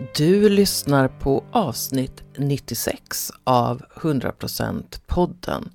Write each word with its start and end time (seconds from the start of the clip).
Du 0.00 0.48
lyssnar 0.48 1.08
på 1.08 1.44
avsnitt 1.50 2.22
96 2.36 3.30
av 3.44 3.82
100% 3.94 5.00
podden 5.06 5.70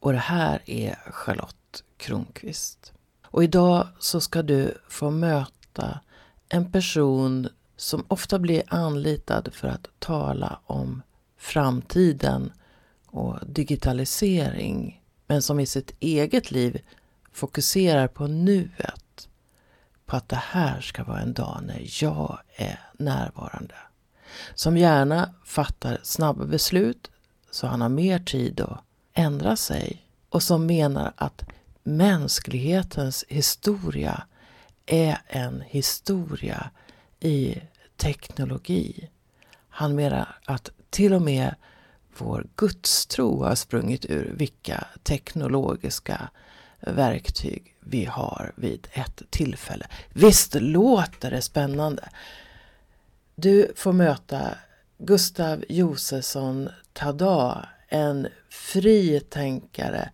och 0.00 0.12
det 0.12 0.18
här 0.18 0.62
är 0.66 0.98
Charlotte 1.10 1.84
Kronqvist. 1.96 2.92
Och 3.26 3.44
idag 3.44 3.86
så 3.98 4.20
ska 4.20 4.42
du 4.42 4.74
få 4.88 5.10
möta 5.10 6.00
en 6.48 6.72
person 6.72 7.48
som 7.76 8.04
ofta 8.08 8.38
blir 8.38 8.62
anlitad 8.68 9.48
för 9.52 9.68
att 9.68 9.86
tala 9.98 10.60
om 10.66 11.02
framtiden 11.38 12.52
och 13.06 13.38
digitalisering 13.46 15.02
men 15.26 15.42
som 15.42 15.60
i 15.60 15.66
sitt 15.66 15.94
eget 16.00 16.50
liv 16.50 16.80
fokuserar 17.32 18.08
på 18.08 18.26
nuet. 18.26 18.99
På 20.10 20.16
att 20.16 20.28
det 20.28 20.42
här 20.42 20.80
ska 20.80 21.04
vara 21.04 21.20
en 21.20 21.32
dag 21.32 21.60
när 21.62 22.02
jag 22.02 22.38
är 22.56 22.80
närvarande. 22.98 23.74
Som 24.54 24.76
gärna 24.76 25.34
fattar 25.44 25.98
snabba 26.02 26.44
beslut 26.44 27.10
så 27.50 27.66
han 27.66 27.80
har 27.80 27.88
mer 27.88 28.18
tid 28.18 28.60
att 28.60 28.80
ändra 29.14 29.56
sig. 29.56 30.06
Och 30.28 30.42
som 30.42 30.66
menar 30.66 31.12
att 31.16 31.44
mänsklighetens 31.82 33.24
historia 33.28 34.22
är 34.86 35.18
en 35.26 35.60
historia 35.60 36.70
i 37.20 37.60
teknologi. 37.96 39.10
Han 39.68 39.94
menar 39.94 40.36
att 40.44 40.70
till 40.90 41.14
och 41.14 41.22
med 41.22 41.54
vår 42.18 42.46
gudstro 42.56 43.44
har 43.44 43.54
sprungit 43.54 44.04
ur 44.04 44.34
vilka 44.36 44.86
teknologiska 45.02 46.30
verktyg 46.80 47.76
vi 47.80 48.04
har 48.04 48.52
vid 48.56 48.88
ett 48.92 49.22
tillfälle. 49.30 49.86
Visst 50.12 50.54
låter 50.54 51.30
det 51.30 51.42
spännande? 51.42 52.08
Du 53.34 53.72
får 53.76 53.92
möta 53.92 54.54
Gustav 54.98 55.64
Josefsson 55.68 56.68
Tada, 56.92 57.68
en 57.88 58.28
fritänkare, 58.48 60.10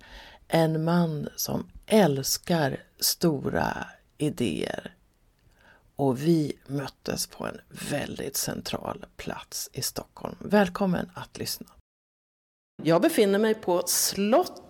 en 0.48 0.84
man 0.84 1.28
som 1.36 1.66
älskar 1.86 2.76
stora 3.00 3.86
idéer. 4.18 4.94
Och 5.96 6.20
vi 6.22 6.58
möttes 6.66 7.26
på 7.26 7.46
en 7.46 7.60
väldigt 7.90 8.36
central 8.36 9.06
plats 9.16 9.70
i 9.72 9.82
Stockholm. 9.82 10.36
Välkommen 10.40 11.10
att 11.14 11.38
lyssna. 11.38 11.66
Jag 12.82 13.02
befinner 13.02 13.38
mig 13.38 13.54
på 13.54 13.82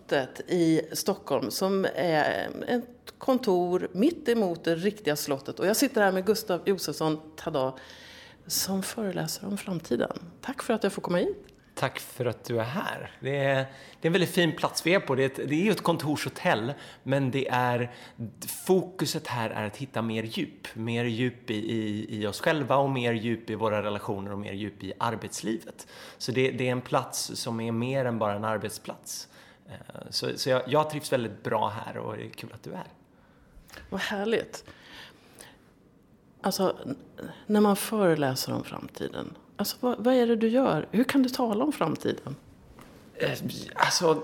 slottet 0.06 0.50
i 0.50 0.80
Stockholm 0.92 1.50
som 1.50 1.86
är 1.94 2.48
ett 2.68 3.14
kontor 3.18 3.88
mitt 3.92 4.28
emot 4.28 4.64
det 4.64 4.74
riktiga 4.74 5.16
slottet. 5.16 5.60
Och 5.60 5.66
jag 5.66 5.76
sitter 5.76 6.02
här 6.02 6.12
med 6.12 6.26
Gustav 6.26 6.60
Josefsson 6.64 7.20
Tada 7.36 7.74
som 8.46 8.82
föreläser 8.82 9.46
om 9.46 9.58
framtiden. 9.58 10.18
Tack 10.40 10.62
för 10.62 10.74
att 10.74 10.82
jag 10.82 10.92
får 10.92 11.02
komma 11.02 11.18
hit. 11.18 11.36
Tack 11.74 11.98
för 11.98 12.26
att 12.26 12.44
du 12.44 12.60
är 12.60 12.64
här. 12.64 13.10
Det 13.20 13.36
är, 13.36 13.54
det 14.00 14.02
är 14.02 14.06
en 14.06 14.12
väldigt 14.12 14.30
fin 14.30 14.52
plats 14.56 14.86
vi 14.86 14.94
är 14.94 15.00
på. 15.00 15.14
Det 15.14 15.22
är, 15.22 15.26
ett, 15.26 15.48
det 15.48 15.54
är 15.54 15.64
ju 15.64 15.70
ett 15.70 15.82
kontorshotell, 15.82 16.72
men 17.02 17.30
det 17.30 17.48
är, 17.48 17.92
fokuset 18.66 19.26
här 19.26 19.50
är 19.50 19.66
att 19.66 19.76
hitta 19.76 20.02
mer 20.02 20.22
djup. 20.22 20.74
Mer 20.74 21.04
djup 21.04 21.50
i, 21.50 21.54
i, 21.54 22.06
i 22.20 22.26
oss 22.26 22.40
själva 22.40 22.76
och 22.76 22.90
mer 22.90 23.12
djup 23.12 23.50
i 23.50 23.54
våra 23.54 23.82
relationer 23.82 24.32
och 24.32 24.38
mer 24.38 24.52
djup 24.52 24.82
i 24.82 24.92
arbetslivet. 24.98 25.86
Så 26.18 26.32
det, 26.32 26.50
det 26.50 26.68
är 26.68 26.72
en 26.72 26.80
plats 26.80 27.30
som 27.34 27.60
är 27.60 27.72
mer 27.72 28.04
än 28.04 28.18
bara 28.18 28.34
en 28.34 28.44
arbetsplats. 28.44 29.28
Eh, 29.68 29.74
så, 30.10 30.28
så 30.36 30.50
jag, 30.50 30.62
jag 30.66 30.90
trivs 30.90 31.12
väldigt 31.12 31.42
bra 31.42 31.68
här 31.68 31.98
och 31.98 32.16
det 32.16 32.24
är 32.24 32.30
kul 32.30 32.50
att 32.54 32.62
du 32.62 32.70
är 32.70 32.76
här. 32.76 32.86
Vad 33.90 34.00
härligt. 34.00 34.64
Alltså, 36.40 36.76
när 37.46 37.60
man 37.60 37.76
föreläser 37.76 38.52
om 38.52 38.64
framtiden, 38.64 39.34
alltså, 39.56 39.76
vad, 39.80 40.04
vad 40.04 40.14
är 40.14 40.26
det 40.26 40.36
du 40.36 40.48
gör? 40.48 40.88
Hur 40.90 41.04
kan 41.04 41.22
du 41.22 41.28
tala 41.28 41.64
om 41.64 41.72
framtiden? 41.72 42.36
Eh, 43.18 43.30
alltså, 43.74 44.22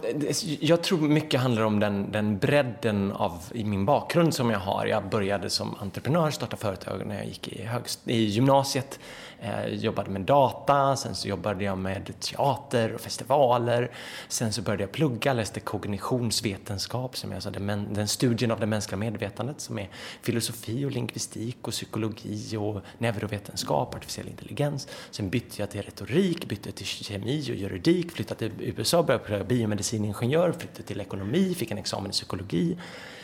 jag 0.60 0.82
tror 0.82 0.98
mycket 0.98 1.40
handlar 1.40 1.62
om 1.62 1.80
den, 1.80 2.12
den 2.12 2.38
bredden 2.38 3.12
av 3.12 3.42
i 3.54 3.64
min 3.64 3.84
bakgrund 3.84 4.34
som 4.34 4.50
jag 4.50 4.58
har. 4.58 4.86
Jag 4.86 5.08
började 5.08 5.50
som 5.50 5.74
entreprenör, 5.80 6.30
starta 6.30 6.56
företag 6.56 7.06
när 7.06 7.16
jag 7.16 7.26
gick 7.26 7.48
i, 7.48 7.62
högst, 7.62 8.00
i 8.08 8.24
gymnasiet. 8.24 9.00
Eh, 9.44 9.66
jobbade 9.66 10.10
med 10.10 10.20
data, 10.20 10.96
sen 10.96 11.14
så 11.14 11.28
jobbade 11.28 11.64
jag 11.64 11.78
med 11.78 12.20
teater 12.20 12.94
och 12.94 13.00
festivaler. 13.00 13.90
Sen 14.28 14.52
så 14.52 14.62
började 14.62 14.82
jag 14.82 14.92
plugga, 14.92 15.32
läste 15.32 15.60
kognitionsvetenskap, 15.60 17.16
som 17.16 17.30
är 17.30 17.34
alltså 17.34 17.50
den, 17.50 17.94
den 17.94 18.08
studien 18.08 18.50
av 18.50 18.60
det 18.60 18.66
mänskliga 18.66 18.98
medvetandet 18.98 19.60
som 19.60 19.78
är 19.78 19.88
filosofi 20.22 20.84
och 20.84 20.90
lingvistik 20.90 21.56
och 21.60 21.72
psykologi 21.72 22.56
och 22.56 22.80
neurovetenskap, 22.98 23.94
artificiell 23.94 24.28
intelligens. 24.28 24.88
Sen 25.10 25.30
bytte 25.30 25.62
jag 25.62 25.70
till 25.70 25.82
retorik, 25.82 26.48
bytte 26.48 26.72
till 26.72 26.86
kemi 26.86 27.42
och 27.50 27.56
juridik, 27.56 28.12
flyttade 28.12 28.38
till 28.38 28.52
USA, 28.60 29.02
började 29.02 29.24
plugga 29.24 29.44
biomediciningenjör, 29.44 30.52
flyttade 30.52 30.82
till 30.82 31.00
ekonomi, 31.00 31.54
fick 31.54 31.70
en 31.70 31.78
examen 31.78 32.10
i 32.10 32.12
psykologi. 32.12 32.76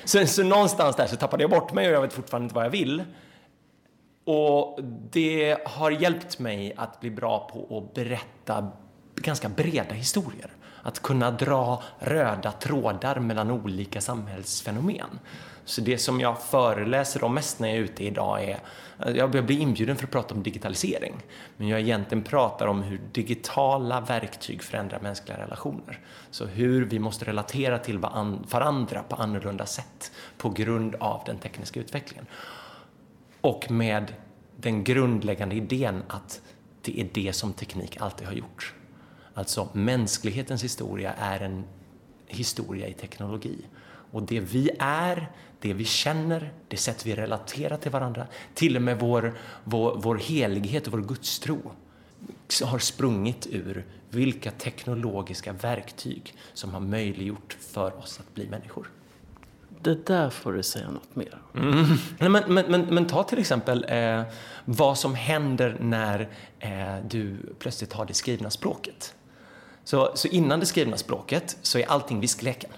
Sen 0.04 0.28
så 0.28 0.42
någonstans 0.42 0.96
där 0.96 1.06
så 1.06 1.16
tappade 1.16 1.42
jag 1.42 1.50
bort 1.50 1.72
mig 1.72 1.88
och 1.88 1.94
jag 1.94 2.02
vet 2.02 2.12
fortfarande 2.12 2.44
inte 2.44 2.54
vad 2.54 2.64
jag 2.64 2.70
vill. 2.70 3.04
Och 4.30 4.78
det 5.10 5.58
har 5.64 5.90
hjälpt 5.90 6.38
mig 6.38 6.74
att 6.76 7.00
bli 7.00 7.10
bra 7.10 7.50
på 7.52 7.78
att 7.78 7.94
berätta 7.94 8.70
ganska 9.14 9.48
breda 9.48 9.94
historier. 9.94 10.50
Att 10.82 11.02
kunna 11.02 11.30
dra 11.30 11.82
röda 11.98 12.52
trådar 12.52 13.20
mellan 13.20 13.50
olika 13.50 14.00
samhällsfenomen. 14.00 15.18
Så 15.64 15.80
det 15.80 15.98
som 15.98 16.20
jag 16.20 16.42
föreläser 16.42 17.24
om 17.24 17.34
mest 17.34 17.60
när 17.60 17.68
jag 17.68 17.76
är 17.76 17.80
ute 17.80 18.04
idag 18.04 18.44
är, 18.44 18.60
jag 19.14 19.30
blir 19.30 19.60
inbjuden 19.60 19.96
för 19.96 20.04
att 20.04 20.10
prata 20.10 20.34
om 20.34 20.42
digitalisering, 20.42 21.14
men 21.56 21.68
jag 21.68 21.80
egentligen 21.80 22.24
pratar 22.24 22.66
om 22.66 22.82
hur 22.82 23.00
digitala 23.12 24.00
verktyg 24.00 24.62
förändrar 24.62 25.00
mänskliga 25.00 25.38
relationer. 25.38 26.00
Så 26.30 26.46
hur 26.46 26.84
vi 26.84 26.98
måste 26.98 27.24
relatera 27.24 27.78
till 27.78 27.98
varandra 27.98 29.02
på 29.08 29.16
annorlunda 29.16 29.66
sätt 29.66 30.12
på 30.38 30.50
grund 30.50 30.94
av 30.94 31.22
den 31.26 31.38
tekniska 31.38 31.80
utvecklingen. 31.80 32.26
Och 33.40 33.70
med 33.70 34.14
den 34.56 34.84
grundläggande 34.84 35.54
idén 35.54 36.02
att 36.08 36.40
det 36.82 37.00
är 37.00 37.08
det 37.12 37.32
som 37.32 37.52
teknik 37.52 37.96
alltid 38.00 38.26
har 38.26 38.34
gjort. 38.34 38.74
Alltså 39.34 39.68
mänsklighetens 39.72 40.64
historia 40.64 41.12
är 41.12 41.40
en 41.40 41.64
historia 42.26 42.88
i 42.88 42.92
teknologi. 42.92 43.58
Och 44.10 44.22
det 44.22 44.40
vi 44.40 44.70
är, 44.78 45.30
det 45.60 45.72
vi 45.72 45.84
känner, 45.84 46.52
det 46.68 46.76
sätt 46.76 47.06
vi 47.06 47.14
relaterar 47.14 47.76
till 47.76 47.90
varandra, 47.90 48.26
till 48.54 48.76
och 48.76 48.82
med 48.82 49.00
vår, 49.00 49.38
vår, 49.64 50.00
vår 50.02 50.16
helighet 50.16 50.86
och 50.86 50.92
vår 50.92 51.02
gudstro 51.02 51.72
har 52.64 52.78
sprungit 52.78 53.46
ur 53.50 53.86
vilka 54.10 54.50
teknologiska 54.50 55.52
verktyg 55.52 56.34
som 56.54 56.70
har 56.70 56.80
möjliggjort 56.80 57.56
för 57.60 57.98
oss 57.98 58.20
att 58.20 58.34
bli 58.34 58.48
människor 58.48 58.90
det 59.82 60.06
där 60.06 60.30
får 60.30 60.52
du 60.52 60.62
säga 60.62 60.90
något 60.90 61.16
mer 61.16 61.38
mm. 61.54 61.86
men, 62.18 62.32
men, 62.32 62.66
men, 62.66 62.82
men, 62.94 63.06
ta 63.06 63.22
till 63.22 63.38
exempel 63.38 63.86
eh, 63.88 64.22
vad 64.64 64.98
som 64.98 65.14
händer 65.14 65.76
när 65.80 66.28
eh, 66.58 66.96
du 67.08 67.36
plötsligt 67.58 67.92
har 67.92 68.06
det 68.06 68.14
skrivna 68.14 68.50
språket. 68.50 69.14
Så, 69.84 70.12
så 70.14 70.28
innan 70.28 70.60
det 70.60 70.66
skrivna 70.66 70.96
språket 70.96 71.56
så 71.62 71.78
är 71.78 71.90
allting 71.90 72.20
viskleken. 72.20 72.70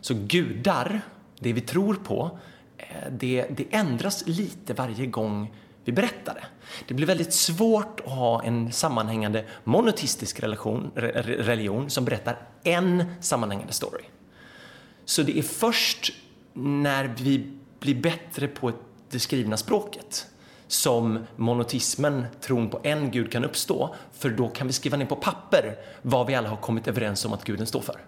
Så 0.00 0.14
gudar, 0.14 1.00
det 1.38 1.52
vi 1.52 1.60
tror 1.60 1.94
på, 1.94 2.38
eh, 2.76 2.86
det, 3.10 3.46
det 3.50 3.66
ändras 3.70 4.26
lite 4.26 4.74
varje 4.74 5.06
gång 5.06 5.54
vi 5.84 5.92
berättar 5.92 6.34
det. 6.34 6.44
Det 6.88 6.94
blir 6.94 7.06
väldigt 7.06 7.32
svårt 7.32 8.00
att 8.00 8.12
ha 8.12 8.42
en 8.42 8.72
sammanhängande 8.72 9.44
monotistisk 9.64 10.40
relation, 10.40 10.90
religion 10.94 11.90
som 11.90 12.04
berättar 12.04 12.38
en 12.62 13.04
sammanhängande 13.20 13.72
story. 13.72 14.04
Så 15.04 15.22
det 15.22 15.38
är 15.38 15.42
först 15.42 16.12
när 16.60 17.14
vi 17.18 17.52
blir 17.80 17.94
bättre 17.94 18.48
på 18.48 18.72
det 19.10 19.18
skrivna 19.18 19.56
språket 19.56 20.26
som 20.66 21.26
monotismen, 21.36 22.26
tron 22.40 22.70
på 22.70 22.80
en 22.82 23.10
gud, 23.10 23.32
kan 23.32 23.44
uppstå. 23.44 23.94
För 24.12 24.30
då 24.30 24.48
kan 24.48 24.66
vi 24.66 24.72
skriva 24.72 24.96
ner 24.96 25.06
på 25.06 25.16
papper 25.16 25.76
vad 26.02 26.26
vi 26.26 26.34
alla 26.34 26.48
har 26.48 26.56
kommit 26.56 26.88
överens 26.88 27.24
om 27.24 27.32
att 27.32 27.44
guden 27.44 27.66
står 27.66 27.80
för. 27.80 28.00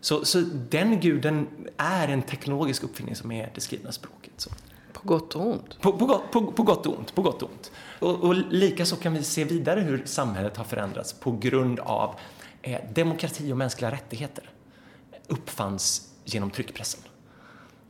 Så, 0.00 0.24
så 0.24 0.40
den 0.70 1.00
guden 1.00 1.48
är 1.76 2.08
en 2.08 2.22
teknologisk 2.22 2.84
uppfinning 2.84 3.16
som 3.16 3.32
är 3.32 3.50
det 3.54 3.60
skrivna 3.60 3.92
språket. 3.92 4.32
Så. 4.36 4.50
På 4.92 5.08
gott 5.08 5.34
och 5.34 5.46
ont? 5.46 5.80
På, 5.80 5.92
på, 5.92 6.22
på, 6.32 6.52
på 6.52 6.62
gott 6.62 6.86
och 6.86 6.98
ont. 6.98 7.14
På 7.14 7.22
gott 7.22 7.42
och 7.42 7.50
ont. 7.50 7.72
Och, 7.98 8.24
och 8.24 8.34
likaså 8.34 8.96
kan 8.96 9.14
vi 9.14 9.22
se 9.22 9.44
vidare 9.44 9.80
hur 9.80 10.02
samhället 10.04 10.56
har 10.56 10.64
förändrats 10.64 11.12
på 11.12 11.32
grund 11.32 11.80
av 11.80 12.14
eh, 12.62 12.80
demokrati 12.94 13.52
och 13.52 13.56
mänskliga 13.56 13.90
rättigheter 13.90 14.50
uppfanns 15.28 16.08
genom 16.24 16.50
tryckpressen. 16.50 17.00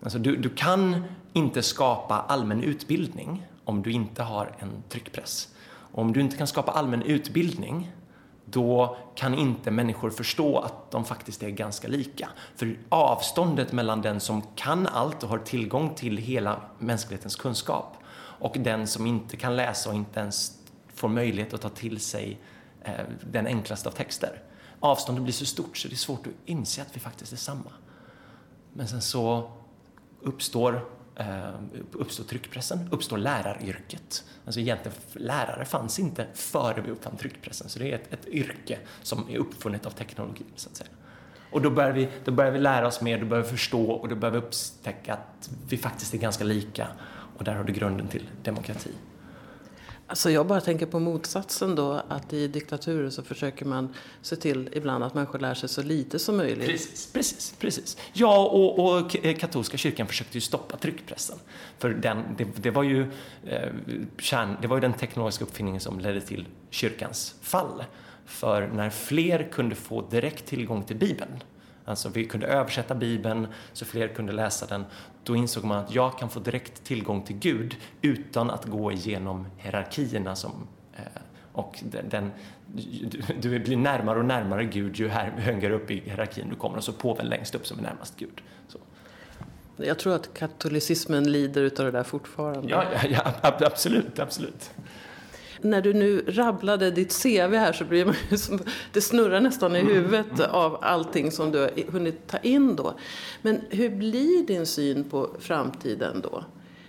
Alltså 0.04 0.18
du, 0.18 0.36
du 0.36 0.48
kan 0.48 1.04
inte 1.32 1.62
skapa 1.62 2.14
allmän 2.14 2.62
utbildning 2.62 3.46
om 3.64 3.82
du 3.82 3.92
inte 3.92 4.22
har 4.22 4.56
en 4.58 4.82
tryckpress. 4.88 5.48
Och 5.66 5.98
om 5.98 6.12
du 6.12 6.20
inte 6.20 6.36
kan 6.36 6.46
skapa 6.46 6.72
allmän 6.72 7.02
utbildning 7.02 7.92
då 8.44 8.96
kan 9.14 9.34
inte 9.34 9.70
människor 9.70 10.10
förstå 10.10 10.58
att 10.58 10.90
de 10.90 11.04
faktiskt 11.04 11.42
är 11.42 11.50
ganska 11.50 11.88
lika. 11.88 12.28
För 12.56 12.78
avståndet 12.88 13.72
mellan 13.72 14.02
den 14.02 14.20
som 14.20 14.42
kan 14.54 14.86
allt 14.86 15.22
och 15.22 15.28
har 15.28 15.38
tillgång 15.38 15.94
till 15.94 16.16
hela 16.16 16.60
mänsklighetens 16.78 17.36
kunskap 17.36 17.96
och 18.16 18.56
den 18.58 18.86
som 18.86 19.06
inte 19.06 19.36
kan 19.36 19.56
läsa 19.56 19.90
och 19.90 19.96
inte 19.96 20.20
ens 20.20 20.58
får 20.94 21.08
möjlighet 21.08 21.54
att 21.54 21.60
ta 21.60 21.68
till 21.68 22.00
sig 22.00 22.40
eh, 22.82 22.92
den 23.30 23.46
enklaste 23.46 23.88
av 23.88 23.92
texter. 23.92 24.42
Avståndet 24.80 25.24
blir 25.24 25.34
så 25.34 25.46
stort 25.46 25.76
så 25.76 25.88
det 25.88 25.94
är 25.94 25.96
svårt 25.96 26.26
att 26.26 26.32
inse 26.44 26.82
att 26.82 26.96
vi 26.96 27.00
faktiskt 27.00 27.32
är 27.32 27.36
samma. 27.36 27.72
Men 28.72 28.88
sen 28.88 29.02
så 29.02 29.50
uppstår 30.24 30.84
eh, 31.16 31.54
uppstår 31.92 32.24
tryckpressen, 32.24 32.88
uppstår 32.90 33.18
läraryrket. 33.18 34.24
Alltså 34.44 34.60
egentligen, 34.60 34.98
lärare 35.12 35.64
fanns 35.64 35.98
inte 35.98 36.26
före 36.34 36.80
vi 36.80 36.90
uppfann 36.90 37.16
tryckpressen, 37.16 37.68
så 37.68 37.78
det 37.78 37.90
är 37.90 37.94
ett, 37.94 38.12
ett 38.12 38.26
yrke 38.28 38.78
som 39.02 39.30
är 39.30 39.38
uppfunnet 39.38 39.86
av 39.86 39.90
teknologi, 39.90 40.44
så 40.56 40.68
att 40.70 40.76
säga. 40.76 40.90
Och 41.50 41.62
då 41.62 41.70
börjar, 41.70 41.92
vi, 41.92 42.08
då 42.24 42.32
börjar 42.32 42.52
vi 42.52 42.58
lära 42.58 42.86
oss 42.86 43.00
mer, 43.00 43.20
då 43.20 43.26
börjar 43.26 43.44
vi 43.44 43.50
förstå 43.50 43.90
och 43.90 44.08
då 44.08 44.16
börjar 44.16 44.32
vi 44.32 44.38
upptäcka 44.38 45.12
att 45.12 45.50
vi 45.68 45.76
faktiskt 45.76 46.14
är 46.14 46.18
ganska 46.18 46.44
lika. 46.44 46.88
Och 47.38 47.44
där 47.44 47.54
har 47.54 47.64
du 47.64 47.72
grunden 47.72 48.08
till 48.08 48.28
demokrati. 48.42 48.90
Alltså 50.06 50.30
jag 50.30 50.46
bara 50.46 50.60
tänker 50.60 50.86
på 50.86 50.98
motsatsen 50.98 51.74
då, 51.74 52.02
att 52.08 52.32
i 52.32 52.48
diktaturer 52.48 53.10
så 53.10 53.22
försöker 53.22 53.64
man 53.64 53.94
se 54.22 54.36
till 54.36 54.68
ibland 54.72 55.04
att 55.04 55.14
människor 55.14 55.38
lär 55.38 55.54
sig 55.54 55.68
så 55.68 55.82
lite 55.82 56.18
som 56.18 56.36
möjligt. 56.36 56.68
Precis, 56.68 57.12
precis, 57.12 57.54
precis. 57.58 57.96
Ja, 58.12 58.46
och, 58.46 58.78
och 58.78 59.26
eh, 59.26 59.36
katolska 59.36 59.76
kyrkan 59.76 60.06
försökte 60.06 60.36
ju 60.36 60.40
stoppa 60.40 60.76
tryckpressen. 60.76 61.38
För 61.78 61.90
den, 61.90 62.22
det, 62.38 62.46
det, 62.56 62.70
var 62.70 62.82
ju, 62.82 63.10
eh, 63.46 63.72
kärn, 64.18 64.56
det 64.62 64.68
var 64.68 64.76
ju 64.76 64.80
den 64.80 64.92
teknologiska 64.92 65.44
uppfinningen 65.44 65.80
som 65.80 66.00
ledde 66.00 66.20
till 66.20 66.46
kyrkans 66.70 67.34
fall. 67.40 67.84
För 68.26 68.66
när 68.66 68.90
fler 68.90 69.48
kunde 69.52 69.74
få 69.74 70.02
direkt 70.10 70.46
tillgång 70.46 70.82
till 70.82 70.96
Bibeln, 70.96 71.42
alltså 71.84 72.08
vi 72.08 72.24
kunde 72.24 72.46
översätta 72.46 72.94
Bibeln 72.94 73.46
så 73.72 73.84
fler 73.84 74.08
kunde 74.08 74.32
läsa 74.32 74.66
den, 74.66 74.84
då 75.24 75.36
insåg 75.36 75.64
man 75.64 75.78
att 75.78 75.94
jag 75.94 76.18
kan 76.18 76.30
få 76.30 76.40
direkt 76.40 76.84
tillgång 76.84 77.22
till 77.22 77.36
Gud 77.36 77.76
utan 78.02 78.50
att 78.50 78.64
gå 78.64 78.92
igenom 78.92 79.46
hierarkierna 79.56 80.36
som 80.36 80.52
eh, 80.92 81.02
och 81.52 81.82
den, 82.10 82.32
du 83.40 83.58
blir 83.58 83.76
närmare 83.76 84.18
och 84.18 84.24
närmare 84.24 84.64
Gud 84.64 84.96
ju 84.96 85.08
högre 85.08 85.74
upp 85.74 85.90
i 85.90 86.00
hierarkin 86.00 86.48
du 86.50 86.56
kommer 86.56 86.76
och 86.76 86.84
så 86.84 86.92
påven 86.92 87.26
längst 87.26 87.54
upp 87.54 87.66
som 87.66 87.78
är 87.78 87.82
närmast 87.82 88.16
Gud. 88.16 88.40
Så. 88.68 88.78
Jag 89.76 89.98
tror 89.98 90.14
att 90.14 90.34
katolicismen 90.34 91.32
lider 91.32 91.62
utav 91.62 91.86
det 91.86 91.92
där 91.92 92.02
fortfarande. 92.02 92.70
Ja, 92.70 92.84
ja, 92.92 93.08
ja 93.42 93.52
absolut, 93.60 94.18
absolut 94.18 94.70
när 95.64 95.82
du 95.82 95.94
nu 95.94 96.24
rabblade 96.26 96.90
ditt 96.90 97.22
CV 97.22 97.54
här 97.54 97.72
så 97.72 97.84
blir 97.84 98.04
man 98.04 98.14
ju 98.30 98.38
som, 98.38 98.60
det 98.92 99.00
snurrar 99.00 99.40
nästan 99.40 99.76
i 99.76 99.80
huvudet 99.80 100.40
av 100.40 100.78
allting 100.82 101.30
som 101.30 101.52
du 101.52 101.58
har 101.58 101.92
hunnit 101.92 102.26
ta 102.26 102.38
in 102.38 102.76
då. 102.76 102.94
Men 103.42 103.60
hur 103.70 103.90
blir 103.90 104.46
din 104.46 104.66
syn 104.66 105.04
på 105.04 105.30
framtiden 105.38 106.20
då? 106.20 106.44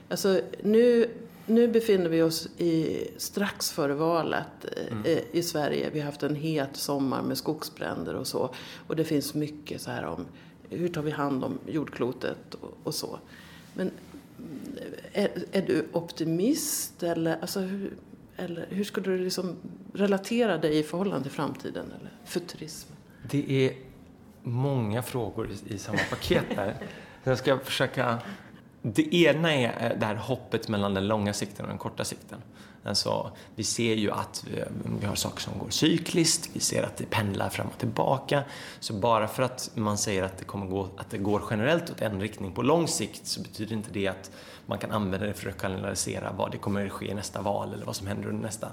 Alltså 0.10 0.42
nu, 0.64 1.10
nu 1.46 1.68
befinner 1.68 2.10
vi 2.10 2.22
oss 2.22 2.48
i, 2.58 3.08
strax 3.18 3.72
före 3.72 3.94
valet 3.94 4.66
mm. 4.92 5.06
i, 5.06 5.24
i 5.32 5.44
Sverige. 5.44 5.90
Vi 5.94 6.00
har 6.00 6.06
haft 6.06 6.24
en 6.24 6.36
het 6.36 6.76
sommar 6.76 7.22
med 7.22 7.38
skogsbränder 7.38 8.14
och 8.14 8.28
så. 8.28 8.50
Och 8.88 8.96
det 8.96 9.04
finns 9.04 9.34
mycket 9.34 9.82
så 9.82 9.92
här 9.92 10.06
om 10.06 10.26
hur 10.70 10.88
tar 10.88 11.02
vi 11.02 11.12
hand 11.12 11.44
om 11.44 11.60
jordklotet 11.68 12.54
och, 12.54 12.78
och 12.84 12.96
så. 12.96 13.20
Men 13.74 13.92
är, 15.14 15.30
är, 15.52 15.62
du 15.62 15.86
optimist 15.92 17.04
eller 17.04 17.38
alltså, 17.42 17.60
hur, 17.60 17.94
eller 18.38 18.68
hur 18.70 18.84
skulle 18.84 19.12
du 19.12 19.24
liksom 19.24 19.56
relatera 19.94 20.58
dig 20.58 20.80
i 20.80 20.84
förhållande 20.84 21.24
till 21.24 21.32
framtiden 21.32 21.86
eller 22.00 22.12
futurismen? 22.26 22.98
Det 23.30 23.66
är 23.66 23.74
många 24.44 25.02
frågor 25.02 25.50
i, 25.68 25.78
samma 25.78 26.00
paket 26.10 26.46
här. 26.56 26.76
Jag 27.24 27.38
ska 27.38 27.60
försöka... 27.60 28.20
Det 28.94 29.16
ena 29.16 29.54
är 29.54 29.92
eh, 29.92 30.00
det 30.00 30.06
här 30.06 30.16
hoppet 30.16 30.68
mellan 30.68 30.94
den 30.94 31.08
långa 31.08 31.34
sikten 31.34 31.66
och 31.66 31.70
den 31.70 31.78
korta 31.78 32.04
sikten. 32.04 32.42
Alltså, 32.84 33.32
vi 33.56 33.64
ser 33.64 33.96
ju 33.96 34.12
att 34.12 34.46
vi, 34.48 34.64
vi 35.00 35.06
har 35.06 35.16
saker 35.16 35.42
som 35.42 35.60
går 35.60 35.70
cykliskt, 35.70 36.50
vi 36.54 36.60
ser 36.60 36.84
att 36.84 36.98
det 36.98 37.06
pendlar 37.06 37.50
fram 37.50 37.68
och 37.68 37.78
tillbaka. 37.78 38.44
Så 38.80 38.94
bara 38.94 39.28
för 39.28 39.44
att 39.44 39.72
man 39.76 39.98
säger 39.98 40.24
att 40.24 40.38
det, 40.38 40.46
kommer 40.46 40.66
gå, 40.66 40.90
att 40.98 41.10
det 41.10 41.18
går 41.18 41.44
generellt 41.50 41.90
åt 41.90 42.02
en 42.02 42.22
riktning 42.22 42.52
på 42.52 42.62
lång 42.62 42.88
sikt 42.88 43.28
så 43.28 43.42
betyder 43.42 43.76
inte 43.76 43.90
det 43.92 44.08
att 44.08 44.32
man 44.66 44.78
kan 44.78 44.92
använda 44.92 45.28
det 45.28 45.34
för 45.34 45.50
att 45.50 45.62
kanalisera 45.62 46.32
vad 46.32 46.52
det 46.52 46.58
kommer 46.58 46.86
att 46.86 46.92
ske 46.92 47.12
i 47.12 47.14
nästa 47.14 47.42
val 47.42 47.74
eller 47.74 47.86
vad 47.86 47.96
som 47.96 48.08
händer 48.08 48.30
under 48.30 48.42
nästa 48.42 48.72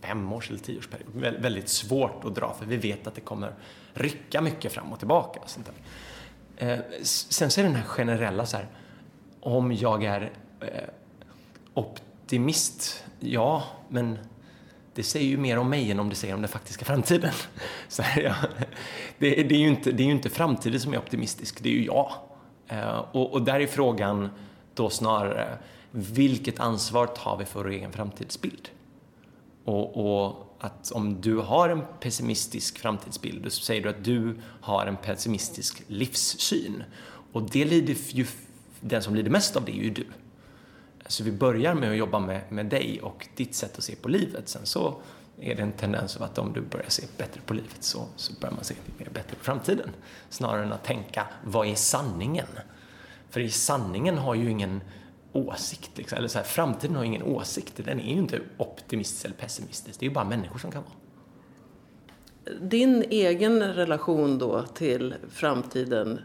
femårs 0.00 0.50
eller 0.50 0.60
tioårsperiod. 0.60 1.14
Vä 1.14 1.30
väldigt 1.30 1.68
svårt 1.68 2.24
att 2.24 2.34
dra 2.34 2.54
för 2.58 2.66
vi 2.66 2.76
vet 2.76 3.06
att 3.06 3.14
det 3.14 3.20
kommer 3.20 3.54
rycka 3.94 4.40
mycket 4.40 4.72
fram 4.72 4.92
och 4.92 4.98
tillbaka. 4.98 5.40
Och 5.40 5.50
sånt 5.50 5.66
där. 5.66 6.72
Eh, 6.72 6.78
sen 7.02 7.50
så 7.50 7.60
är 7.60 7.64
det 7.64 7.70
den 7.70 7.76
här 7.76 7.88
generella 7.88 8.46
så 8.46 8.56
här, 8.56 8.68
om 9.44 9.72
jag 9.72 10.04
är 10.04 10.32
eh, 10.60 10.68
optimist, 11.74 13.04
ja, 13.20 13.62
men 13.88 14.18
det 14.94 15.02
säger 15.02 15.26
ju 15.26 15.36
mer 15.36 15.58
om 15.58 15.70
mig 15.70 15.90
än 15.90 16.00
om 16.00 16.08
det 16.08 16.14
säger 16.14 16.34
om 16.34 16.40
den 16.40 16.48
faktiska 16.48 16.84
framtiden. 16.84 17.32
Så 17.88 18.02
här, 18.02 18.22
ja, 18.22 18.34
det, 19.18 19.30
det, 19.30 19.54
är 19.54 19.58
ju 19.58 19.68
inte, 19.68 19.92
det 19.92 20.02
är 20.02 20.04
ju 20.04 20.12
inte 20.12 20.30
framtiden 20.30 20.80
som 20.80 20.94
är 20.94 20.98
optimistisk, 20.98 21.62
det 21.62 21.68
är 21.68 21.72
ju 21.72 21.84
jag. 21.84 22.12
Eh, 22.68 23.04
och, 23.12 23.32
och 23.32 23.42
där 23.42 23.60
är 23.60 23.66
frågan, 23.66 24.28
då 24.74 24.90
snarare 24.90 25.58
vilket 25.90 26.60
ansvar 26.60 27.06
tar 27.06 27.36
vi 27.36 27.44
för 27.44 27.62
vår 27.62 27.70
egen 27.70 27.92
framtidsbild? 27.92 28.68
Och, 29.64 30.24
och, 30.24 30.56
att 30.60 30.90
om 30.90 31.20
du 31.20 31.36
har 31.36 31.68
en 31.68 31.82
pessimistisk 32.00 32.78
framtidsbild, 32.78 33.44
då 33.44 33.50
säger 33.50 33.82
du 33.82 33.88
att 33.88 34.04
du 34.04 34.40
har 34.60 34.86
en 34.86 34.96
pessimistisk 34.96 35.82
livssyn. 35.86 36.84
Och 37.32 37.50
det 37.50 37.64
lider 37.64 37.96
ju, 38.08 38.26
den 38.88 39.02
som 39.02 39.14
lider 39.14 39.30
mest 39.30 39.56
av 39.56 39.64
det 39.64 39.72
är 39.72 39.82
ju 39.82 39.90
du. 39.90 40.06
Så 41.06 41.24
vi 41.24 41.32
börjar 41.32 41.74
med 41.74 41.90
att 41.90 41.96
jobba 41.96 42.18
med, 42.18 42.40
med 42.48 42.66
dig 42.66 43.00
och 43.02 43.28
ditt 43.36 43.54
sätt 43.54 43.78
att 43.78 43.84
se 43.84 43.96
på 43.96 44.08
livet. 44.08 44.48
Sen 44.48 44.66
så 44.66 44.94
är 45.40 45.54
det 45.54 45.62
en 45.62 45.72
tendens 45.72 46.16
av 46.16 46.22
att 46.22 46.38
om 46.38 46.52
du 46.52 46.60
börjar 46.60 46.88
se 46.88 47.06
bättre 47.16 47.40
på 47.46 47.54
livet 47.54 47.76
så, 47.80 48.06
så 48.16 48.32
börjar 48.40 48.54
man 48.54 48.64
se 48.64 48.74
mer 48.98 49.08
bättre 49.14 49.36
på 49.36 49.44
framtiden. 49.44 49.90
Snarare 50.28 50.62
än 50.64 50.72
att 50.72 50.84
tänka, 50.84 51.26
vad 51.44 51.66
är 51.66 51.74
sanningen? 51.74 52.46
För 53.30 53.40
i 53.40 53.50
sanningen 53.50 54.18
har 54.18 54.34
ju 54.34 54.50
ingen 54.50 54.80
åsikt, 55.32 55.90
liksom. 55.94 56.18
eller 56.18 56.28
så 56.28 56.38
här, 56.38 56.44
framtiden 56.44 56.96
har 56.96 57.04
ingen 57.04 57.22
åsikt. 57.22 57.80
Den 57.84 58.00
är 58.00 58.12
ju 58.12 58.18
inte 58.18 58.40
optimistisk 58.56 59.24
eller 59.24 59.36
pessimistisk, 59.36 60.00
det 60.00 60.06
är 60.06 60.08
ju 60.08 60.14
bara 60.14 60.24
människor 60.24 60.58
som 60.58 60.70
kan 60.70 60.82
vara. 60.82 60.94
Din 62.60 63.04
egen 63.10 63.62
relation 63.62 64.38
då 64.38 64.62
till 64.62 65.14
framtiden, 65.30 66.20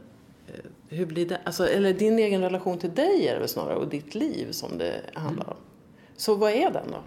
hur 0.89 1.05
blir 1.05 1.25
det? 1.25 1.39
Alltså, 1.43 1.67
eller 1.67 1.93
din 1.93 2.19
egen 2.19 2.41
relation 2.41 2.77
till 2.77 2.93
dig 2.93 3.27
är 3.27 3.33
det 3.33 3.39
väl 3.39 3.49
snarare, 3.49 3.75
och 3.75 3.87
ditt 3.87 4.15
liv 4.15 4.51
som 4.51 4.77
det 4.77 5.01
handlar 5.13 5.49
om. 5.49 5.57
Så 6.17 6.35
vad 6.35 6.51
är 6.51 6.71
den 6.71 6.91
då? 6.91 6.97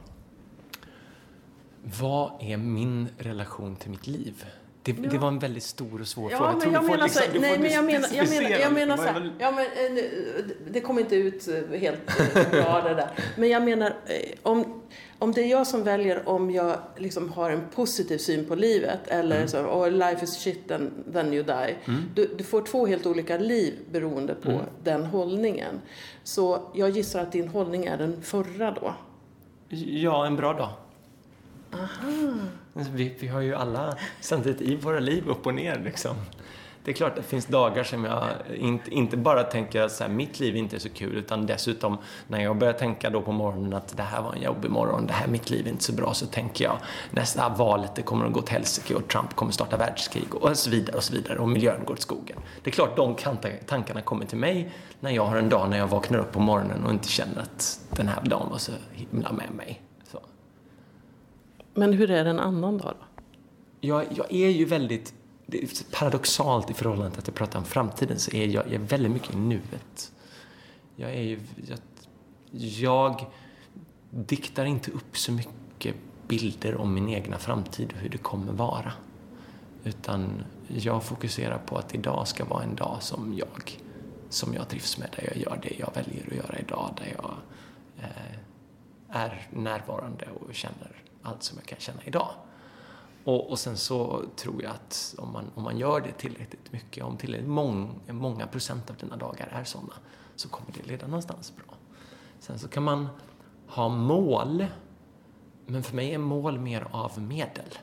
Vad 2.01 2.33
är 2.41 2.57
min 2.57 3.09
relation 3.19 3.77
till 3.77 3.91
mitt 3.91 4.07
liv? 4.07 4.45
Det, 4.85 4.93
ja. 5.03 5.11
det, 5.11 5.19
var 5.19 5.29
en 5.29 5.39
väldigt 5.39 5.63
stor 5.63 6.01
och 6.01 6.07
svår 6.09 6.31
ja, 6.33 6.39
fråga. 6.39 6.53
Men 6.53 6.73
jag, 6.73 6.83
jag 6.83 6.91
menar 6.91 7.05
liksom, 7.05 7.23
nej, 7.41 7.59
men 7.59 7.71
jag 7.71 7.85
menar, 7.85 8.09
jag 8.13 8.29
menar, 8.29 8.51
jag 8.51 8.73
menar 8.73 8.97
så 8.97 9.03
här, 9.03 9.33
ja, 9.39 9.51
men, 9.51 9.65
eh, 9.65 10.05
det 10.71 10.81
kom 10.81 10.99
inte 10.99 11.17
ut 11.17 11.49
eh, 11.49 11.79
helt 11.81 12.21
eh, 12.37 12.51
bra 12.51 12.81
det 12.81 12.95
där. 12.95 13.11
Men 13.37 13.49
jag 13.49 13.63
menar, 13.63 13.97
om, 14.43 14.83
om 15.19 15.33
det 15.33 15.43
är 15.43 15.47
jag 15.47 15.67
som 15.67 15.83
väljer 15.83 16.29
om 16.29 16.51
jag 16.51 16.77
liksom 16.97 17.29
har 17.29 17.51
en 17.51 17.63
positiv 17.75 18.19
syn 18.19 18.45
på 18.45 18.55
livet 18.55 19.01
eller 19.07 19.37
mm. 19.37 19.49
så, 19.49 19.59
oh, 19.59 19.91
life 19.91 20.25
is 20.25 20.35
shit 20.37 20.71
and 20.71 20.91
then 21.13 21.33
you 21.33 21.43
die. 21.43 21.77
Mm. 21.85 22.03
Du, 22.15 22.35
du, 22.39 22.45
får 22.45 22.63
två 22.63 22.87
helt 22.87 23.07
olika 23.07 23.39
liv 23.39 23.75
beroende 23.91 24.35
på 24.35 24.51
mm. 24.51 24.65
den 24.85 25.05
hållningen. 25.05 25.81
Så 26.25 26.71
jag 26.75 26.91
gissar 26.91 27.23
att 27.23 27.33
din 27.33 27.49
hållning 27.49 27.85
är 27.85 27.97
den 27.97 28.23
förra 28.23 28.71
då. 28.71 28.95
Ja, 29.69 30.27
en 30.27 30.37
bra 30.37 30.53
dag. 30.53 30.71
Aha. 31.73 32.33
Vi, 32.73 33.15
vi 33.21 33.29
har 33.29 33.41
ju 33.41 33.55
alla 33.55 33.97
samtidigt 34.21 34.61
i 34.61 34.77
våra 34.77 35.01
liv 35.01 35.29
upp 35.29 35.47
och 35.47 35.55
ner 35.55 35.81
liksom. 35.85 36.17
Det 36.85 36.91
är 36.91 36.95
klart 36.95 37.11
att 37.11 37.17
det 37.17 37.23
finns 37.23 37.47
dagar 37.47 37.85
som 37.85 38.05
jag 38.05 38.29
inte, 38.55 38.91
inte 38.91 39.17
bara 39.17 39.43
tänker 39.43 39.81
att 39.81 39.93
så 39.93 40.05
här, 40.05 40.11
mitt 40.11 40.41
liv 40.41 40.57
inte 40.57 40.77
är 40.77 40.81
så 40.81 40.89
kul 40.89 41.17
utan 41.17 41.47
dessutom 41.47 41.99
när 42.29 42.43
jag 42.43 42.59
börjar 42.59 42.73
tänka 42.73 43.11
då 43.11 43.23
på 43.23 43.33
morgonen 43.33 43.73
att 43.73 43.97
det 43.97 44.03
här 44.03 44.23
var 44.23 44.33
en 44.33 44.43
jobbig 44.43 44.71
morgon, 44.71 45.07
det 45.07 45.13
här 45.13 45.27
mitt 45.27 45.51
liv 45.51 45.67
är 45.67 45.71
inte 45.71 45.85
så 45.85 45.93
bra 45.93 46.15
så 46.15 46.27
tänker 46.27 46.65
jag 46.65 46.77
nästa 47.11 47.47
ah, 47.47 47.49
valet 47.49 47.95
det 47.95 48.03
kommer 48.03 48.27
att 48.27 48.33
gå 48.33 48.43
till 48.43 48.53
helsike 48.53 48.95
och 48.95 49.09
Trump 49.09 49.35
kommer 49.35 49.53
starta 49.53 49.77
världskrig 49.77 50.35
och 50.35 50.59
så 50.59 50.71
vidare 50.71 50.97
och 50.97 51.05
så 51.05 51.13
vidare 51.13 51.39
och 51.39 51.49
miljön 51.49 51.85
går 51.85 51.95
till 51.95 52.03
skogen. 52.03 52.37
Det 52.63 52.71
är 52.71 52.73
klart 52.73 52.97
de 52.97 53.17
tankarna 53.67 54.01
kommer 54.01 54.27
till 54.27 54.39
mig 54.39 54.73
när 55.01 55.11
jag 55.11 55.25
har 55.25 55.37
en 55.37 55.49
dag 55.49 55.71
när 55.71 55.79
jag 55.79 55.87
vaknar 55.87 56.19
upp 56.19 56.33
på 56.33 56.41
morgonen 56.41 56.85
och 56.85 56.93
inte 56.93 57.09
känner 57.09 57.43
att 57.43 57.81
den 57.91 58.09
här 58.09 58.23
dagen 58.25 58.51
var 58.51 58.59
så 58.59 58.73
himla 58.93 59.33
med 59.33 59.51
mig. 59.55 59.81
Men 61.75 61.93
hur 61.93 62.11
är 62.11 62.25
det 62.25 62.31
en 62.31 62.39
annan 62.39 62.79
dag 62.79 62.95
då? 63.01 63.23
Jag, 63.81 64.07
jag 64.15 64.33
är 64.33 64.49
ju 64.49 64.65
väldigt, 64.65 65.15
paradoxalt 65.93 66.71
i 66.71 66.75
förhållande 66.75 67.11
till 67.11 67.19
att 67.19 67.27
jag 67.27 67.37
pratar 67.37 67.59
om 67.59 67.65
framtiden, 67.65 68.19
så 68.19 68.31
är 68.31 68.47
jag, 68.47 68.67
jag 68.67 68.75
är 68.75 68.79
väldigt 68.79 69.13
mycket 69.13 69.35
i 69.35 69.37
nuet. 69.37 70.13
Jag 70.97 71.11
är 71.11 71.23
ju, 71.23 71.41
jag, 71.67 71.79
jag 72.51 73.27
diktar 74.11 74.65
inte 74.65 74.91
upp 74.91 75.19
så 75.19 75.33
mycket 75.33 75.95
bilder 76.29 76.77
om 76.77 76.95
min 76.95 77.09
egna 77.09 77.39
framtid 77.39 77.93
och 77.93 77.99
hur 77.99 78.09
det 78.09 78.19
kommer 78.19 78.53
vara. 78.53 78.93
Utan 79.85 80.45
jag 80.69 81.03
fokuserar 81.05 81.59
på 81.59 81.77
att 81.77 81.95
idag 81.95 82.29
ska 82.29 82.45
vara 82.45 82.63
en 82.63 82.75
dag 82.75 82.97
som 83.01 83.35
jag, 83.37 83.81
som 84.29 84.55
jag 84.55 84.69
trivs 84.69 84.99
med, 84.99 85.09
där 85.17 85.29
jag 85.35 85.37
gör 85.37 85.59
det 85.63 85.75
jag 85.79 85.91
väljer 85.95 86.27
att 86.27 86.37
göra 86.37 86.59
idag, 86.59 86.91
där 86.97 87.17
jag 87.23 87.35
eh, 87.99 88.37
är 89.09 89.49
närvarande 89.51 90.29
och 90.41 90.55
känner 90.55 91.03
allt 91.23 91.43
som 91.43 91.59
jag 91.59 91.67
kan 91.67 91.79
känna 91.79 92.01
idag. 92.05 92.31
Och, 93.25 93.51
och 93.51 93.59
sen 93.59 93.77
så 93.77 94.23
tror 94.37 94.63
jag 94.63 94.73
att 94.73 95.15
om 95.19 95.33
man, 95.33 95.45
om 95.55 95.63
man 95.63 95.79
gör 95.79 96.01
det 96.01 96.13
tillräckligt 96.13 96.73
mycket, 96.73 97.05
om 97.05 97.17
tillräckligt 97.17 97.51
mång, 97.51 98.01
många 98.09 98.47
procent 98.47 98.91
av 98.91 98.97
dina 98.97 99.17
dagar 99.17 99.49
är 99.53 99.65
sådana, 99.65 99.95
så 100.37 100.49
kommer 100.49 100.73
det 100.73 100.87
leda 100.87 101.07
någonstans 101.07 101.53
bra. 101.57 101.77
Sen 102.41 102.59
så 102.59 102.69
kan 102.69 102.83
man 102.83 103.09
ha 103.67 103.89
mål, 103.89 104.67
men 105.67 105.83
för 105.83 105.97
mig 105.97 106.15
är 106.15 106.19
mål 106.19 106.59
mer 106.59 106.87
av 106.91 107.23
medel. 107.23 107.79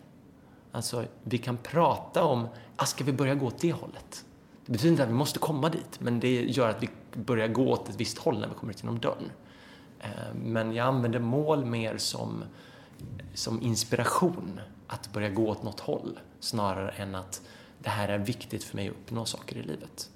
Alltså, 0.72 1.05
vi 1.24 1.38
kan 1.38 1.58
prata 1.58 2.24
om, 2.24 2.48
ah, 2.75 2.86
ska 2.86 3.03
vi 3.03 3.13
börja 3.13 3.36
gå 3.36 3.46
åt 3.46 3.60
det 3.60 3.72
hållet? 3.72 4.25
Det 4.65 4.72
betyder 4.72 4.91
inte 4.91 5.03
att 5.03 5.10
vi 5.10 5.13
måste 5.13 5.39
komma 5.39 5.69
dit, 5.69 6.00
men 6.00 6.19
det 6.19 6.41
gör 6.41 6.69
att 6.69 6.84
vi 6.84 6.89
börjar 7.13 7.48
gå 7.48 7.72
åt 7.72 7.89
ett 7.89 7.96
visst 7.96 8.17
håll 8.17 8.39
när 8.39 8.48
vi 8.48 8.53
kommer 8.53 8.74
ut 8.74 8.84
genom 8.84 9.00
dörren. 9.00 9.31
Eh, 10.00 10.10
men 10.36 10.74
jag 10.74 10.88
använder 10.88 11.19
mål 11.19 11.65
mer 11.65 11.98
som, 11.98 12.43
som 13.33 13.61
inspiration 13.61 14.59
att 14.87 15.13
börja 15.13 15.29
gå 15.29 15.47
åt 15.49 15.63
något 15.63 15.79
håll 15.79 16.19
snarare 16.39 16.91
än 16.91 17.15
att 17.15 17.41
det 17.79 17.89
här 17.89 18.09
är 18.09 18.17
viktigt 18.17 18.63
för 18.63 18.75
mig 18.75 18.87
att 18.87 18.93
uppnå 18.93 19.25
saker 19.25 19.57
i 19.57 19.61
livet. 19.61 20.09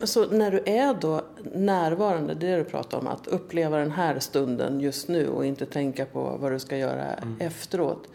Så 0.00 0.30
när 0.30 0.50
du 0.50 0.62
är 0.66 0.94
då 0.94 1.24
närvarande, 1.54 2.34
det 2.34 2.46
är 2.46 2.50
det 2.50 2.64
du 2.64 2.70
pratar 2.70 2.98
om, 2.98 3.06
att 3.06 3.26
uppleva 3.26 3.78
den 3.78 3.90
här 3.90 4.18
stunden 4.18 4.80
just 4.80 5.08
nu 5.08 5.28
och 5.28 5.46
inte 5.46 5.66
tänka 5.66 6.06
på 6.06 6.36
vad 6.40 6.52
du 6.52 6.58
ska 6.58 6.76
göra 6.76 7.14
mm. 7.14 7.36
efteråt. 7.40 8.08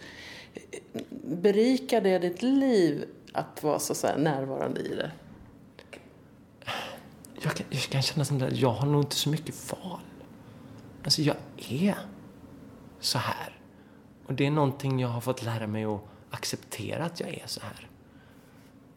Berikar 1.26 2.02
det 2.02 2.20
ditt 2.20 2.42
liv 2.42 3.06
att 3.34 3.64
vara 3.64 3.80
så, 3.80 3.96
så 3.96 4.18
närvarande 4.18 4.82
i 4.82 4.96
det? 4.96 5.12
Jag 7.42 7.54
kan, 7.54 7.66
jag 7.70 7.82
kan 7.82 8.02
känna 8.02 8.26
som 8.26 8.40
det, 8.40 8.50
jag 8.50 8.70
har 8.70 8.88
nog 8.88 9.02
inte 9.02 9.16
så 9.16 9.30
mycket 9.30 9.72
val. 9.72 10.00
Alltså 11.04 11.22
jag 11.22 11.36
är 11.70 11.98
så 13.00 13.18
här. 13.18 13.53
Och 14.26 14.34
det 14.34 14.46
är 14.46 14.52
någonting 14.52 15.00
jag 15.00 15.10
har 15.10 15.22
fått 15.22 15.44
lära 15.44 15.68
mig 15.68 15.84
att 15.84 16.02
acceptera 16.30 17.06
att 17.06 17.20
jag 17.20 17.30
är 17.30 17.44
så 17.46 17.62
här. 17.62 17.90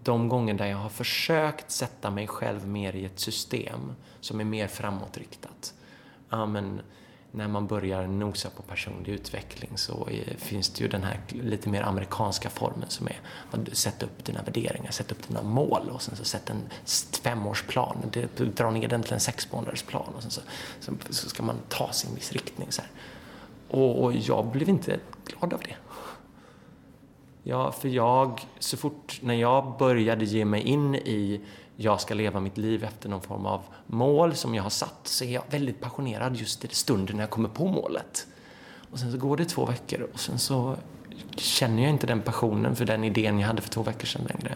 De 0.02 0.28
gånger 0.28 0.54
där 0.54 0.66
jag 0.66 0.76
har 0.76 0.88
försökt 0.88 1.70
sätta 1.70 2.10
mig 2.10 2.26
själv 2.26 2.68
mer 2.68 2.96
i 2.96 3.04
ett 3.04 3.20
system 3.20 3.92
som 4.20 4.40
är 4.40 4.44
mer 4.44 4.66
framåtriktat. 4.66 5.74
Ja, 6.30 6.46
men 6.46 6.80
när 7.36 7.48
man 7.48 7.66
börjar 7.66 8.06
nosa 8.06 8.50
på 8.50 8.62
personlig 8.62 9.12
utveckling 9.12 9.70
så 9.74 10.08
finns 10.38 10.68
det 10.68 10.82
ju 10.82 10.88
den 10.88 11.02
här 11.02 11.20
lite 11.28 11.68
mer 11.68 11.82
amerikanska 11.82 12.50
formen 12.50 12.88
som 12.88 13.06
är 13.06 13.20
att 13.50 13.76
sätta 13.76 14.06
upp 14.06 14.24
dina 14.24 14.42
värderingar, 14.42 14.90
sätta 14.90 15.14
upp 15.14 15.28
dina 15.28 15.42
mål 15.42 15.90
och 15.90 16.02
sen 16.02 16.16
så 16.16 16.24
sätta 16.24 16.52
en 16.52 16.68
femårsplan, 17.22 17.96
dra 18.36 18.70
ner 18.70 18.88
den 18.88 19.02
till 19.02 19.12
en 19.12 19.20
sexmånadersplan 19.20 20.14
och 20.16 20.22
sen 20.22 20.30
så, 20.30 20.40
så, 21.10 21.28
ska 21.28 21.42
man 21.42 21.56
ta 21.68 21.92
sin 21.92 22.14
viss 22.14 22.32
riktning. 22.32 22.72
Så 22.72 22.82
och, 23.70 24.04
och, 24.04 24.14
jag 24.14 24.46
blev 24.46 24.68
inte 24.68 25.00
glad 25.24 25.52
av 25.52 25.60
det. 25.60 25.76
Ja, 27.42 27.72
för 27.72 27.88
jag, 27.88 28.40
så 28.58 28.76
fort 28.76 29.18
när 29.22 29.34
jag 29.34 29.74
började 29.78 30.24
ge 30.24 30.44
mig 30.44 30.62
in 30.62 30.94
i 30.94 31.40
jag 31.76 32.00
ska 32.00 32.14
leva 32.14 32.40
mitt 32.40 32.58
liv 32.58 32.84
efter 32.84 33.08
någon 33.08 33.22
form 33.22 33.46
av 33.46 33.62
mål 33.86 34.34
som 34.34 34.54
jag 34.54 34.62
har 34.62 34.70
satt 34.70 35.00
så 35.04 35.24
är 35.24 35.32
jag 35.32 35.42
väldigt 35.50 35.80
passionerad 35.80 36.36
just 36.36 36.64
i 36.64 36.68
stunden 36.68 37.16
när 37.16 37.22
jag 37.22 37.30
kommer 37.30 37.48
på 37.48 37.66
målet. 37.66 38.26
Och 38.90 38.98
sen 38.98 39.12
så 39.12 39.18
går 39.18 39.36
det 39.36 39.44
två 39.44 39.64
veckor 39.64 40.08
och 40.12 40.20
sen 40.20 40.38
så 40.38 40.76
känner 41.36 41.82
jag 41.82 41.90
inte 41.90 42.06
den 42.06 42.22
passionen 42.22 42.76
för 42.76 42.84
den 42.84 43.04
idén 43.04 43.38
jag 43.38 43.46
hade 43.46 43.62
för 43.62 43.70
två 43.70 43.82
veckor 43.82 44.06
sedan 44.06 44.26
längre. 44.28 44.54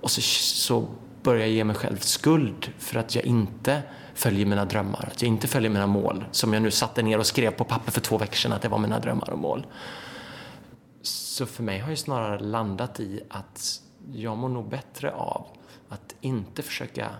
Och 0.00 0.10
så, 0.10 0.20
så 0.20 0.86
börjar 1.22 1.40
jag 1.40 1.50
ge 1.50 1.64
mig 1.64 1.76
själv 1.76 1.96
skuld 1.96 2.72
för 2.78 2.98
att 2.98 3.14
jag 3.14 3.24
inte 3.24 3.82
följer 4.14 4.46
mina 4.46 4.64
drömmar, 4.64 5.08
att 5.12 5.22
jag 5.22 5.28
inte 5.28 5.48
följer 5.48 5.70
mina 5.70 5.86
mål 5.86 6.24
som 6.30 6.52
jag 6.52 6.62
nu 6.62 6.70
satte 6.70 7.02
ner 7.02 7.18
och 7.18 7.26
skrev 7.26 7.50
på 7.50 7.64
papper 7.64 7.92
för 7.92 8.00
två 8.00 8.18
veckor 8.18 8.34
sedan 8.34 8.52
att 8.52 8.62
det 8.62 8.68
var 8.68 8.78
mina 8.78 8.98
drömmar 8.98 9.30
och 9.30 9.38
mål. 9.38 9.66
Så 11.02 11.46
för 11.46 11.62
mig 11.62 11.78
har 11.78 11.88
jag 11.88 11.98
snarare 11.98 12.38
landat 12.38 13.00
i 13.00 13.20
att 13.28 13.82
jag 14.12 14.38
mår 14.38 14.48
nog 14.48 14.68
bättre 14.68 15.12
av 15.12 15.46
att 15.88 16.14
inte 16.20 16.62
försöka 16.62 17.10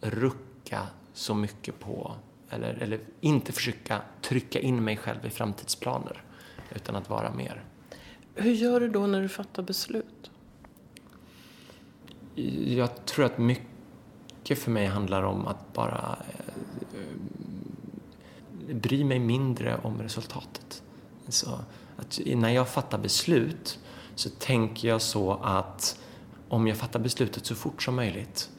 rucka 0.00 0.82
så 1.12 1.34
mycket 1.34 1.80
på, 1.80 2.14
eller, 2.50 2.74
eller 2.74 3.00
inte 3.20 3.52
försöka 3.52 4.00
trycka 4.22 4.60
in 4.60 4.84
mig 4.84 4.96
själv 4.96 5.26
i 5.26 5.30
framtidsplaner, 5.30 6.22
utan 6.74 6.96
att 6.96 7.10
vara 7.10 7.32
mer. 7.32 7.64
Hur 8.34 8.52
gör 8.52 8.80
du 8.80 8.88
då 8.88 9.06
när 9.06 9.22
du 9.22 9.28
fattar 9.28 9.62
beslut? 9.62 10.30
Jag 12.66 13.04
tror 13.04 13.24
att 13.24 13.38
mycket 13.38 13.75
mycket 14.46 14.58
för 14.58 14.70
mig 14.70 14.86
handlar 14.86 15.22
om 15.22 15.46
att 15.46 15.72
bara 15.72 16.18
eh, 16.94 17.16
bry 18.74 19.04
mig 19.04 19.18
mindre 19.18 19.80
om 19.82 20.02
resultatet. 20.02 20.82
Så 21.28 21.58
att 21.96 22.20
när 22.26 22.50
jag 22.50 22.68
fattar 22.68 22.98
beslut 22.98 23.78
så 24.14 24.30
tänker 24.30 24.88
jag 24.88 25.02
så 25.02 25.32
att 25.32 25.98
om 26.48 26.66
jag 26.66 26.76
fattar 26.76 27.00
beslutet 27.00 27.46
så 27.46 27.54
fort 27.54 27.82
som 27.82 27.96
möjligt, 27.96 28.50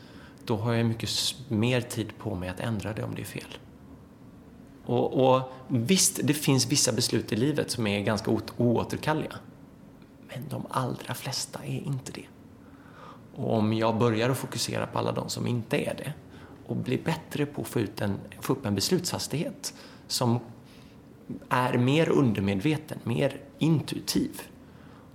då 0.45 0.57
har 0.57 0.73
jag 0.73 0.85
mycket 0.85 1.09
mer 1.47 1.81
tid 1.81 2.17
på 2.17 2.35
mig 2.35 2.49
att 2.49 2.59
ändra 2.59 2.93
det 2.93 3.03
om 3.03 3.15
det 3.15 3.21
är 3.21 3.25
fel. 3.25 3.57
Och, 4.85 5.35
och 5.35 5.41
visst, 5.67 6.19
det 6.23 6.33
finns 6.33 6.67
vissa 6.67 6.91
beslut 6.91 7.33
i 7.33 7.35
livet 7.35 7.71
som 7.71 7.87
är 7.87 7.99
ganska 7.99 8.31
oåterkalleliga. 8.57 9.35
Men 10.27 10.49
de 10.49 10.65
allra 10.69 11.13
flesta 11.13 11.59
är 11.63 11.79
inte 11.85 12.11
det. 12.11 12.25
Och 13.37 13.53
om 13.53 13.73
jag 13.73 13.97
börjar 13.97 14.29
att 14.29 14.37
fokusera 14.37 14.87
på 14.87 14.99
alla 14.99 15.11
de 15.11 15.29
som 15.29 15.47
inte 15.47 15.77
är 15.77 15.95
det 15.97 16.13
och 16.65 16.75
blir 16.75 17.03
bättre 17.03 17.45
på 17.45 17.61
att 17.61 17.67
få, 17.67 17.79
ut 17.79 18.01
en, 18.01 18.19
få 18.41 18.53
upp 18.53 18.65
en 18.65 18.75
beslutshastighet 18.75 19.73
som 20.07 20.39
är 21.49 21.77
mer 21.77 22.09
undermedveten, 22.09 22.99
mer 23.03 23.39
intuitiv, 23.57 24.41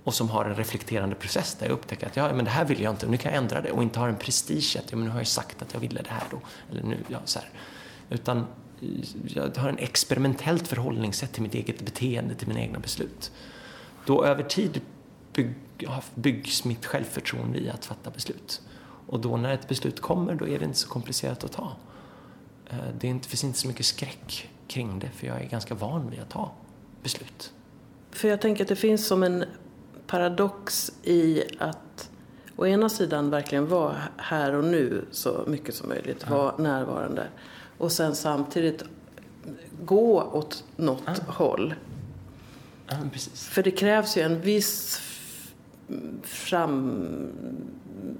och 0.03 0.13
som 0.13 0.29
har 0.29 0.45
en 0.45 0.55
reflekterande 0.55 1.15
process 1.15 1.55
där 1.59 1.65
jag 1.65 1.73
upptäcker 1.73 2.07
att 2.07 2.15
ja, 2.15 2.33
men 2.33 2.45
det 2.45 2.51
här 2.51 2.65
vill 2.65 2.81
jag 2.81 2.93
inte, 2.93 3.07
nu 3.07 3.17
kan 3.17 3.33
jag 3.33 3.43
ändra 3.43 3.61
det 3.61 3.71
och 3.71 3.83
inte 3.83 3.99
har 3.99 4.09
en 4.09 4.17
prestige 4.17 4.77
att 4.79 4.91
ja, 4.91 4.97
men 4.97 5.05
nu 5.05 5.11
har 5.11 5.19
jag 5.19 5.27
sagt 5.27 5.61
att 5.61 5.73
jag 5.73 5.79
ville 5.79 6.01
det 6.01 6.09
här 6.09 6.23
då. 6.31 6.39
Eller 6.71 6.83
nu, 6.83 6.97
ja, 7.07 7.19
så 7.25 7.39
här. 7.39 7.49
Utan 8.09 8.37
eh, 8.37 8.87
jag 9.25 9.57
har 9.57 9.69
en 9.69 9.77
experimentellt 9.77 10.67
förhållningssätt 10.67 11.33
till 11.33 11.43
mitt 11.43 11.55
eget 11.55 11.85
beteende, 11.85 12.35
till 12.35 12.47
mina 12.47 12.59
egna 12.59 12.79
beslut. 12.79 13.31
Då 14.05 14.25
över 14.25 14.43
tid 14.43 14.81
bygg, 15.85 16.03
byggs 16.15 16.65
mitt 16.65 16.85
självförtroende 16.85 17.59
i 17.59 17.69
att 17.69 17.85
fatta 17.85 18.09
beslut. 18.09 18.61
Och 19.07 19.19
då 19.19 19.37
när 19.37 19.53
ett 19.53 19.67
beslut 19.67 20.01
kommer, 20.01 20.35
då 20.35 20.47
är 20.47 20.59
det 20.59 20.65
inte 20.65 20.77
så 20.77 20.89
komplicerat 20.89 21.43
att 21.43 21.51
ta. 21.51 21.71
Eh, 22.69 22.77
det, 22.99 23.07
är 23.07 23.11
inte, 23.11 23.29
finns 23.29 23.43
inte 23.43 23.59
så 23.59 23.67
mycket 23.67 23.85
skräck 23.85 24.49
kring 24.67 24.99
det, 24.99 25.09
för 25.09 25.27
jag 25.27 25.41
är 25.41 25.45
ganska 25.45 25.75
van 25.75 26.09
vid 26.09 26.19
att 26.19 26.29
ta 26.29 26.51
beslut. 27.03 27.53
För 28.11 28.27
jag 28.27 28.41
tänker 28.41 28.63
att 28.63 28.67
det 28.67 28.75
finns 28.75 29.07
som 29.07 29.23
en 29.23 29.45
paradox 30.07 30.91
i 31.03 31.43
att 31.59 32.09
å 32.55 32.65
ena 32.65 32.89
sidan 32.89 33.29
verkligen 33.29 33.67
vara 33.67 33.95
här 34.17 34.53
och 34.53 34.63
nu 34.63 35.05
så 35.11 35.43
mycket 35.47 35.75
som 35.75 35.89
möjligt, 35.89 36.25
ja. 36.29 36.37
vara 36.37 36.57
närvarande. 36.57 37.27
Och 37.77 37.91
sen 37.91 38.15
samtidigt 38.15 38.83
gå 39.81 40.21
åt 40.21 40.63
något 40.75 41.01
ja. 41.05 41.13
håll. 41.27 41.73
Ja, 42.87 42.95
För 43.33 43.63
det 43.63 43.71
krävs 43.71 44.17
ju 44.17 44.21
en 44.21 44.41
viss 44.41 45.01
fram... 46.23 46.89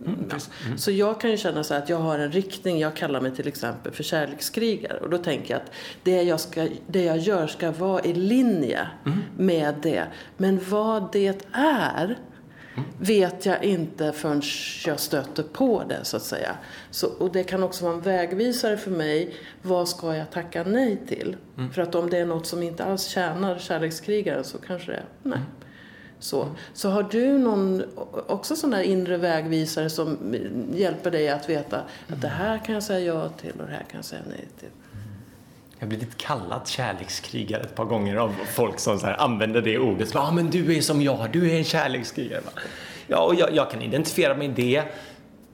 Mm, 0.06 0.30
mm. 0.66 0.78
Så 0.78 0.92
jag 0.92 1.22
kan 1.22 1.32
ju 1.32 1.38
känna 1.38 1.64
så 1.64 1.74
att 1.74 1.90
jag 1.90 1.98
har 1.98 2.20
en 2.20 2.32
riktning. 2.32 2.80
Jag 2.80 2.96
kallar 2.96 3.22
mig 3.22 3.36
till 3.36 3.48
exempel 3.48 3.94
för 3.94 4.04
kärlekskrigare. 4.04 5.00
Och 5.00 5.10
då 5.10 5.18
tänker 5.18 5.54
jag 5.54 5.62
att 5.62 5.72
det 6.04 6.24
jag, 6.24 6.40
ska, 6.40 6.68
det 6.88 7.04
jag 7.04 7.18
gör 7.18 7.48
ska 7.48 7.72
vara 7.72 8.02
i 8.02 8.14
linje 8.14 8.88
mm. 9.06 9.20
med 9.38 9.76
det. 9.82 10.08
Men 10.38 10.60
vad 10.70 11.12
det 11.12 11.48
är 11.54 12.06
mm. 12.06 12.90
vet 13.00 13.46
jag 13.46 13.64
inte 13.64 14.12
förrän 14.12 14.42
jag 14.86 15.00
stöter 15.00 15.44
på 15.44 15.84
det 15.90 16.00
så 16.04 16.18
att 16.18 16.24
säga. 16.24 16.56
Så, 16.92 17.08
och 17.08 17.32
det 17.32 17.44
kan 17.44 17.64
också 17.64 17.86
vara 17.86 17.96
en 17.96 18.02
vägvisare 18.02 18.78
för 18.78 18.92
mig. 18.92 19.36
Vad 19.62 19.90
ska 19.90 20.16
jag 20.16 20.32
tacka 20.32 20.64
nej 20.64 21.02
till? 21.08 21.36
För 21.74 21.82
att 21.82 21.96
om 21.96 22.10
det 22.10 22.18
är 22.18 22.26
något 22.26 22.48
som 22.48 22.64
inte 22.64 22.84
alls 22.84 23.04
tjänar 23.04 23.58
kärlekskrigaren 23.60 24.44
så 24.44 24.58
kanske 24.58 24.92
det 24.92 24.98
är 24.98 25.06
nej. 25.24 25.40
Mm. 26.24 26.46
Så, 26.48 26.48
så 26.74 26.90
har 26.90 27.04
du 27.04 27.38
någon 27.38 27.84
också 28.28 28.56
sån 28.56 28.70
där 28.70 28.82
inre 28.82 29.18
vägvisare 29.18 29.90
som 29.90 30.36
hjälper 30.74 31.12
dig 31.12 31.30
att 31.30 31.50
veta 31.50 31.82
att 32.08 32.22
det 32.22 32.28
här 32.28 32.66
kan 32.66 32.74
jag 32.74 32.84
säga 32.84 33.00
ja 33.00 33.30
till 33.30 33.52
och 33.52 33.66
det 33.68 33.72
här 33.72 33.86
kan 33.92 33.98
jag 33.98 34.06
säga 34.06 34.22
nej 34.30 34.48
till? 34.60 34.70
Jag 35.80 35.86
har 35.86 35.90
blivit 35.90 36.18
kallad 36.18 36.68
kärlekskrigare 36.68 37.62
ett 37.62 37.76
par 37.76 37.86
gånger 37.86 38.16
av 38.16 38.36
folk 38.54 38.80
som 38.80 39.00
så 39.00 39.08
använder 39.08 39.62
det 39.62 39.80
ordet. 39.80 40.14
Ja, 40.14 40.20
ah, 40.20 40.32
men 40.32 40.50
du 40.50 40.78
är 40.78 40.82
som 40.82 41.02
jag, 41.02 41.32
du 41.32 41.52
är 41.52 41.58
en 41.58 41.64
kärlekskrigare. 41.64 42.42
Ja, 43.08 43.26
och 43.26 43.36
jag, 43.36 43.56
jag 43.56 43.72
kan 43.72 43.82
identifiera 43.82 44.38
mig 44.38 44.48
i 44.48 44.52
det. 44.52 44.84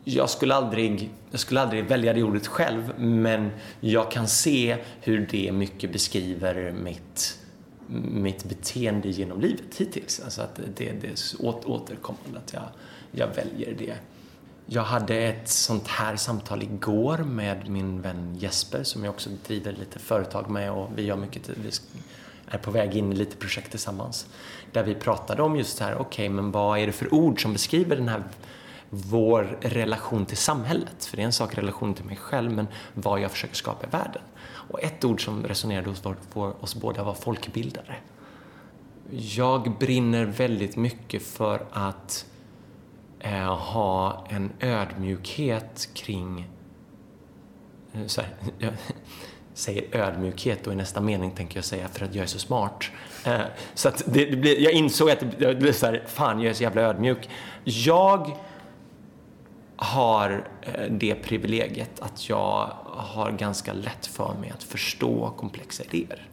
Jag 0.03 0.29
skulle, 0.29 0.55
aldrig, 0.55 1.09
jag 1.31 1.39
skulle 1.39 1.61
aldrig 1.61 1.85
välja 1.85 2.13
det 2.13 2.23
ordet 2.23 2.47
själv, 2.47 2.93
men 2.97 3.51
jag 3.79 4.11
kan 4.11 4.27
se 4.27 4.77
hur 5.01 5.27
det 5.31 5.51
mycket 5.51 5.93
beskriver 5.93 6.71
mitt 6.71 7.39
mitt 7.97 8.43
beteende 8.43 9.09
genom 9.09 9.41
livet 9.41 9.75
hittills. 9.77 10.19
Alltså 10.19 10.41
att 10.41 10.55
det, 10.75 10.91
det 11.01 11.07
är 11.07 11.15
återkommande 11.69 12.37
att 12.37 12.53
jag, 12.53 12.63
jag 13.11 13.27
väljer 13.27 13.75
det. 13.77 13.95
Jag 14.65 14.83
hade 14.83 15.15
ett 15.15 15.49
sånt 15.49 15.87
här 15.87 16.15
samtal 16.15 16.63
igår 16.63 17.17
med 17.17 17.69
min 17.69 18.01
vän 18.01 18.35
Jesper 18.39 18.83
som 18.83 19.03
jag 19.03 19.13
också 19.13 19.29
driver 19.47 19.71
lite 19.71 19.99
företag 19.99 20.49
med 20.49 20.71
och 20.71 20.89
vi 20.95 21.03
gör 21.03 21.15
mycket 21.15 21.49
vi 21.49 21.71
är 22.47 22.57
på 22.57 22.71
väg 22.71 22.95
in 22.95 23.13
i 23.13 23.15
lite 23.15 23.37
projekt 23.37 23.71
tillsammans. 23.71 24.27
Där 24.71 24.83
vi 24.83 24.95
pratade 24.95 25.41
om 25.41 25.55
just 25.55 25.77
det 25.77 25.83
här, 25.83 25.95
okej, 25.95 26.05
okay, 26.05 26.29
men 26.29 26.51
vad 26.51 26.79
är 26.79 26.85
det 26.85 26.91
för 26.91 27.13
ord 27.13 27.41
som 27.41 27.53
beskriver 27.53 27.95
den 27.95 28.07
här 28.07 28.23
vår 28.89 29.57
relation 29.61 30.25
till 30.25 30.37
samhället. 30.37 31.05
För 31.05 31.17
det 31.17 31.23
är 31.23 31.25
en 31.25 31.33
sak 31.33 31.57
relation 31.57 31.93
till 31.93 32.05
mig 32.05 32.15
själv, 32.15 32.51
men 32.51 32.67
vad 32.93 33.19
jag 33.19 33.31
försöker 33.31 33.55
skapa 33.55 33.87
i 33.87 33.89
världen. 33.89 34.21
Och 34.69 34.83
ett 34.83 35.05
ord 35.05 35.25
som 35.25 35.43
resonerade 35.43 35.89
hos 35.89 36.05
oss 36.35 36.75
båda 36.75 37.03
var 37.03 37.13
folkbildare. 37.13 37.95
Jag 39.11 39.77
brinner 39.79 40.25
väldigt 40.25 40.75
mycket 40.75 41.21
för 41.21 41.65
att 41.71 42.25
eh, 43.19 43.57
ha 43.57 44.25
en 44.29 44.51
ödmjukhet 44.59 45.89
kring 45.93 46.47
eh, 47.93 48.05
så 48.05 48.21
här, 48.21 48.29
jag 48.59 48.73
säger 49.53 49.95
ödmjukhet 49.95 50.67
och 50.67 50.73
i 50.73 50.75
nästa 50.75 51.01
mening 51.01 51.31
tänker 51.31 51.57
jag 51.57 51.65
säga 51.65 51.87
för 51.87 52.05
att 52.05 52.15
jag 52.15 52.23
är 52.23 52.27
så 52.27 52.39
smart. 52.39 52.83
Eh, 53.25 53.41
så 53.73 53.89
att 53.89 54.03
det, 54.05 54.25
det 54.25 54.37
blir, 54.37 54.59
jag 54.59 54.73
insåg 54.73 55.09
att 55.09 55.19
det 55.39 55.59
blev 55.59 55.73
så 55.73 55.85
här, 55.85 56.03
fan 56.07 56.39
jag 56.41 56.49
är 56.49 56.53
så 56.53 56.63
jävla 56.63 56.81
ödmjuk. 56.81 57.29
Jag 57.63 58.37
har 59.75 60.47
eh, 60.61 60.91
det 60.91 61.15
privilegiet 61.15 61.99
att 61.99 62.29
jag 62.29 62.71
har 62.99 63.31
ganska 63.31 63.73
lätt 63.73 64.05
för 64.05 64.33
mig 64.33 64.49
att 64.49 64.63
förstå 64.63 65.33
komplexa 65.37 65.83
idéer. 65.83 66.27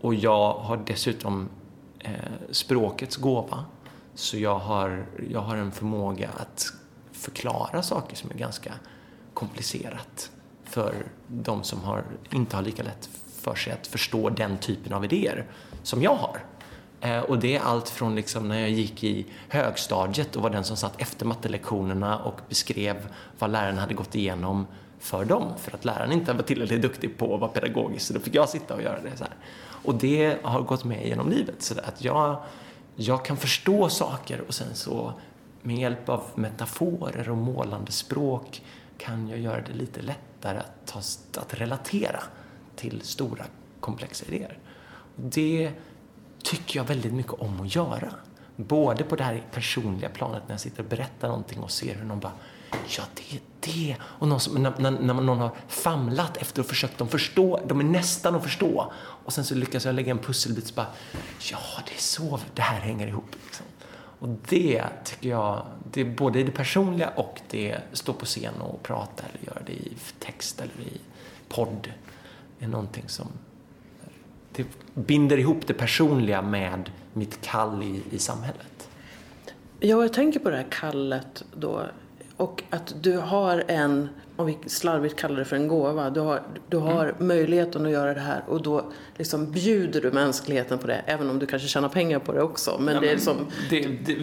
Och 0.00 0.14
jag 0.14 0.54
har 0.54 0.76
dessutom 0.76 1.48
eh, 1.98 2.12
språkets 2.50 3.16
gåva. 3.16 3.64
Så 4.14 4.38
jag 4.38 4.58
har, 4.58 5.06
jag 5.30 5.40
har 5.40 5.56
en 5.56 5.72
förmåga 5.72 6.30
att 6.36 6.72
förklara 7.12 7.82
saker 7.82 8.16
som 8.16 8.30
är 8.30 8.34
ganska 8.34 8.72
komplicerat 9.34 10.30
för 10.64 10.94
de 11.26 11.62
som 11.62 11.80
har, 11.80 12.04
inte 12.30 12.56
har 12.56 12.62
lika 12.62 12.82
lätt 12.82 13.10
för 13.40 13.54
sig 13.54 13.72
att 13.72 13.86
förstå 13.86 14.30
den 14.30 14.58
typen 14.58 14.92
av 14.92 15.04
idéer 15.04 15.46
som 15.82 16.02
jag 16.02 16.14
har. 16.14 16.40
Eh, 17.00 17.20
och 17.20 17.38
det 17.38 17.56
är 17.56 17.60
allt 17.60 17.88
från 17.88 18.14
liksom 18.14 18.48
när 18.48 18.60
jag 18.60 18.70
gick 18.70 19.04
i 19.04 19.26
högstadiet 19.48 20.36
och 20.36 20.42
var 20.42 20.50
den 20.50 20.64
som 20.64 20.76
satt 20.76 21.00
efter 21.00 21.26
mattelektionerna 21.26 22.18
och 22.18 22.40
beskrev 22.48 23.08
vad 23.38 23.50
läraren 23.50 23.78
hade 23.78 23.94
gått 23.94 24.14
igenom 24.14 24.66
för 25.02 25.24
dem. 25.24 25.52
För 25.58 25.74
att 25.74 25.84
läraren 25.84 26.12
inte 26.12 26.32
var 26.32 26.42
tillräckligt 26.42 26.82
duktig 26.82 27.18
på 27.18 27.34
att 27.34 27.40
vara 27.40 27.50
pedagogisk 27.50 28.06
så 28.06 28.14
då 28.14 28.20
fick 28.20 28.34
jag 28.34 28.48
sitta 28.48 28.74
och 28.74 28.82
göra 28.82 29.00
det 29.00 29.16
så 29.16 29.24
här. 29.24 29.34
Och 29.84 29.94
det 29.94 30.38
har 30.42 30.60
gått 30.62 30.84
med 30.84 31.06
genom 31.06 31.30
livet. 31.30 31.62
Så 31.62 31.74
att 31.78 32.04
jag, 32.04 32.42
jag 32.96 33.24
kan 33.24 33.36
förstå 33.36 33.88
saker 33.88 34.40
och 34.48 34.54
sen 34.54 34.74
så 34.74 35.12
med 35.62 35.78
hjälp 35.78 36.08
av 36.08 36.22
metaforer 36.34 37.30
och 37.30 37.36
målande 37.36 37.92
språk 37.92 38.62
kan 38.98 39.28
jag 39.28 39.38
göra 39.38 39.60
det 39.60 39.72
lite 39.72 40.02
lättare 40.02 40.58
att, 40.58 40.86
ta, 40.86 40.98
att 41.40 41.54
relatera 41.54 42.22
till 42.76 43.00
stora 43.00 43.44
komplexa 43.80 44.24
idéer. 44.26 44.58
Det 45.16 45.72
tycker 46.42 46.78
jag 46.80 46.84
väldigt 46.84 47.12
mycket 47.12 47.32
om 47.32 47.60
att 47.60 47.74
göra. 47.74 48.14
Både 48.56 49.04
på 49.04 49.16
det 49.16 49.24
här 49.24 49.42
personliga 49.52 50.08
planet 50.08 50.42
när 50.46 50.52
jag 50.52 50.60
sitter 50.60 50.82
och 50.82 50.88
berättar 50.88 51.28
någonting 51.28 51.60
och 51.60 51.70
ser 51.70 51.94
hur 51.94 52.04
någon 52.04 52.20
bara 52.20 52.32
Ja, 52.86 53.02
det 53.14 53.36
är 53.36 53.40
det. 53.60 53.96
Och 54.02 54.28
någon 54.28 54.40
som, 54.40 54.62
när, 54.62 54.72
när, 54.78 54.90
när 54.90 55.14
någon 55.14 55.38
har 55.38 55.50
famlat 55.68 56.36
efter 56.36 56.60
och 56.60 56.66
försökt 56.66 56.98
de 56.98 57.08
förstå, 57.08 57.60
de 57.66 57.80
är 57.80 57.84
nästan 57.84 58.34
att 58.34 58.42
förstå. 58.42 58.92
Och 58.96 59.32
sen 59.32 59.44
så 59.44 59.54
lyckas 59.54 59.84
jag 59.84 59.94
lägga 59.94 60.10
en 60.10 60.18
pusselbit 60.18 60.66
så 60.66 60.74
bara, 60.74 60.86
ja, 61.50 61.58
det 61.86 61.94
är 61.94 62.00
så 62.00 62.40
det 62.54 62.62
här 62.62 62.80
hänger 62.80 63.06
ihop. 63.06 63.36
Liksom. 63.44 63.66
Och 64.18 64.28
det 64.48 64.84
tycker 65.04 65.28
jag, 65.28 65.66
det 65.92 66.00
är 66.00 66.04
både 66.04 66.40
i 66.40 66.42
det 66.42 66.52
personliga 66.52 67.08
och 67.08 67.40
det 67.50 67.78
stå 67.92 68.12
på 68.12 68.24
scen 68.24 68.60
och 68.60 68.82
prata 68.82 69.22
eller 69.22 69.46
göra 69.46 69.62
det 69.66 69.72
i 69.72 69.92
text 70.18 70.60
eller 70.60 70.88
i 70.88 71.00
podd 71.48 71.92
är 72.58 72.68
någonting 72.68 73.04
som 73.08 73.28
det 74.52 74.66
binder 74.94 75.38
ihop 75.38 75.66
det 75.66 75.74
personliga 75.74 76.42
med 76.42 76.90
mitt 77.12 77.40
kall 77.40 77.82
i, 77.82 78.02
i 78.10 78.18
samhället. 78.18 78.88
Ja, 79.80 80.02
jag 80.02 80.12
tänker 80.12 80.40
på 80.40 80.50
det 80.50 80.56
här 80.56 80.66
kallet 80.70 81.44
då. 81.54 81.86
Och 82.42 82.62
att 82.70 82.94
du 83.00 83.16
har 83.16 83.64
en, 83.68 84.08
om 84.36 84.46
vi 84.46 84.58
slarvigt 84.66 85.16
kallar 85.16 85.36
det 85.36 85.44
för 85.44 85.56
en 85.56 85.68
gåva, 85.68 86.10
du 86.10 86.20
har, 86.20 86.42
du 86.68 86.76
har 86.76 87.04
mm. 87.04 87.26
möjligheten 87.26 87.86
att 87.86 87.92
göra 87.92 88.14
det 88.14 88.20
här 88.20 88.42
och 88.48 88.62
då 88.62 88.84
liksom 89.16 89.50
bjuder 89.50 90.00
du 90.00 90.10
mänskligheten 90.10 90.78
på 90.78 90.86
det, 90.86 91.02
även 91.06 91.30
om 91.30 91.38
du 91.38 91.46
kanske 91.46 91.68
tjänar 91.68 91.88
pengar 91.88 92.18
på 92.18 92.32
det 92.32 92.42
också. 92.42 92.76
Men, 92.80 92.94
ja, 92.94 93.00
det, 93.00 93.08
är 93.08 93.14
liksom... 93.14 93.36
det, 93.70 93.80
det, 93.80 94.14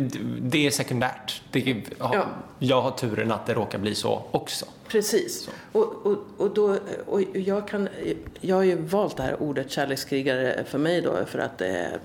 det 0.41 0.67
är 0.67 0.71
sekundärt. 0.71 1.41
Det, 1.51 1.83
ja. 1.99 2.25
Jag 2.59 2.81
har 2.81 2.91
turen 2.91 3.31
att 3.31 3.45
det 3.45 3.53
råkar 3.53 3.79
bli 3.79 3.95
så 3.95 4.23
också. 4.31 4.65
Precis. 4.87 5.49
Och, 5.71 6.05
och, 6.05 6.17
och, 6.37 6.53
då, 6.53 6.77
och 7.05 7.21
jag, 7.33 7.67
kan, 7.67 7.89
jag 8.41 8.55
har 8.55 8.63
ju 8.63 8.75
valt 8.75 9.17
det 9.17 9.23
här 9.23 9.41
ordet 9.43 9.71
kärlekskrigare 9.71 10.63
för 10.67 10.77
mig 10.77 11.01
då 11.01 11.25
för 11.25 11.39
att 11.39 11.57
det 11.57 11.67
är 11.67 11.99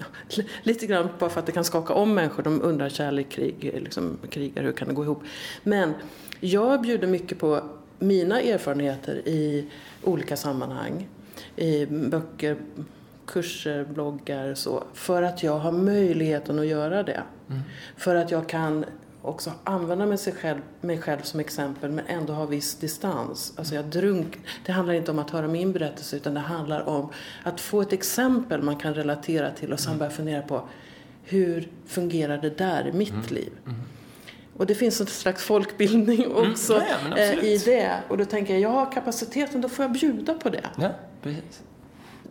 lite 0.62 0.86
grann 0.86 1.08
bara 1.18 1.30
för 1.30 1.40
att 1.40 1.46
det 1.46 1.52
kan 1.52 1.64
skaka 1.64 1.94
om 1.94 2.14
människor. 2.14 2.42
De 2.42 2.62
undrar 2.62 2.88
kärlek, 2.88 3.28
krig, 3.28 3.80
liksom, 3.82 4.18
krigar, 4.30 4.62
hur 4.62 4.72
kan 4.72 4.88
det 4.88 4.94
gå 4.94 5.04
ihop? 5.04 5.22
Men 5.62 5.94
jag 6.40 6.82
bjuder 6.82 7.06
mycket 7.06 7.38
på 7.38 7.60
mina 7.98 8.40
erfarenheter 8.40 9.28
i 9.28 9.66
olika 10.02 10.36
sammanhang. 10.36 11.08
I 11.56 11.86
böcker, 11.86 12.56
kurser, 13.26 13.84
bloggar 13.84 14.54
så. 14.54 14.84
För 14.94 15.22
att 15.22 15.42
jag 15.42 15.58
har 15.58 15.72
möjligheten 15.72 16.58
att 16.58 16.66
göra 16.66 17.02
det. 17.02 17.22
Mm. 17.48 17.62
För 17.96 18.14
att 18.14 18.30
jag 18.30 18.48
kan 18.48 18.84
också 19.22 19.52
använda 19.64 20.06
mig 20.06 20.18
själv, 20.18 20.60
mig 20.80 21.00
själv 21.00 21.22
som 21.22 21.40
exempel 21.40 21.90
men 21.90 22.06
ändå 22.06 22.32
ha 22.32 22.46
viss 22.46 22.74
distans. 22.74 23.52
Alltså 23.56 23.74
jag 23.74 23.84
drunk, 23.84 24.38
det 24.66 24.72
handlar 24.72 24.94
inte 24.94 25.10
om 25.10 25.18
att 25.18 25.30
höra 25.30 25.48
min 25.48 25.72
berättelse 25.72 26.16
utan 26.16 26.34
det 26.34 26.40
handlar 26.40 26.88
om 26.88 27.08
att 27.42 27.60
få 27.60 27.82
ett 27.82 27.92
exempel 27.92 28.62
man 28.62 28.76
kan 28.76 28.94
relatera 28.94 29.50
till 29.50 29.72
och 29.72 29.80
sen 29.80 29.88
mm. 29.88 29.98
börja 29.98 30.10
fundera 30.10 30.42
på 30.42 30.68
hur 31.24 31.68
fungerar 31.86 32.38
det 32.38 32.58
där 32.58 32.88
i 32.88 32.92
mitt 32.92 33.10
mm. 33.10 33.26
liv? 33.28 33.52
Mm. 33.66 33.78
Och 34.56 34.66
det 34.66 34.74
finns 34.74 35.00
en 35.00 35.06
slags 35.06 35.44
folkbildning 35.44 36.24
mm. 36.24 36.50
också 36.50 36.74
mm. 36.74 36.86
ja, 37.10 37.18
ja, 37.18 37.42
i 37.42 37.58
det. 37.58 37.92
Och 38.08 38.18
då 38.18 38.24
tänker 38.24 38.52
jag, 38.52 38.62
jag 38.62 38.70
har 38.70 38.92
kapaciteten, 38.92 39.60
då 39.60 39.68
får 39.68 39.84
jag 39.84 39.92
bjuda 39.92 40.34
på 40.34 40.48
det. 40.48 40.70
Ja, 40.78 40.90
precis. 41.22 41.62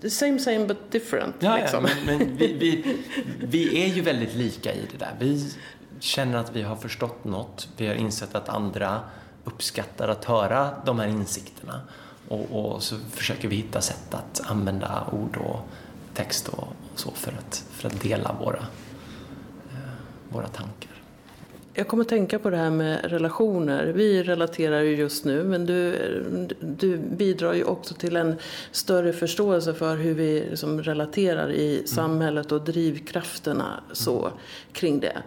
The 0.01 0.09
same 0.09 0.39
same 0.39 0.65
but 0.65 0.91
different. 0.91 1.35
Ja, 1.39 1.57
liksom. 1.57 1.85
ja 1.85 1.91
men, 2.05 2.17
men 2.17 2.37
vi, 2.37 2.53
vi, 2.53 2.97
vi, 3.39 3.83
är 3.83 3.87
ju 3.87 4.01
väldigt 4.01 4.35
lika 4.35 4.73
i 4.73 4.81
det 4.91 4.97
där. 4.97 5.15
Vi 5.19 5.53
känner 6.01 6.37
att 6.37 6.55
vi 6.55 6.61
har 6.61 6.75
förstått 6.75 7.23
något. 7.23 7.69
Vi 7.77 7.87
har 7.87 7.95
insett 7.95 8.35
att 8.35 8.49
andra 8.49 8.99
uppskattar 9.43 10.07
att 10.07 10.25
höra 10.25 10.69
de 10.85 10.99
här 10.99 11.07
insikterna. 11.07 11.81
Och, 12.27 12.45
och 12.51 12.83
så 12.83 12.95
försöker 13.09 13.47
vi 13.47 13.55
hitta 13.55 13.81
sätt 13.81 14.13
att 14.13 14.41
använda 14.45 15.07
ord 15.11 15.37
och 15.37 15.59
text 16.13 16.47
och, 16.47 16.67
så 16.95 17.11
för 17.11 17.31
att, 17.31 17.65
för 17.71 17.87
att 17.87 18.01
dela 18.01 18.35
våra, 18.39 18.65
eh, 19.69 19.93
våra 20.29 20.47
tankar. 20.47 20.91
Jag 21.73 21.87
kommer 21.87 22.03
att 22.03 22.09
tänka 22.09 22.39
på 22.39 22.49
det 22.49 22.57
här 22.57 22.69
med 22.69 23.11
relationer. 23.11 23.85
Vi 23.85 24.23
relaterar 24.23 24.81
ju 24.81 24.95
just 24.95 25.25
nu 25.25 25.43
men 25.43 25.65
du, 25.65 25.97
du 26.59 26.97
bidrar 26.97 27.53
ju 27.53 27.63
också 27.63 27.93
till 27.93 28.15
en 28.15 28.35
större 28.71 29.13
förståelse 29.13 29.73
för 29.73 29.97
hur 29.97 30.13
vi 30.13 30.45
liksom 30.49 30.83
relaterar 30.83 31.51
i 31.51 31.75
mm. 31.75 31.87
samhället 31.87 32.51
och 32.51 32.61
drivkrafterna 32.61 33.83
så 33.91 34.19
mm. 34.19 34.37
kring 34.73 34.99
det. 34.99 35.17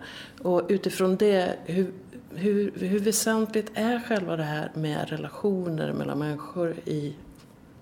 Och 0.44 0.62
utifrån 0.68 1.16
det, 1.16 1.56
hur, 1.64 1.92
hur, 2.34 2.72
hur 2.78 2.98
väsentligt 2.98 3.70
är 3.74 4.00
själva 4.08 4.36
det 4.36 4.42
här 4.42 4.70
med 4.74 5.08
relationer 5.08 5.92
mellan 5.92 6.18
människor 6.18 6.74
i 6.84 7.14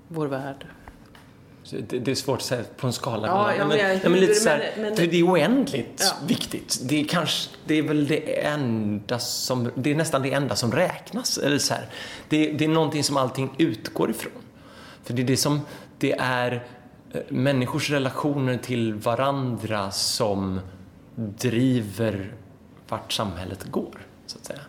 vår 0.09 0.27
värld? 0.27 0.67
Det, 1.89 2.09
är 2.09 2.15
svårt 2.15 2.39
att 2.39 2.45
säga 2.45 2.65
på 2.77 2.87
en 2.87 2.93
skala. 2.93 3.29
Ja, 3.29 3.55
ja, 3.55 3.67
men, 3.67 3.79
men, 3.79 4.13
men, 4.13 4.21
lite 4.21 4.35
så 4.35 4.49
här, 4.49 4.71
men, 4.79 4.95
det 4.95 5.15
är 5.15 5.27
oändligt 5.27 6.01
ja. 6.01 6.27
viktigt. 6.27 6.81
Det 6.83 7.01
är, 7.01 7.05
kanske, 7.05 7.51
det 7.67 7.75
är 7.75 7.83
väl 7.83 8.07
det 8.07 8.45
enda 8.45 9.19
som, 9.19 9.71
det 9.75 9.91
är 9.91 9.95
nästan 9.95 10.23
det 10.23 10.33
enda 10.33 10.57
som 10.57 10.73
räknas. 10.73 11.39
Eller 11.39 11.59
så 11.59 11.75
här. 11.75 11.87
Det, 12.29 12.53
det 12.53 12.65
är 12.65 12.69
någonting 12.69 13.05
som 13.05 13.17
allting 13.17 13.55
utgår 13.59 14.11
ifrån. 14.11 14.43
För 15.05 15.15
det 15.15 15.23
är 15.23 15.27
det 15.27 15.37
som, 15.37 15.61
det 15.99 16.13
är 16.19 16.67
eh, 17.13 17.21
människors 17.29 17.91
relationer 17.91 18.57
till 18.57 18.95
varandra 18.95 19.91
som 19.91 20.61
driver 21.15 22.35
vart 22.93 23.13
samhället 23.13 23.65
går, 23.65 24.07
så 24.27 24.39
att 24.39 24.45
säga. 24.45 24.61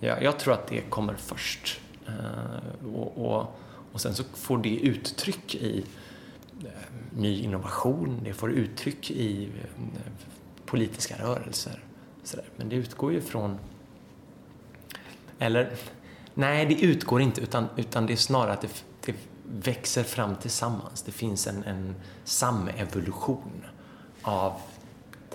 Jag, 0.00 0.22
jag 0.22 0.38
tror 0.38 0.54
att 0.54 0.66
det 0.66 0.80
kommer 0.80 1.14
först. 1.14 1.80
Eh, 2.06 2.86
och, 2.94 3.26
och, 3.26 3.58
och 3.92 4.00
sen 4.00 4.14
så 4.14 4.24
får 4.34 4.58
det 4.58 4.76
uttryck 4.76 5.54
i 5.54 5.84
eh, 6.64 6.70
ny 7.10 7.42
innovation, 7.42 8.20
det 8.24 8.32
får 8.32 8.52
uttryck 8.52 9.10
i 9.10 9.44
eh, 9.44 10.12
politiska 10.66 11.14
rörelser. 11.18 11.82
Men 12.56 12.68
det 12.68 12.76
utgår 12.76 13.12
ju 13.12 13.20
från... 13.20 13.58
Eller, 15.38 15.76
nej, 16.34 16.66
det 16.66 16.82
utgår 16.82 17.20
inte, 17.20 17.40
utan, 17.40 17.68
utan 17.76 18.06
det 18.06 18.12
är 18.12 18.16
snarare 18.16 18.52
att 18.52 18.60
det, 18.60 18.84
det 19.00 19.14
växer 19.44 20.02
fram 20.02 20.36
tillsammans. 20.36 21.02
Det 21.02 21.12
finns 21.12 21.46
en, 21.46 21.64
en 21.64 21.94
samevolution 22.24 23.64
av 24.22 24.60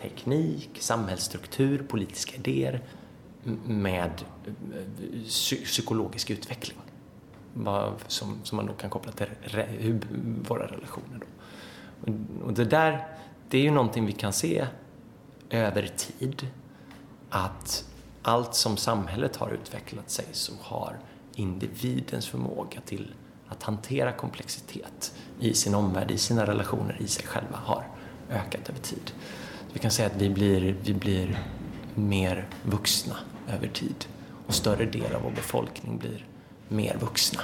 teknik, 0.01 0.69
samhällsstruktur, 0.79 1.85
politiska 1.87 2.35
idéer 2.35 2.81
med 3.65 4.11
eh, 4.45 5.23
psykologisk 5.63 6.29
utveckling. 6.29 6.77
Som, 8.07 8.39
som 8.43 8.55
man 8.55 8.65
då 8.65 8.73
kan 8.73 8.89
koppla 8.89 9.11
till 9.11 9.25
re, 9.41 9.99
våra 10.47 10.67
relationer. 10.67 11.19
Då. 11.19 11.25
Och 12.45 12.53
det 12.53 12.65
där, 12.65 13.07
det 13.49 13.57
är 13.57 13.61
ju 13.61 13.71
någonting 13.71 14.05
vi 14.05 14.11
kan 14.11 14.33
se 14.33 14.67
över 15.49 15.87
tid. 15.87 16.47
Att 17.29 17.85
allt 18.21 18.55
som 18.55 18.77
samhället 18.77 19.35
har 19.35 19.51
utvecklat 19.51 20.09
sig 20.09 20.25
så 20.31 20.53
har 20.61 20.99
individens 21.35 22.27
förmåga 22.27 22.81
till 22.85 23.13
att 23.47 23.63
hantera 23.63 24.11
komplexitet 24.11 25.13
i 25.39 25.53
sin 25.53 25.75
omvärld, 25.75 26.11
i 26.11 26.17
sina 26.17 26.47
relationer, 26.47 26.97
i 27.01 27.07
sig 27.07 27.25
själva 27.25 27.57
har 27.57 27.87
ökat 28.29 28.69
över 28.69 28.79
tid. 28.79 29.11
Vi 29.73 29.79
kan 29.79 29.91
säga 29.91 30.07
att 30.07 30.21
vi 30.21 30.29
blir, 30.29 30.75
vi 30.83 30.93
blir 30.93 31.39
mer 31.95 32.47
vuxna 32.63 33.15
över 33.55 33.67
tid 33.67 34.05
och 34.47 34.53
större 34.53 34.85
del 34.85 35.15
av 35.15 35.21
vår 35.21 35.31
befolkning 35.31 35.97
blir 35.97 36.25
mer 36.67 36.97
vuxna. 37.01 37.41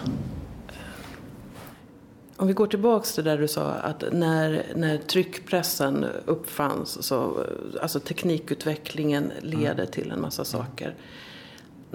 Om 2.37 2.47
vi 2.47 2.53
går 2.53 2.67
tillbaks 2.67 3.13
till 3.13 3.23
det 3.23 3.37
du 3.37 3.47
sa 3.47 3.71
att 3.71 4.03
när, 4.11 4.65
när 4.75 4.97
tryckpressen 4.97 6.05
uppfanns 6.25 7.03
så 7.03 7.45
alltså 7.81 7.99
teknikutvecklingen 7.99 9.31
leder 9.41 9.73
mm. 9.73 9.91
till 9.91 10.11
en 10.11 10.21
massa 10.21 10.45
saker. 10.45 10.95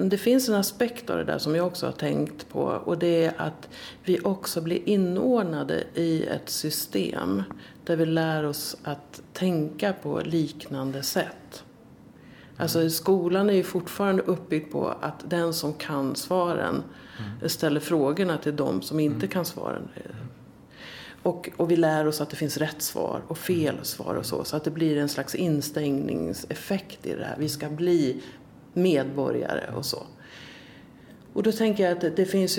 Det 0.00 0.18
finns 0.18 0.48
en 0.48 0.54
aspekt 0.54 1.10
av 1.10 1.16
det 1.16 1.24
där 1.24 1.38
som 1.38 1.54
jag 1.54 1.66
också 1.66 1.86
har 1.86 1.92
tänkt 1.92 2.48
på 2.48 2.60
och 2.60 2.98
det 2.98 3.24
är 3.24 3.32
att 3.36 3.68
vi 4.04 4.20
också 4.20 4.60
blir 4.60 4.88
inordnade 4.88 5.84
i 5.94 6.26
ett 6.26 6.48
system 6.48 7.42
där 7.84 7.96
vi 7.96 8.06
lär 8.06 8.44
oss 8.44 8.76
att 8.82 9.22
tänka 9.32 9.92
på 9.92 10.20
liknande 10.20 11.02
sätt. 11.02 11.64
Alltså 12.56 12.90
skolan 12.90 13.50
är 13.50 13.54
ju 13.54 13.62
fortfarande 13.62 14.22
uppbyggd 14.22 14.72
på 14.72 14.88
att 14.88 15.30
den 15.30 15.54
som 15.54 15.74
kan 15.74 16.16
svaren 16.16 16.82
mm. 17.18 17.48
ställer 17.48 17.80
frågorna 17.80 18.38
till 18.38 18.56
de 18.56 18.82
som 18.82 19.00
inte 19.00 19.16
mm. 19.16 19.28
kan 19.28 19.44
svaren. 19.44 19.88
Och, 21.22 21.50
och, 21.56 21.70
vi 21.70 21.76
lär 21.76 22.06
oss 22.06 22.20
att 22.20 22.30
det 22.30 22.36
finns 22.36 22.56
rätt 22.56 22.82
svar 22.82 23.22
och 23.28 23.38
fel 23.38 23.78
svar 23.82 24.14
och 24.14 24.26
så. 24.26 24.44
Så 24.44 24.56
att 24.56 24.64
det 24.64 24.70
blir 24.70 24.96
en 24.96 25.08
slags 25.08 25.34
instängningseffekt 25.34 27.06
i 27.06 27.14
det 27.14 27.24
här. 27.24 27.36
Vi 27.38 27.48
ska 27.48 27.68
bli 27.68 28.22
medborgare 28.78 29.70
och 29.76 29.84
så. 29.84 30.02
Och 31.32 31.42
då 31.42 31.52
tänker 31.52 31.84
jag 31.84 31.92
att 31.92 32.16
det 32.16 32.26
finns 32.26 32.58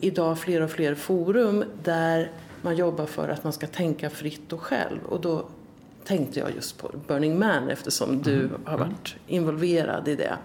idag 0.00 0.38
fler 0.38 0.60
och 0.60 0.70
fler 0.70 0.94
forum 0.94 1.64
där 1.82 2.30
man 2.62 2.76
jobbar 2.76 3.06
för 3.06 3.28
att 3.28 3.44
man 3.44 3.52
ska 3.52 3.66
tänka 3.66 4.10
fritt 4.10 4.52
och 4.52 4.60
själv. 4.60 4.98
Och 5.08 5.20
då 5.20 5.44
tänkte 6.04 6.40
jag 6.40 6.54
just 6.54 6.78
på 6.78 6.90
Burning 7.06 7.38
Man 7.38 7.68
eftersom 7.68 8.22
du 8.22 8.34
mm. 8.34 8.60
har 8.64 8.74
mm. 8.74 8.88
varit 8.88 9.16
involverad 9.26 10.08
i 10.08 10.14
det. 10.16 10.38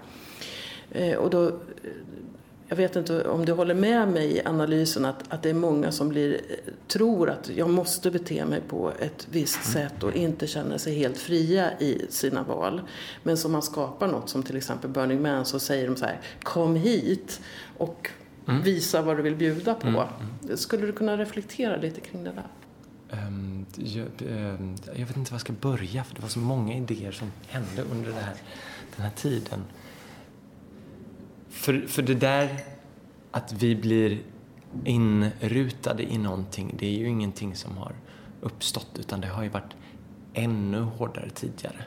Eh, 0.91 1.17
och 1.17 1.29
då, 1.29 1.51
jag 2.73 2.77
vet 2.77 2.95
inte 2.95 3.23
om 3.23 3.45
du 3.45 3.51
håller 3.51 3.73
med 3.73 4.07
mig 4.07 4.37
i 4.37 4.41
analysen 4.45 5.05
att, 5.05 5.33
att 5.33 5.43
det 5.43 5.49
är 5.49 5.53
många 5.53 5.91
som 5.91 6.09
blir, 6.09 6.41
tror 6.87 7.29
att 7.29 7.49
jag 7.55 7.69
måste 7.69 8.11
bete 8.11 8.45
mig 8.45 8.61
på 8.67 8.91
ett 8.99 9.27
visst 9.31 9.65
mm. 9.65 9.73
sätt 9.73 10.03
och 10.03 10.15
inte 10.15 10.47
känner 10.47 10.77
sig 10.77 10.95
helt 10.95 11.17
fria 11.17 11.79
i 11.79 12.05
sina 12.09 12.43
val. 12.43 12.81
Men 13.23 13.37
som 13.37 13.51
man 13.51 13.61
skapar 13.61 14.07
något 14.07 14.29
som 14.29 14.43
till 14.43 14.57
exempel 14.57 14.89
Burning 14.89 15.21
Man 15.21 15.45
så 15.45 15.59
säger 15.59 15.87
de 15.87 15.95
så 15.95 16.05
här, 16.05 16.19
kom 16.43 16.75
hit 16.75 17.41
och 17.77 18.09
mm. 18.47 18.61
visa 18.61 19.01
vad 19.01 19.17
du 19.17 19.23
vill 19.23 19.35
bjuda 19.35 19.73
på. 19.73 19.87
Mm. 19.87 20.57
Skulle 20.57 20.85
du 20.85 20.93
kunna 20.93 21.17
reflektera 21.17 21.77
lite 21.77 22.01
kring 22.01 22.23
det 22.23 22.31
där? 22.31 22.47
Um, 23.27 23.65
jag, 23.75 24.07
um, 24.29 24.75
jag, 24.95 25.05
vet 25.05 25.17
inte 25.17 25.31
var 25.31 25.35
jag 25.35 25.41
ska 25.41 25.53
börja 25.53 26.03
för 26.03 26.15
det 26.15 26.21
var 26.21 26.29
så 26.29 26.39
många 26.39 26.77
idéer 26.77 27.11
som 27.11 27.31
hände 27.47 27.81
under 27.91 28.11
här, 28.11 28.33
den 28.95 29.05
här 29.05 29.13
tiden. 29.15 29.63
För, 31.53 31.87
för 31.87 32.01
det 32.01 32.15
där 32.15 32.59
att 33.31 33.53
vi 33.53 33.75
blir 33.75 34.19
inrutade 34.85 36.03
i 36.03 36.17
någonting, 36.17 36.75
det 36.79 36.85
är 36.85 36.99
ju 36.99 37.07
ingenting 37.07 37.55
som 37.55 37.77
har 37.77 37.95
uppstått 38.41 38.89
utan 38.99 39.21
det 39.21 39.27
har 39.27 39.43
ju 39.43 39.49
varit 39.49 39.73
ännu 40.33 40.81
hårdare 40.81 41.29
tidigare. 41.29 41.85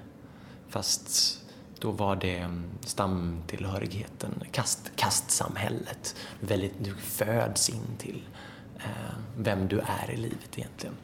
Fast 0.68 1.38
då 1.78 1.90
var 1.90 2.16
det 2.16 2.38
mm, 2.38 2.64
stamtillhörigheten, 2.80 4.42
kast, 4.50 4.92
kastsamhället. 4.96 6.16
Väldigt, 6.40 6.84
du 6.84 6.94
föds 6.94 7.68
in 7.68 7.96
till 7.98 8.22
eh, 8.76 9.16
vem 9.36 9.68
du 9.68 9.80
är 9.80 10.10
i 10.10 10.16
livet 10.16 10.58
egentligen. 10.58 10.96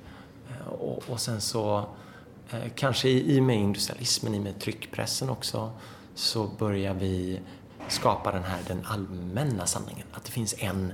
Eh, 0.50 0.66
och, 0.66 1.02
och, 1.08 1.20
sen 1.20 1.40
så, 1.40 1.88
eh, 2.50 2.70
kanske 2.74 3.08
i, 3.08 3.36
i 3.36 3.40
och 3.40 3.44
med 3.44 3.56
industrialismen, 3.56 4.34
i 4.34 4.38
och 4.38 4.42
med 4.42 4.60
tryckpressen 4.60 5.30
också, 5.30 5.72
så 6.14 6.46
börjar 6.58 6.94
vi 6.94 7.40
skapa 7.92 8.32
den 8.32 8.42
här 8.42 8.58
den 8.68 8.86
allmänna 8.86 9.66
sanningen. 9.66 10.06
Att 10.12 10.24
det 10.24 10.30
finns 10.30 10.54
en 10.58 10.92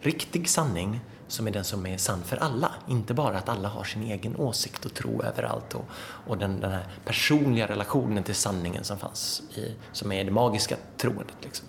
riktig 0.00 0.48
sanning 0.48 1.00
som 1.28 1.46
är 1.46 1.50
den 1.50 1.64
som 1.64 1.86
är 1.86 1.96
sann 1.96 2.22
för 2.24 2.36
alla. 2.36 2.72
Inte 2.88 3.14
bara 3.14 3.38
att 3.38 3.48
alla 3.48 3.68
har 3.68 3.84
sin 3.84 4.02
egen 4.02 4.36
åsikt 4.36 4.84
och 4.84 4.94
tro 4.94 5.22
överallt 5.22 5.74
och, 5.74 5.84
och 6.26 6.38
den, 6.38 6.60
den 6.60 6.70
här 6.70 6.86
personliga 7.04 7.68
relationen 7.68 8.22
till 8.22 8.34
sanningen 8.34 8.84
som 8.84 8.98
fanns 8.98 9.42
i, 9.54 9.74
som 9.92 10.12
är 10.12 10.24
det 10.24 10.30
magiska 10.30 10.76
troendet. 10.96 11.36
Liksom. 11.42 11.66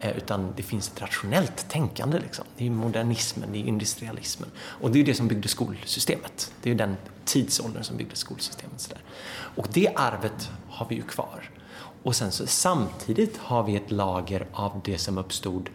Eh, 0.00 0.16
utan 0.16 0.52
det 0.56 0.62
finns 0.62 0.88
ett 0.88 1.02
rationellt 1.02 1.68
tänkande. 1.68 2.18
Liksom. 2.18 2.44
Det 2.56 2.66
är 2.66 2.70
modernismen, 2.70 3.52
det 3.52 3.58
är 3.58 3.64
industrialismen. 3.64 4.50
Och 4.58 4.90
det 4.90 5.00
är 5.00 5.04
det 5.04 5.14
som 5.14 5.28
byggde 5.28 5.48
skolsystemet. 5.48 6.52
Det 6.62 6.70
är 6.70 6.74
den 6.74 6.96
tidsåldern 7.24 7.84
som 7.84 7.96
byggde 7.96 8.16
skolsystemet. 8.16 8.80
Så 8.80 8.90
där. 8.90 9.02
Och 9.56 9.68
det 9.72 9.88
arvet 9.96 10.50
har 10.68 10.86
vi 10.88 10.94
ju 10.94 11.02
kvar. 11.02 11.50
Och 12.04 12.16
sen 12.16 12.32
så 12.32 12.46
samtidigt 12.46 13.36
har 13.36 13.62
vi 13.62 13.76
ett 13.76 13.90
lager 13.90 14.46
av 14.52 14.80
det 14.84 14.98
som 14.98 15.18
uppstod 15.18 15.70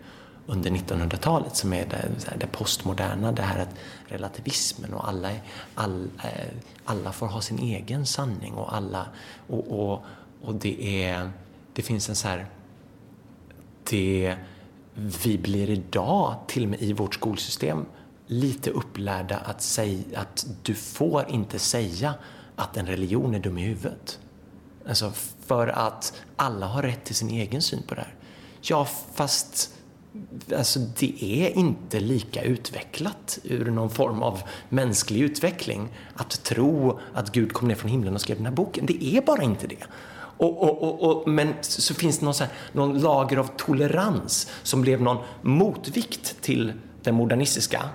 under 0.48 0.72
1900-talet 0.72 1.56
som 1.56 1.74
är 1.74 1.86
det, 1.86 2.12
det 2.40 2.48
postmoderna, 2.48 3.32
det 3.32 3.42
här 3.42 3.60
att 3.60 3.76
relativismen 4.08 4.94
och 4.94 5.08
alla, 5.08 5.30
all, 5.76 6.08
eh, 6.24 6.48
alla 6.86 7.12
får 7.12 7.28
ha 7.28 7.42
sin 7.42 7.60
egen 7.60 8.06
sanning 8.06 8.54
och 8.54 8.76
alla 8.76 9.06
och, 9.48 9.80
och, 9.80 10.04
och 10.42 10.56
det 10.56 11.04
är 11.04 11.32
det 11.74 11.82
finns 11.82 12.10
en 12.10 12.16
så 12.16 12.28
här 12.28 12.46
det 13.90 14.36
vi 15.24 15.38
blir 15.38 15.70
idag 15.70 16.36
till 16.48 16.64
och 16.64 16.70
med 16.70 16.82
i 16.82 16.94
vårt 16.94 17.14
skolsystem 17.14 17.86
lite 18.28 18.70
upplärda 18.70 19.38
att, 19.38 19.62
säga, 19.62 20.20
att 20.20 20.48
du 20.64 20.76
får 20.76 21.30
inte 21.30 21.60
säga 21.60 22.14
att 22.56 22.78
en 22.78 22.86
religion 22.86 23.36
är 23.36 23.40
dum 23.40 23.58
i 23.58 23.62
huvudet. 23.62 24.20
Alltså 24.90 25.12
för 25.46 25.68
att 25.68 26.14
alla 26.36 26.66
har 26.66 26.82
rätt 26.82 27.04
till 27.04 27.16
sin 27.16 27.30
egen 27.30 27.62
syn 27.62 27.84
på 27.88 27.96
det 27.96 28.02
här. 28.02 28.16
Ja, 28.62 28.88
fast 29.14 29.74
alltså, 30.58 30.80
det 30.80 31.24
är 31.24 31.58
inte 31.58 32.00
lika 32.00 32.42
utvecklat 32.42 33.40
ur 33.44 33.72
någon 33.72 33.90
form 33.90 34.24
av 34.24 34.42
mänsklig 34.70 35.22
utveckling 35.22 35.88
att 36.16 36.44
tro 36.44 37.00
att 37.14 37.32
Gud 37.32 37.54
kom 37.54 37.68
ner 37.68 37.76
från 37.76 37.92
himlen 37.92 38.16
och 38.16 38.22
skrev 38.22 38.38
den 38.38 38.46
här 38.46 38.54
boken. 38.54 38.86
Det 38.86 39.04
är 39.04 39.22
bara 39.22 39.44
inte 39.44 39.68
det. 39.68 39.84
Och, 40.38 40.64
och, 40.64 40.84
och, 40.84 41.02
och 41.02 41.30
men 41.30 41.54
så 41.62 41.94
finns 41.94 42.20
det 42.20 42.26
någon, 42.26 42.34
så 42.34 42.44
här, 42.44 42.54
någon 42.72 43.00
lager 43.00 43.38
av 43.38 43.50
tolerans 43.58 44.52
som 44.64 44.82
blev 44.82 45.02
någon 45.02 45.18
motvikt 45.42 46.42
till 46.42 46.74
den 47.04 47.16
modernistiska 47.16 47.90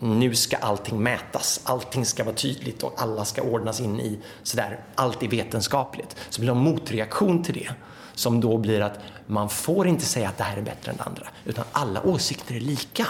nu 0.00 0.34
ska 0.34 0.56
allting 0.56 1.02
mätas, 1.02 1.60
allting 1.64 2.04
ska 2.04 2.24
vara 2.24 2.34
tydligt 2.34 2.82
och 2.82 2.94
alla 2.96 3.24
ska 3.24 3.42
ordnas 3.42 3.80
in 3.80 4.00
i 4.00 4.18
sådär, 4.42 4.80
allt 4.94 5.22
är 5.22 5.28
vetenskapligt. 5.28 6.16
Så 6.30 6.40
blir 6.40 6.52
det 6.52 6.58
en 6.58 6.64
motreaktion 6.64 7.42
till 7.42 7.54
det 7.54 7.70
som 8.14 8.40
då 8.40 8.58
blir 8.58 8.80
att 8.80 8.98
man 9.26 9.48
får 9.48 9.86
inte 9.86 10.04
säga 10.04 10.28
att 10.28 10.38
det 10.38 10.44
här 10.44 10.56
är 10.56 10.62
bättre 10.62 10.90
än 10.90 10.96
det 10.96 11.02
andra, 11.02 11.26
utan 11.44 11.64
alla 11.72 12.02
åsikter 12.02 12.54
är 12.54 12.60
lika. 12.60 13.06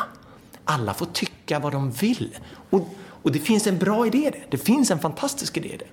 Alla 0.65 0.95
får 0.95 1.07
tycka 1.07 1.59
vad 1.59 1.73
de 1.73 1.91
vill. 1.91 2.37
Och, 2.71 2.89
och 3.23 3.33
det 3.33 3.39
finns 3.39 3.67
en 3.67 3.79
bra 3.79 4.07
idé 4.07 4.19
i 4.19 4.31
det. 4.31 4.43
Det 4.51 4.59
finns 4.59 4.91
en 4.91 4.99
fantastisk 4.99 5.57
idé 5.57 5.69
i 5.69 5.77
det. 5.77 5.89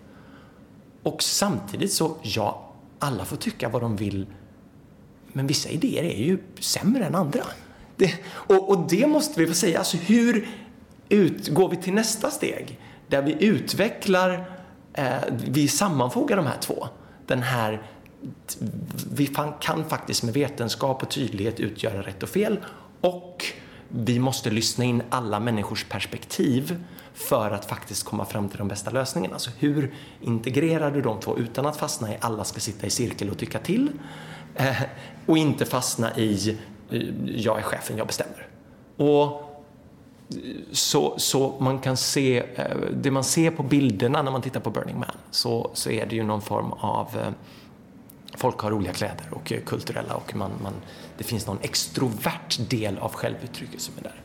Och 1.04 1.24
samtidigt 1.24 1.94
så, 1.94 2.18
ja, 2.22 2.74
alla 3.00 3.26
får 3.26 3.38
tycka 3.38 3.70
vad 3.70 3.82
de 3.82 3.96
vill, 3.96 4.28
men 5.34 5.48
vissa 5.48 5.70
idéer 5.70 6.04
är 6.04 6.24
ju 6.24 6.40
sämre 6.60 7.06
än 7.06 7.16
andra. 7.16 7.44
Det, 7.96 8.14
och, 8.28 8.70
och, 8.70 8.88
det 8.90 9.08
måste 9.08 9.40
vi 9.40 9.48
få 9.48 9.54
säga. 9.54 9.80
Alltså 9.80 9.98
hur 9.98 10.48
ut, 11.10 11.48
går 11.48 11.70
vi 11.70 11.78
till 11.78 11.94
nästa 11.94 12.32
steg 12.32 12.80
där 13.08 13.22
vi 13.22 13.46
utvecklar, 13.46 14.52
eh, 14.94 15.16
vi 15.30 15.68
sammanfogar 15.68 16.38
de 16.38 16.46
här 16.46 16.58
två. 16.62 16.88
Den 17.26 17.42
här, 17.42 17.82
vi 19.12 19.30
kan 19.60 19.86
faktiskt 19.90 20.24
med 20.24 20.34
vetenskap 20.34 21.04
och 21.04 21.10
tydlighet 21.10 21.60
utgöra 21.60 22.02
rätt 22.02 22.24
och 22.24 22.30
fel 22.30 22.60
och 23.02 23.46
vi 23.90 24.20
måste 24.20 24.50
lyssna 24.50 24.84
in 24.84 25.04
alla 25.10 25.40
människors 25.40 25.84
perspektiv 25.84 26.84
för 27.14 27.52
att 27.52 27.66
faktiskt 27.66 28.06
komma 28.06 28.26
fram 28.26 28.50
till 28.50 28.58
de 28.58 28.68
bästa 28.68 28.92
lösningarna. 28.92 29.34
Alltså 29.34 29.52
hur 29.60 29.94
integrerar 30.22 30.92
du 30.92 31.02
de 31.02 31.20
två 31.20 31.38
utan 31.38 31.66
att 31.66 31.78
fastna 31.78 32.14
i 32.14 32.18
alla 32.22 32.44
ska 32.44 32.60
sitta 32.60 32.88
i 32.88 32.90
cirkel 32.90 33.30
och 33.30 33.38
tycka 33.38 33.60
till 33.60 33.90
eh, 34.56 34.82
och 35.26 35.38
inte 35.38 35.66
fastna 35.66 36.18
i 36.18 36.58
eh, 36.92 37.02
jag 37.26 37.58
är 37.60 37.64
chefen, 37.64 37.98
jag 37.98 38.08
bestämmer. 38.08 38.48
Och 38.98 39.47
så, 40.72 41.20
så 41.20 41.58
man 41.60 41.80
kan 41.80 41.98
se, 41.98 42.44
eh, 42.56 42.78
det 42.94 43.12
man 43.12 43.24
ser 43.24 43.52
på 43.52 43.64
bilderna 43.64 44.22
när 44.22 44.32
man 44.32 44.42
tittar 44.42 44.60
på 44.60 44.70
Burning 44.70 45.00
Man 45.00 45.18
så, 45.32 45.72
så 45.74 45.90
är 45.90 46.06
det 46.06 46.16
ju 46.16 46.24
någon 46.24 46.42
form 46.42 46.72
av 46.72 47.08
eh, 47.18 47.32
Folk 48.36 48.60
har 48.60 48.72
roliga 48.72 48.94
kläder 48.94 49.26
och 49.32 49.52
är 49.52 49.60
kulturella 49.60 50.14
och 50.14 50.36
man, 50.36 50.52
man, 50.64 50.74
det 51.18 51.24
finns 51.24 51.48
någon 51.48 51.58
extrovert 51.62 52.70
del 52.70 52.98
av 52.98 53.14
självuttrycket 53.14 53.82
som 53.82 53.94
är 53.98 54.04
där. 54.04 54.22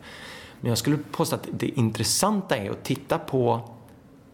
Men 0.61 0.69
jag 0.69 0.79
skulle 0.79 0.97
påstå 0.97 1.37
att 1.37 1.49
det 1.53 1.69
intressanta 1.69 2.57
är 2.57 2.71
att 2.71 2.85
titta 2.85 3.19
på 3.19 3.61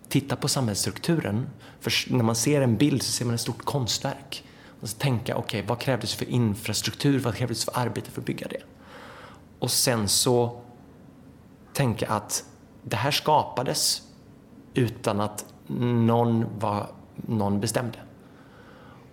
titta 0.09 0.37
på 0.37 0.48
samhällsstrukturen. 0.48 1.46
För 1.81 2.12
när 2.12 2.24
man 2.24 2.35
ser 2.35 2.61
en 2.61 2.76
bild 2.76 3.02
så 3.02 3.12
ser 3.12 3.24
man 3.24 3.35
ett 3.35 3.40
stort 3.40 3.64
konstverk. 3.64 4.44
Och 4.81 4.88
så 4.88 4.98
tänka, 4.98 5.37
okej, 5.37 5.59
okay, 5.61 5.68
vad 5.68 5.78
krävdes 5.78 6.14
för 6.14 6.31
infrastruktur, 6.31 7.18
vad 7.18 7.35
krävdes 7.35 7.64
för 7.64 7.78
arbete 7.78 8.11
för 8.11 8.20
att 8.20 8.26
bygga 8.26 8.48
det? 8.48 8.62
Och 9.59 9.70
sen 9.70 10.09
så 10.09 10.61
tänka 11.79 12.09
att 12.09 12.45
det 12.83 12.97
här 12.97 13.11
skapades 13.11 14.03
utan 14.75 15.21
att 15.21 15.45
någon, 15.67 16.59
var, 16.59 16.87
någon 17.17 17.61
bestämde. 17.61 17.99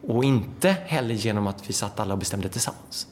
Och 0.07 0.23
inte 0.23 0.75
heller 0.85 1.15
genom 1.15 1.47
att 1.47 1.69
vi 1.69 1.73
satt 1.73 1.99
alla 1.99 2.13
och 2.13 2.19
bestämde 2.19 2.49
tillsammans. 2.49 3.07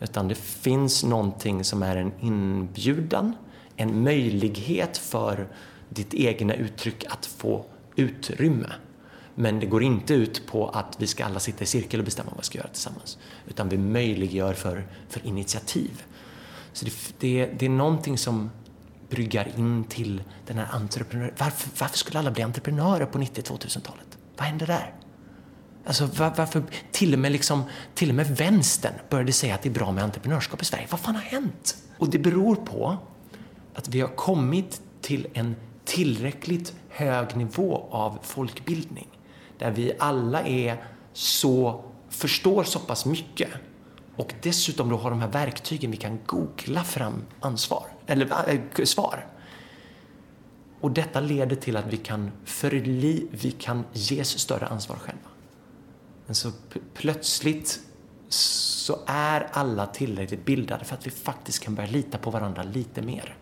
Utan 0.00 0.28
det 0.28 0.34
finns 0.34 1.04
någonting 1.04 1.64
som 1.64 1.82
är 1.82 1.96
en 1.96 2.12
inbjudan, 2.20 3.36
en 3.76 4.02
möjlighet 4.02 4.98
för 4.98 5.48
ditt 5.88 6.14
egna 6.14 6.54
uttryck 6.54 7.04
att 7.08 7.26
få 7.26 7.64
utrymme. 7.96 8.72
Men 9.34 9.60
det 9.60 9.66
går 9.66 9.82
inte 9.82 10.14
ut 10.14 10.46
på 10.46 10.68
att 10.68 10.96
vi 10.98 11.06
ska 11.06 11.24
alla 11.24 11.40
sitta 11.40 11.64
i 11.64 11.66
cirkel 11.66 12.00
och 12.00 12.04
bestämma 12.04 12.30
vad 12.30 12.38
vi 12.38 12.44
ska 12.44 12.58
göra 12.58 12.68
tillsammans. 12.68 13.18
Utan 13.46 13.68
vi 13.68 13.78
möjliggör 13.78 14.54
för, 14.54 14.86
för 15.08 15.26
initiativ. 15.26 16.02
Så 16.72 16.84
det, 16.84 16.92
det, 17.18 17.46
det 17.58 17.66
är 17.66 17.70
någonting 17.70 18.18
som 18.18 18.50
bryggar 19.10 19.48
in 19.56 19.84
till 19.84 20.22
den 20.46 20.58
här 20.58 20.68
entreprenören. 20.72 21.34
Varför, 21.38 21.70
varför 21.80 21.98
skulle 21.98 22.18
alla 22.18 22.30
bli 22.30 22.42
entreprenörer 22.42 23.06
på 23.06 23.18
90-2000-talet? 23.18 24.18
Vad 24.36 24.46
hände 24.46 24.66
där? 24.66 24.94
Alltså 25.86 26.06
var, 26.06 26.34
varför 26.36 26.62
till 26.92 27.12
och, 27.12 27.18
med 27.18 27.32
liksom, 27.32 27.62
till 27.94 28.08
och 28.08 28.14
med 28.14 28.36
vänstern 28.36 28.94
började 29.10 29.32
säga 29.32 29.54
att 29.54 29.62
det 29.62 29.68
är 29.68 29.72
bra 29.72 29.92
med 29.92 30.04
entreprenörskap 30.04 30.62
i 30.62 30.64
Sverige. 30.64 30.86
Vad 30.90 31.00
fan 31.00 31.14
har 31.14 31.22
hänt? 31.22 31.76
Och 31.98 32.10
det 32.10 32.18
beror 32.18 32.56
på 32.56 32.96
att 33.74 33.88
vi 33.88 34.00
har 34.00 34.08
kommit 34.08 34.82
till 35.00 35.26
en 35.34 35.56
tillräckligt 35.84 36.74
hög 36.88 37.36
nivå 37.36 37.88
av 37.90 38.18
folkbildning 38.22 39.08
där 39.58 39.70
vi 39.70 39.92
alla 39.98 40.42
är 40.42 40.84
så, 41.12 41.84
förstår 42.08 42.64
så 42.64 42.78
pass 42.78 43.06
mycket 43.06 43.48
och 44.16 44.34
dessutom 44.42 44.88
då 44.88 44.96
har 44.96 45.10
de 45.10 45.20
här 45.20 45.28
verktygen 45.28 45.90
vi 45.90 45.96
kan 45.96 46.18
googla 46.26 46.84
fram 46.84 47.24
ansvar, 47.40 47.86
eller 48.08 48.50
äh, 48.50 48.84
svar. 48.84 49.26
Och 50.80 50.90
detta 50.90 51.20
leder 51.20 51.56
till 51.56 51.76
att 51.76 51.86
vi 51.92 51.96
kan, 51.96 52.30
förli, 52.44 53.26
vi 53.30 53.50
kan 53.50 53.84
ges 53.92 54.38
större 54.38 54.66
ansvar 54.66 54.96
själva. 54.96 55.28
Men 56.26 56.34
så 56.34 56.50
plötsligt 56.94 57.80
så 58.28 58.98
är 59.06 59.48
alla 59.52 59.86
tillräckligt 59.86 60.44
bildade 60.44 60.84
för 60.84 60.94
att 60.94 61.06
vi 61.06 61.10
faktiskt 61.10 61.64
kan 61.64 61.74
börja 61.74 61.90
lita 61.90 62.18
på 62.18 62.30
varandra 62.30 62.62
lite 62.62 63.02
mer. 63.02 63.36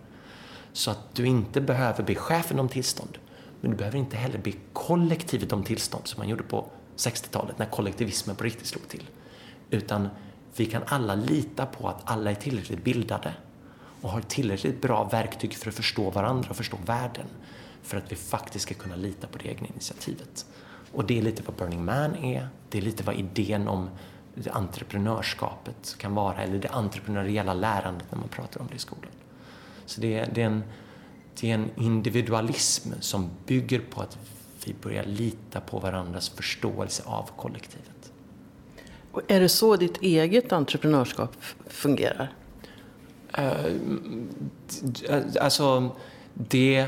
Så 0.72 0.90
att 0.90 1.14
du 1.14 1.26
inte 1.26 1.61
behöver 1.61 2.05
be 2.05 2.14
chefen 2.14 2.61
om 2.61 2.68
tillstånd. 2.68 3.18
Men 3.61 3.70
du 3.70 3.76
behöver 3.76 3.98
inte 3.98 4.16
heller 4.16 4.38
be 4.38 4.52
kollektivet 4.72 5.52
om 5.52 5.64
tillstånd 5.64 6.07
som 6.07 6.20
man 6.20 6.29
gjorde 6.29 6.42
på 6.42 6.66
60-talet 6.96 7.59
när 7.59 7.66
kollektivismen 7.66 8.37
på 8.37 8.44
riktigt 8.44 8.66
slog 8.66 8.88
till. 8.88 9.09
Utan 9.70 10.09
vi 10.57 10.66
kan 10.66 10.83
alla 10.87 11.14
lita 11.14 11.66
på 11.66 11.88
att 11.88 12.00
alla 12.05 12.31
är 12.31 12.35
tillräckligt 12.35 12.85
bildade 12.85 13.35
och 14.07 14.12
har 14.12 14.21
tillräckligt 14.21 14.83
bra 14.83 15.05
verktyg 15.05 15.55
för 15.55 15.69
att 15.69 15.75
förstå 15.75 16.11
varandra 16.11 16.51
och 16.51 16.57
förstå 16.57 16.77
världen 16.87 17.27
för 17.83 17.97
att 17.97 18.12
vi 18.12 18.16
faktiskt 18.16 18.62
ska 18.62 18.75
kunna 18.75 18.97
lita 18.97 19.27
på 19.27 19.38
det 19.38 19.49
egna 19.49 19.66
initiativet. 19.66 20.47
Och 20.92 21.05
det 21.05 21.19
är 21.19 21.23
lite 21.23 21.42
vad 21.47 21.57
Burning 21.57 21.85
Man 21.85 22.16
är, 22.16 22.49
det 22.69 22.79
är 22.79 22.83
lite 22.83 23.03
vad 23.03 23.14
idén 23.14 23.69
om 23.69 23.90
det 24.35 24.51
entreprenörskapet 24.51 25.97
kan 25.99 26.14
vara, 26.14 26.42
eller 26.42 26.59
det 26.59 26.69
entreprenöriella 26.69 27.55
lärandet 27.55 28.07
när 28.11 28.19
man 28.19 28.29
pratar 28.29 28.61
om 28.61 28.66
det 28.71 28.77
i 28.77 28.79
skolan. 28.79 29.11
Så 29.87 30.01
det 30.01 30.19
är, 30.19 30.31
det 30.35 30.42
är, 30.42 30.47
en, 30.47 30.64
det 31.40 31.51
är 31.51 31.55
en 31.55 31.71
individualism 31.77 32.92
som 33.01 33.31
bygger 33.47 33.81
på 33.81 34.01
att 34.01 34.19
vi 34.64 34.75
börjar 34.83 35.05
lita 35.05 35.61
på 35.61 35.79
varandras 35.79 36.29
förståelse 36.29 37.03
av 37.07 37.31
kollektivet. 37.37 38.12
Och 39.12 39.23
är 39.29 39.40
det 39.40 39.49
så 39.49 39.77
ditt 39.77 40.03
eget 40.03 40.53
entreprenörskap 40.53 41.37
fungerar? 41.66 42.33
Uh, 43.38 45.25
alltså, 45.40 45.96
det... 46.35 46.87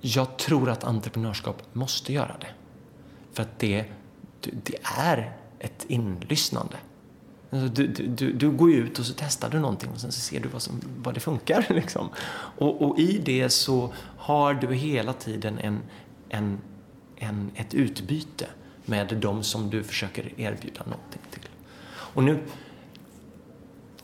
Jag 0.00 0.36
tror 0.36 0.70
att 0.70 0.84
entreprenörskap 0.84 1.62
måste 1.72 2.12
göra 2.12 2.36
det. 2.40 2.50
För 3.32 3.42
att 3.42 3.58
det, 3.58 3.84
det 4.40 4.78
är 4.98 5.36
ett 5.58 5.84
inlyssnande. 5.88 6.76
Alltså 7.50 7.68
du, 7.68 7.86
du, 7.86 8.32
du, 8.32 8.50
går 8.50 8.72
ut 8.72 8.98
och 8.98 9.06
så 9.06 9.14
testar 9.16 9.50
du 9.50 9.58
någonting 9.58 9.90
och 9.90 10.00
sen 10.00 10.12
så 10.12 10.20
ser 10.20 10.40
du 10.40 10.48
vad, 10.48 10.62
som, 10.62 10.80
vad 11.02 11.14
det 11.14 11.20
funkar. 11.20 11.66
Liksom. 11.74 12.08
Och, 12.58 12.82
och, 12.82 12.98
i 12.98 13.20
det 13.24 13.50
så 13.50 13.92
har 14.16 14.54
du 14.54 14.74
hela 14.74 15.12
tiden 15.12 15.58
en, 15.58 15.80
en, 16.28 16.58
en, 17.16 17.50
ett 17.54 17.74
utbyte 17.74 18.46
med 18.84 19.16
de 19.16 19.42
som 19.42 19.70
du 19.70 19.82
försöker 19.82 20.40
erbjuda 20.40 20.80
någonting 20.84 21.22
till. 21.30 21.48
Och 21.88 22.24
nu, 22.24 22.38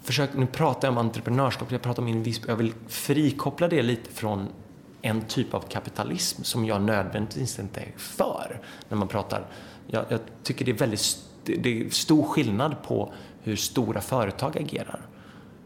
försöker, 0.02 0.38
nu 0.38 0.46
pratar 0.46 0.88
jag 0.88 0.92
om 0.92 0.98
entreprenörskap, 0.98 1.72
jag 1.72 1.82
pratar 1.82 2.02
om 2.02 2.08
invisp, 2.08 2.44
jag 2.48 2.56
vill 2.56 2.74
frikoppla 2.88 3.68
det 3.68 3.82
lite 3.82 4.10
från 4.10 4.48
en 5.02 5.22
typ 5.22 5.54
av 5.54 5.60
kapitalism 5.60 6.42
som 6.42 6.64
jag 6.64 6.82
nödvändigtvis 6.82 7.58
inte 7.58 7.80
är 7.80 7.92
för. 7.96 8.60
När 8.88 8.96
man 8.96 9.08
pratar, 9.08 9.46
jag, 9.86 10.04
jag 10.08 10.20
tycker 10.42 10.64
det 10.64 10.70
är 10.70 10.76
väldigt 10.76 11.18
det 11.44 11.80
är 11.80 11.90
stor 11.90 12.22
skillnad 12.22 12.82
på 12.82 13.12
hur 13.42 13.56
stora 13.56 14.00
företag 14.00 14.58
agerar. 14.58 15.00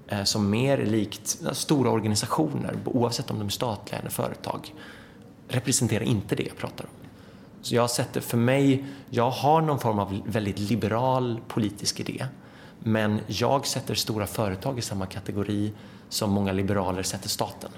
Eh, 0.08 0.24
som 0.24 0.50
mer 0.50 0.78
likt 0.78 1.38
stora 1.52 1.90
organisationer, 1.90 2.76
oavsett 2.84 3.30
om 3.30 3.38
de 3.38 3.46
är 3.46 3.50
statliga 3.50 4.00
eller 4.00 4.10
företag, 4.10 4.74
representerar 5.48 6.04
inte 6.04 6.34
det 6.34 6.42
jag 6.42 6.56
pratar 6.56 6.84
om. 6.84 7.08
Så 7.62 7.74
jag 7.74 7.90
sätter 7.90 8.20
för 8.20 8.36
mig, 8.36 8.84
jag 9.10 9.30
har 9.30 9.60
någon 9.60 9.78
form 9.78 9.98
av 9.98 10.22
väldigt 10.26 10.58
liberal 10.58 11.40
politisk 11.48 12.00
idé. 12.00 12.26
Men 12.78 13.20
jag 13.26 13.66
sätter 13.66 13.94
stora 13.94 14.26
företag 14.26 14.78
i 14.78 14.82
samma 14.82 15.06
kategori 15.06 15.72
som 16.08 16.30
många 16.30 16.52
liberaler 16.52 17.02
sätter 17.02 17.28
staten 17.28 17.70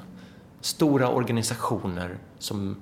stora 0.60 1.08
organisationer 1.08 2.18
som 2.38 2.76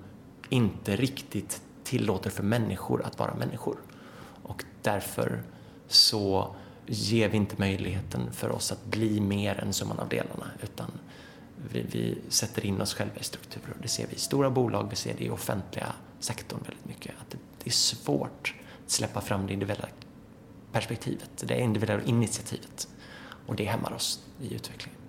inte 0.49 0.97
riktigt 0.97 1.63
tillåter 1.85 2.31
för 2.31 2.43
människor 2.43 3.03
att 3.05 3.19
vara 3.19 3.35
människor. 3.35 3.77
Och 4.43 4.65
därför 4.83 5.43
så 5.89 6.55
ger 6.87 7.29
vi 7.29 7.37
inte 7.37 7.57
möjligheten 7.59 8.33
för 8.33 8.53
oss 8.53 8.73
att 8.73 8.85
bli 8.85 9.21
mer 9.21 9.61
än 9.61 9.73
summan 9.73 9.99
av 9.99 10.09
delarna 10.09 10.47
utan 10.63 10.91
vi, 11.73 11.83
vi 11.83 12.19
sätter 12.29 12.67
in 12.67 12.81
oss 12.81 12.95
själva 12.95 13.17
i 13.21 13.25
strukturer. 13.25 13.77
Det 13.83 13.89
ser 13.89 14.07
vi 14.07 14.15
i 14.15 14.19
stora 14.19 14.51
bolag, 14.51 14.87
vi 14.91 14.97
ser 14.97 15.15
det 15.19 15.25
i 15.25 15.31
offentliga 15.31 15.93
sektorn 16.21 16.61
väldigt 16.67 16.85
mycket. 16.85 17.15
Att 17.21 17.31
det, 17.31 17.39
det 17.65 17.71
är 17.71 17.73
svårt 17.73 18.55
att 18.85 18.91
släppa 18.91 19.21
fram 19.21 19.47
det 19.47 19.53
individuella 19.53 19.89
perspektivet, 20.77 21.31
det 21.37 21.61
individuella 21.61 22.03
initiativet. 22.03 22.89
Och 23.47 23.57
det 23.57 23.65
hämmar 23.65 23.93
oss 23.93 24.21
i 24.41 24.55
utvecklingen. 24.55 25.01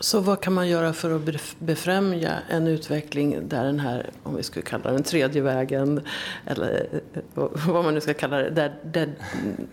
Så 0.00 0.20
vad 0.20 0.40
kan 0.40 0.52
man 0.52 0.68
göra 0.68 0.92
för 0.92 1.10
att 1.16 1.56
befrämja 1.58 2.38
en 2.48 2.66
utveckling 2.66 3.48
där 3.48 3.64
den 3.64 3.80
här, 3.80 4.10
om 4.22 4.36
vi 4.36 4.42
skulle 4.42 4.62
kalla 4.62 4.92
den 4.92 5.02
tredje 5.02 5.42
vägen, 5.42 6.00
eller 6.46 6.88
eh, 6.92 6.98
eh, 7.14 7.48
vad 7.66 7.84
man 7.84 7.94
nu 7.94 8.00
ska 8.00 8.14
kalla 8.14 8.36
det, 8.36 8.50
där, 8.50 8.74
där, 8.84 9.12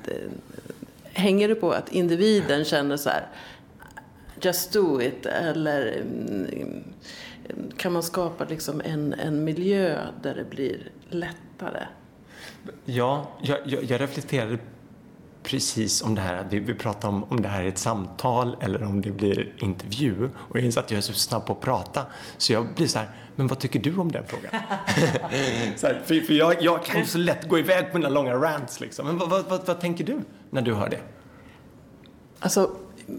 där 0.03 0.29
hänger 1.03 1.47
det 1.47 1.55
på 1.55 1.71
att 1.71 1.89
individen 1.89 2.65
känner 2.65 2.97
så 2.97 3.09
här, 3.09 3.27
just 4.41 4.73
do 4.73 5.01
it, 5.01 5.25
eller 5.25 6.01
mm, 6.01 6.83
kan 7.77 7.93
man 7.93 8.03
skapa 8.03 8.45
liksom 8.45 8.81
en, 8.85 9.13
en 9.13 9.43
miljö 9.43 9.97
där 10.21 10.35
det 10.35 10.49
blir 10.49 10.91
lättare? 11.09 11.83
Ja, 12.85 13.31
jag, 13.41 13.57
jag, 13.65 13.83
jag 13.83 14.01
reflekterade 14.01 14.57
precis 15.43 16.01
om 16.01 16.15
det 16.15 16.21
här, 16.21 16.47
vi, 16.49 16.59
vi 16.59 16.73
pratar 16.73 17.09
om 17.09 17.23
om 17.23 17.41
det 17.41 17.47
här 17.47 17.63
är 17.63 17.67
ett 17.67 17.77
samtal 17.77 18.57
eller 18.61 18.83
om 18.83 19.01
det 19.01 19.11
blir 19.11 19.53
intervju. 19.57 20.29
Och 20.35 20.57
jag 20.57 20.65
inser 20.65 20.81
att 20.81 20.91
jag 20.91 20.97
är 20.97 21.01
så 21.01 21.13
snabb 21.13 21.45
på 21.45 21.53
att 21.53 21.61
prata 21.61 22.05
så 22.37 22.53
jag 22.53 22.67
blir 22.75 22.87
så 22.87 22.99
här, 22.99 23.09
men 23.35 23.47
vad 23.47 23.59
tycker 23.59 23.79
du 23.79 23.97
om 23.97 24.11
den 24.11 24.23
frågan? 24.27 24.51
här, 24.51 26.01
för, 26.05 26.19
för 26.21 26.33
jag, 26.33 26.61
jag, 26.61 26.85
kan 26.85 26.99
ju 26.99 27.05
så 27.05 27.17
lätt 27.17 27.49
gå 27.49 27.59
iväg 27.59 27.91
på 27.91 27.97
mina 27.97 28.09
långa 28.09 28.35
rants 28.35 28.79
liksom. 28.79 29.05
Men 29.07 29.17
vad, 29.17 29.29
vad, 29.29 29.45
vad, 29.49 29.65
vad 29.65 29.79
tänker 29.79 30.03
du 30.03 30.21
när 30.49 30.61
du 30.61 30.73
hör 30.73 30.89
det? 30.89 30.99
Alltså, 32.39 32.71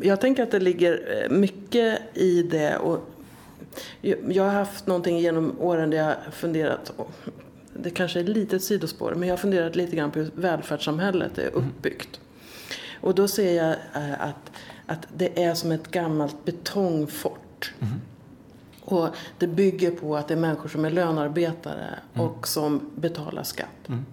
jag 0.03 0.21
tänker 0.21 0.43
att 0.43 0.51
det 0.51 0.61
ligger 0.61 1.23
eh, 1.23 1.31
mycket 1.31 2.01
i 2.15 2.43
det 2.43 2.77
och 2.77 2.99
jag 4.29 4.45
har 4.45 4.51
haft 4.51 4.87
någonting 4.87 5.19
genom 5.19 5.61
åren 5.61 5.91
där 5.91 5.99
jag 5.99 6.35
funderat 6.35 6.93
det 7.83 7.91
kanske 7.91 8.19
är 8.19 8.23
ett 8.25 8.29
litet 8.29 8.63
sidospår, 8.63 9.15
men 9.15 9.29
jag 9.29 9.33
har 9.33 9.39
funderat 9.39 9.77
lite 9.77 9.97
grann 9.97 10.11
på 10.11 10.19
hur 10.19 10.31
välfärdssamhället 10.35 11.39
är 11.39 11.51
uppbyggt. 11.55 12.21
Och 13.01 13.15
då 13.15 13.29
ser 13.29 13.57
jag 13.57 13.71
eh, 13.71 14.21
att, 14.21 14.53
att 14.87 15.07
det 15.17 15.45
är 15.45 15.55
som 15.55 15.73
ett 15.73 15.91
gammalt 15.91 16.45
betongfort. 16.45 17.73
Mm. 17.81 17.95
Och 18.81 19.09
det 19.39 19.47
bygger 19.47 19.91
på 19.91 20.17
att 20.17 20.29
det 20.29 20.35
är 20.35 20.39
människor 20.39 20.69
som 20.69 20.85
är 20.85 20.91
lönarbetare 20.91 21.99
mm. 22.15 22.27
och 22.27 22.49
som 22.49 22.91
betalar 22.95 23.43
skatt. 23.43 23.89
Mm. 23.89 24.05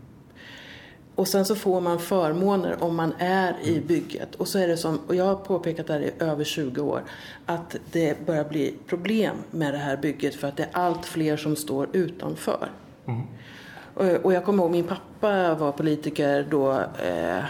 Och 1.16 1.28
sen 1.28 1.46
så 1.46 1.56
får 1.56 1.82
man 1.82 2.00
förmåner 2.00 2.84
om 2.84 2.96
man 2.96 3.14
är 3.20 3.56
i 3.64 3.80
bygget. 3.80 4.36
Och 4.36 4.48
så 4.48 4.60
är 4.60 4.68
det 4.68 4.78
som, 4.78 5.00
och 5.08 5.16
jag 5.16 5.26
har 5.26 5.36
påpekat 5.36 5.88
det 5.88 5.94
här 5.94 6.02
i 6.02 6.12
över 6.20 6.44
20 6.44 6.82
år, 6.82 7.04
att 7.46 7.76
det 7.92 8.26
börjar 8.26 8.44
bli 8.44 8.76
problem 8.88 9.36
med 9.52 9.74
det 9.74 9.78
här 9.78 9.98
bygget 9.98 10.36
för 10.36 10.48
att 10.48 10.58
det 10.58 10.64
är 10.64 10.70
allt 10.72 11.06
fler 11.06 11.38
som 11.38 11.56
står 11.56 11.88
utanför. 11.94 12.70
Och 14.24 14.34
jag 14.34 14.46
kommer 14.46 14.64
ihåg 14.64 14.72
min 14.72 14.84
pappa 14.84 15.56
var 15.56 15.72
politiker 15.72 16.48
då 16.50 16.72
eh, 16.82 17.44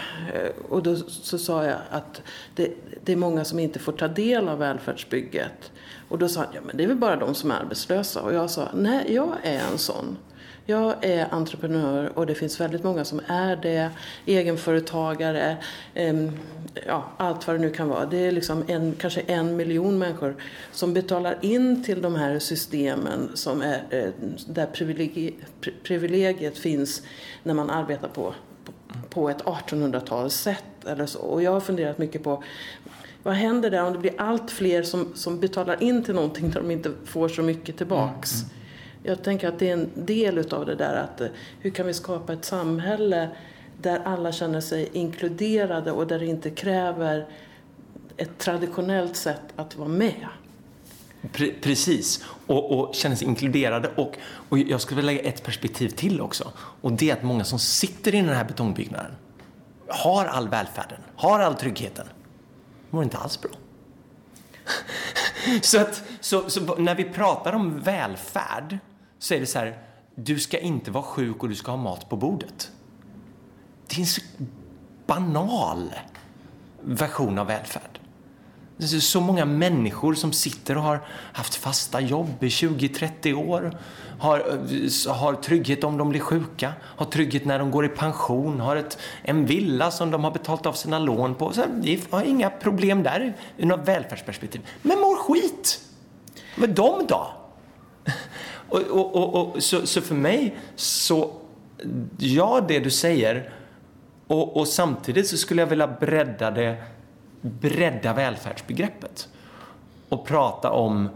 och 0.68 0.82
då 0.82 0.96
så 0.96 1.38
sa 1.38 1.64
jag 1.64 1.78
att 1.90 2.22
det, 2.54 2.72
det, 3.04 3.12
är 3.12 3.16
många 3.16 3.44
som 3.44 3.58
inte 3.58 3.78
får 3.78 3.92
ta 3.92 4.08
del 4.08 4.48
av 4.48 4.58
välfärdsbygget. 4.58 5.72
Och 6.08 6.18
då 6.18 6.28
sa 6.28 6.40
han, 6.40 6.48
ja 6.54 6.60
men 6.66 6.76
det 6.76 6.84
är 6.84 6.88
väl 6.88 6.96
bara 6.96 7.16
de 7.16 7.34
som 7.34 7.50
är 7.50 7.54
arbetslösa. 7.54 8.22
Och 8.22 8.34
jag 8.34 8.50
sa, 8.50 8.68
nej 8.74 9.14
jag 9.14 9.36
är 9.42 9.60
en 9.72 9.78
sån. 9.78 10.16
Jag 10.70 11.04
är 11.04 11.34
entreprenör 11.34 12.18
och 12.18 12.26
det 12.26 12.34
finns 12.34 12.60
väldigt 12.60 12.84
många 12.84 13.04
som 13.04 13.20
är 13.26 13.56
det. 13.56 13.90
Egenföretagare, 14.26 15.56
eh, 15.94 16.14
ja, 16.86 17.04
allt 17.16 17.46
vad 17.46 17.56
det 17.56 17.60
nu 17.60 17.70
kan 17.70 17.88
vara. 17.88 18.06
Det 18.06 18.16
är 18.16 18.32
liksom 18.32 18.64
en, 18.68 18.94
kanske 18.98 19.20
en 19.20 19.56
miljon 19.56 19.98
människor 19.98 20.36
som 20.72 20.94
betalar 20.94 21.38
in 21.40 21.84
till 21.84 22.02
de 22.02 22.14
här 22.14 22.38
systemen 22.38 23.30
som 23.34 23.62
är, 23.62 23.82
eh, 23.90 24.08
där 24.46 24.66
privilegiet, 24.66 25.34
privilegiet 25.82 26.58
finns 26.58 27.02
när 27.42 27.54
man 27.54 27.70
arbetar 27.70 28.08
på, 28.08 28.34
på 29.08 29.30
ett 29.30 29.42
1800-talssätt. 29.42 30.86
Eller 30.86 31.06
så. 31.06 31.18
Och 31.18 31.42
jag 31.42 31.52
har 31.52 31.60
funderat 31.60 31.98
mycket 31.98 32.22
på 32.22 32.42
vad 33.22 33.34
händer 33.34 33.70
där 33.70 33.84
om 33.84 33.92
det 33.92 33.98
blir 33.98 34.14
allt 34.20 34.50
fler 34.50 34.82
som, 34.82 35.12
som 35.14 35.40
betalar 35.40 35.82
in 35.82 36.04
till 36.04 36.14
någonting 36.14 36.50
där 36.50 36.60
de 36.60 36.70
inte 36.70 36.92
får 37.04 37.28
så 37.28 37.42
mycket 37.42 37.76
tillbaks? 37.76 38.32
Mm. 38.32 38.46
mm. 38.46 38.59
Jag 39.02 39.22
tänker 39.22 39.48
att 39.48 39.58
det 39.58 39.68
är 39.68 39.72
en 39.72 39.90
del 39.94 40.38
utav 40.38 40.66
det 40.66 40.74
där 40.74 40.94
att 40.94 41.20
eh, 41.20 41.28
hur 41.60 41.70
kan 41.70 41.86
vi 41.86 41.94
skapa 41.94 42.32
ett 42.32 42.44
samhälle 42.44 43.28
där 43.82 44.00
alla 44.04 44.32
känner 44.32 44.60
sig 44.60 44.88
inkluderade 44.92 45.92
och 45.92 46.06
där 46.06 46.18
det 46.18 46.26
inte 46.26 46.50
kräver 46.50 47.26
ett 48.16 48.38
traditionellt 48.38 49.16
sätt 49.16 49.42
att 49.56 49.76
vara 49.76 49.88
med. 49.88 50.26
Precis, 51.62 52.24
och, 52.46 52.78
och 52.78 52.94
känner 52.94 53.16
sig 53.16 53.26
inkluderade. 53.28 53.90
Och, 53.96 54.18
och 54.48 54.58
jag 54.58 54.80
skulle 54.80 54.96
vilja 54.96 55.12
lägga 55.12 55.28
ett 55.28 55.42
perspektiv 55.44 55.88
till 55.88 56.20
också. 56.20 56.52
Och 56.56 56.92
det 56.92 57.10
är 57.10 57.14
att 57.14 57.22
många 57.22 57.44
som 57.44 57.58
sitter 57.58 58.14
i 58.14 58.20
den 58.20 58.28
här 58.28 58.44
betongbyggnaden 58.44 59.12
har 59.88 60.26
all 60.26 60.48
välfärden, 60.48 60.98
har 61.16 61.40
all 61.40 61.54
tryggheten, 61.54 62.06
mår 62.90 63.02
inte 63.02 63.18
alls 63.18 63.40
bra. 63.40 63.50
så, 65.62 65.80
att, 65.80 66.02
så, 66.20 66.50
så 66.50 66.76
när 66.76 66.94
vi 66.94 67.04
pratar 67.04 67.52
om 67.52 67.80
välfärd 67.80 68.78
så 69.20 69.34
är 69.34 69.40
det 69.40 69.46
så 69.46 69.58
här, 69.58 69.78
du 70.14 70.38
ska 70.38 70.58
inte 70.58 70.90
vara 70.90 71.04
sjuk 71.04 71.42
och 71.42 71.48
du 71.48 71.54
ska 71.54 71.70
ha 71.70 71.78
mat 71.78 72.08
på 72.08 72.16
bordet. 72.16 72.70
Det 73.86 73.96
är 73.96 74.00
en 74.00 74.06
så 74.06 74.20
banal 75.06 75.94
version 76.80 77.38
av 77.38 77.46
välfärd. 77.46 78.00
Det 78.76 78.84
är 78.84 79.00
så 79.00 79.20
många 79.20 79.44
människor 79.44 80.14
som 80.14 80.32
sitter 80.32 80.76
och 80.76 80.82
har 80.82 81.06
haft 81.32 81.54
fasta 81.54 82.00
jobb 82.00 82.36
i 82.40 82.48
20-30 82.48 83.34
år, 83.34 83.78
har, 84.18 84.38
har 85.12 85.34
trygghet 85.34 85.84
om 85.84 85.96
de 85.96 86.08
blir 86.08 86.20
sjuka, 86.20 86.72
har 86.82 87.06
trygghet 87.06 87.44
när 87.44 87.58
de 87.58 87.70
går 87.70 87.84
i 87.84 87.88
pension, 87.88 88.60
har 88.60 88.76
ett, 88.76 88.98
en 89.22 89.46
villa 89.46 89.90
som 89.90 90.10
de 90.10 90.24
har 90.24 90.30
betalat 90.30 90.66
av 90.66 90.72
sina 90.72 90.98
lån 90.98 91.34
på. 91.34 91.52
Så 91.52 91.64
de 91.82 92.00
har 92.10 92.22
inga 92.22 92.50
problem 92.50 93.02
där 93.02 93.36
ur 93.56 93.66
något 93.66 93.88
välfärdsperspektiv. 93.88 94.68
Men 94.82 94.98
mår 94.98 95.16
skit! 95.16 95.80
Men 96.56 96.74
de 96.74 97.06
då? 97.06 97.30
Och, 98.70 98.80
och, 98.80 99.16
och, 99.16 99.54
och 99.54 99.62
så, 99.62 99.86
så, 99.86 100.00
för 100.00 100.14
mig 100.14 100.56
så, 100.76 101.32
ja 102.18 102.64
det 102.68 102.78
du 102.78 102.90
säger 102.90 103.52
och, 104.26 104.56
och, 104.56 104.68
samtidigt 104.68 105.28
så 105.28 105.36
skulle 105.36 105.62
jag 105.62 105.66
vilja 105.66 105.86
bredda 105.86 106.50
det, 106.50 106.76
bredda 107.40 108.12
välfärdsbegreppet 108.12 109.28
och 110.08 110.26
prata 110.26 110.70
om 110.70 111.08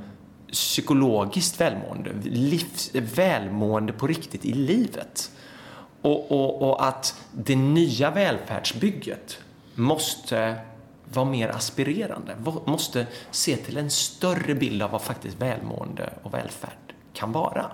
psykologiskt 0.53 1.61
välmående, 1.61 2.11
livs, 2.23 2.91
välmående 2.95 3.93
på 3.93 4.07
riktigt 4.07 4.45
i 4.45 4.53
livet. 4.53 5.31
Och, 6.03 6.33
och, 6.33 6.63
och 6.63 6.87
att 6.87 7.25
det 7.33 7.57
nya 7.57 8.11
välfärdsbygget 8.11 9.39
måste 9.75 10.57
vara 11.05 11.27
mer 11.27 11.49
aspirerande, 11.49 12.37
måste 12.65 13.07
se 13.31 13.57
till 13.57 13.77
en 13.77 13.91
större 13.91 14.55
bild 14.55 14.83
av 14.83 14.91
vad 14.91 15.03
faktiskt 15.03 15.41
välmående 15.41 16.13
och 16.23 16.35
välfärd 16.35 16.84
kan 17.25 17.33
vara. 17.33 17.71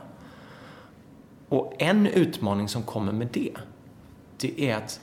Och 1.49 1.75
en 1.79 2.07
utmaning 2.07 2.69
som 2.69 2.83
kommer 2.83 3.13
med 3.13 3.29
det, 3.33 3.53
det 4.37 4.71
är 4.71 4.77
att 4.77 5.01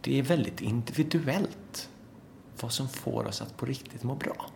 det 0.00 0.18
är 0.18 0.22
väldigt 0.22 0.60
individuellt 0.60 1.88
vad 2.60 2.72
som 2.72 2.88
får 2.88 3.26
oss 3.26 3.42
att 3.42 3.56
på 3.56 3.66
riktigt 3.66 4.02
må 4.02 4.14
bra. 4.14 4.46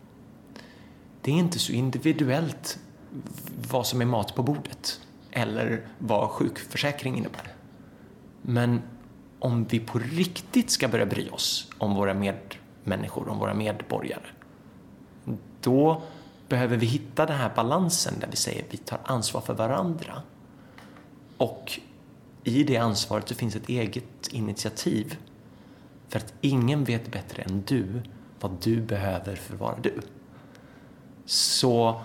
Det 1.22 1.30
är 1.30 1.34
inte 1.34 1.58
så 1.58 1.72
individuellt 1.72 2.78
vad 3.70 3.86
som 3.86 4.00
är 4.00 4.04
mat 4.06 4.34
på 4.34 4.42
bordet 4.42 5.00
eller 5.30 5.88
vad 5.98 6.30
sjukförsäkring 6.30 7.16
innebär. 7.16 7.52
Men 8.42 8.82
om 9.38 9.64
vi 9.64 9.80
på 9.80 9.98
riktigt 9.98 10.70
ska 10.70 10.88
börja 10.88 11.06
bry 11.06 11.28
oss 11.30 11.70
om 11.78 11.94
våra 11.94 12.14
medmänniskor, 12.14 13.28
om 13.28 13.38
våra 13.38 13.54
medborgare, 13.54 14.26
då 15.60 16.02
behöver 16.48 16.76
vi 16.76 16.86
hitta 16.86 17.26
den 17.26 17.36
här 17.36 17.52
balansen 17.56 18.14
där 18.20 18.28
vi 18.30 18.36
säger 18.36 18.64
vi 18.70 18.76
tar 18.76 18.98
ansvar 19.04 19.40
för 19.40 19.54
varandra. 19.54 20.22
Och 21.36 21.80
i 22.44 22.64
det 22.64 22.76
ansvaret 22.76 23.28
så 23.28 23.34
finns 23.34 23.56
ett 23.56 23.68
eget 23.68 24.28
initiativ. 24.30 25.18
För 26.08 26.18
att 26.18 26.34
ingen 26.40 26.84
vet 26.84 27.12
bättre 27.12 27.42
än 27.42 27.62
du 27.66 28.02
vad 28.40 28.56
du 28.62 28.80
behöver 28.80 29.36
för 29.36 29.54
att 29.54 29.60
vara 29.60 29.78
du. 29.82 30.00
Så 31.26 32.00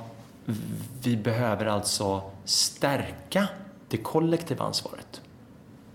vi 1.04 1.17
behöver 1.17 1.65
alltså 1.65 2.32
stärka 2.45 3.47
det 3.88 3.97
kollektiva 3.97 4.65
ansvaret 4.65 5.21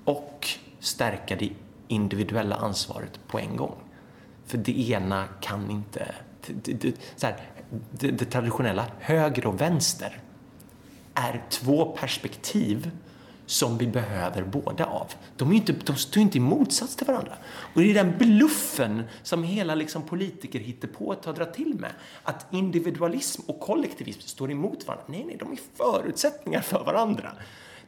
och 0.05 0.49
stärka 0.81 1.37
det 1.37 1.51
individuella 1.89 2.57
ansvaret 2.57 3.21
på 3.27 3.39
en 3.39 3.57
gång. 3.57 3.77
För 4.47 4.59
det 4.59 4.91
ena 4.91 5.25
kan 5.41 5.71
inte... 5.71 6.15
Det, 6.47 6.73
det, 6.73 6.95
så 7.17 7.27
här, 7.27 7.37
det, 7.91 8.11
det 8.11 8.25
traditionella 8.25 8.87
höger 8.99 9.47
och 9.47 9.61
vänster 9.61 10.21
är 11.15 11.43
två 11.51 11.85
perspektiv 11.85 12.91
som 13.47 13.79
vi 13.79 13.87
behöver 13.87 14.43
båda 14.43 14.87
av. 14.87 15.13
De, 15.37 15.51
är 15.51 15.55
inte, 15.55 15.73
de 15.73 15.97
står 15.97 16.23
inte 16.23 16.39
i 16.39 16.41
motsats 16.41 16.97
till 16.97 17.07
varandra. 17.07 17.33
Och 17.47 17.81
det 17.81 17.91
är 17.91 17.95
den 17.95 18.19
bluffen 18.19 19.03
som 19.23 19.43
hela 19.43 19.75
liksom 19.75 20.03
politiker 20.03 20.59
hittar 20.59 20.89
på 20.89 21.13
att 21.13 21.23
dra 21.37 21.45
till 21.45 21.75
med. 21.79 21.91
Att 22.23 22.47
individualism 22.51 23.43
och 23.47 23.61
kollektivism 23.61 24.21
står 24.21 24.51
emot 24.51 24.87
varandra. 24.87 25.05
Nej, 25.09 25.25
nej, 25.27 25.37
de 25.41 25.53
är 25.53 25.59
förutsättningar 25.77 26.61
för 26.61 26.85
varandra. 26.85 27.33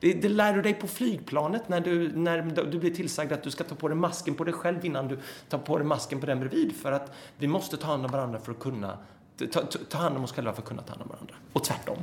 Det, 0.01 0.13
det 0.13 0.29
lär 0.29 0.55
du 0.55 0.63
dig 0.63 0.75
på 0.75 0.87
flygplanet 0.87 1.69
när 1.69 1.81
du, 1.81 2.17
när 2.17 2.43
du 2.71 2.79
blir 2.79 2.95
tillsagd 2.95 3.33
att 3.33 3.43
du 3.43 3.51
ska 3.51 3.65
ta 3.65 3.75
på 3.75 3.89
dig 3.89 3.97
masken 3.97 4.35
på 4.35 4.45
dig 4.45 4.55
själv 4.55 4.85
innan 4.85 5.09
du 5.09 5.19
tar 5.49 5.59
på 5.59 5.79
dig 5.79 5.87
masken 5.87 6.21
på 6.21 6.27
den 6.27 6.41
bredvid. 6.41 6.77
För 6.77 6.93
att 6.93 7.13
vi 7.39 7.47
måste 7.47 7.77
ta 7.77 7.87
hand 7.87 8.05
om 8.05 8.13
varandra 8.13 8.39
för 8.39 8.53
att 8.53 8.59
kunna 8.59 8.99
ta, 9.37 9.61
ta 9.89 9.99
hand 9.99 10.17
om 10.17 10.25
oss 10.25 10.33
själva 10.33 10.53
för 10.53 10.63
att 10.63 10.69
kunna 10.69 10.83
ta 10.83 10.91
hand 10.91 11.03
om 11.03 11.09
varandra. 11.09 11.35
Och 11.53 11.65
tvärtom. 11.65 11.99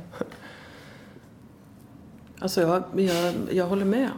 Alltså 2.38 2.60
jag, 2.60 2.84
jag, 2.96 3.34
jag 3.52 3.66
håller 3.66 3.84
med. 3.84 4.10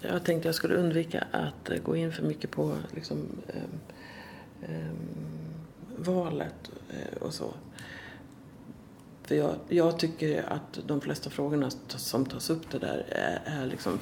Jag 0.00 0.24
tänkte 0.24 0.48
jag 0.48 0.54
skulle 0.54 0.74
undvika 0.74 1.26
att 1.30 1.84
gå 1.84 1.96
in 1.96 2.12
för 2.12 2.22
mycket 2.22 2.50
på 2.50 2.74
liksom, 2.94 3.18
eh, 3.48 4.74
eh, 4.74 4.92
valet 5.96 6.70
eh, 6.90 7.22
och 7.22 7.34
så. 7.34 7.54
För 9.22 9.34
jag, 9.34 9.54
jag, 9.68 9.98
tycker 9.98 10.52
att 10.52 10.78
de 10.86 11.00
flesta 11.00 11.30
frågorna 11.30 11.70
som 11.88 12.26
tas 12.26 12.50
upp 12.50 12.70
det 12.70 12.78
där 12.78 13.04
är, 13.08 13.42
är 13.44 13.66
liksom 13.66 13.98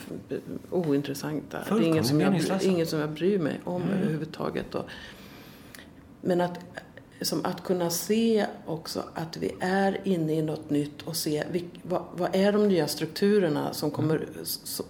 ointressanta. 0.71 1.59
Det 1.69 1.75
är 1.75 1.81
inget 1.81 2.07
som, 2.07 2.21
jag, 2.21 2.63
inget 2.63 2.89
som 2.89 3.01
jag 3.01 3.11
bryr 3.11 3.39
mig 3.39 3.61
om 3.65 3.83
mm. 3.83 3.95
överhuvudtaget. 3.95 4.75
Och, 4.75 4.85
men 6.21 6.41
att, 6.41 6.59
som 7.21 7.45
att 7.45 7.65
kunna 7.65 7.91
se 7.91 8.47
också 8.67 9.03
att 9.15 9.37
vi 9.37 9.55
är 9.61 10.01
inne 10.05 10.33
i 10.33 10.43
något 10.43 10.71
nytt 10.71 11.03
och 11.03 11.17
se 11.17 11.45
vad, 11.83 12.03
vad 12.13 12.37
är 12.37 12.53
de 12.53 12.69
nya 12.69 12.89
strukturerna 12.89 13.73
som 13.73 13.91
kommer, 13.91 14.29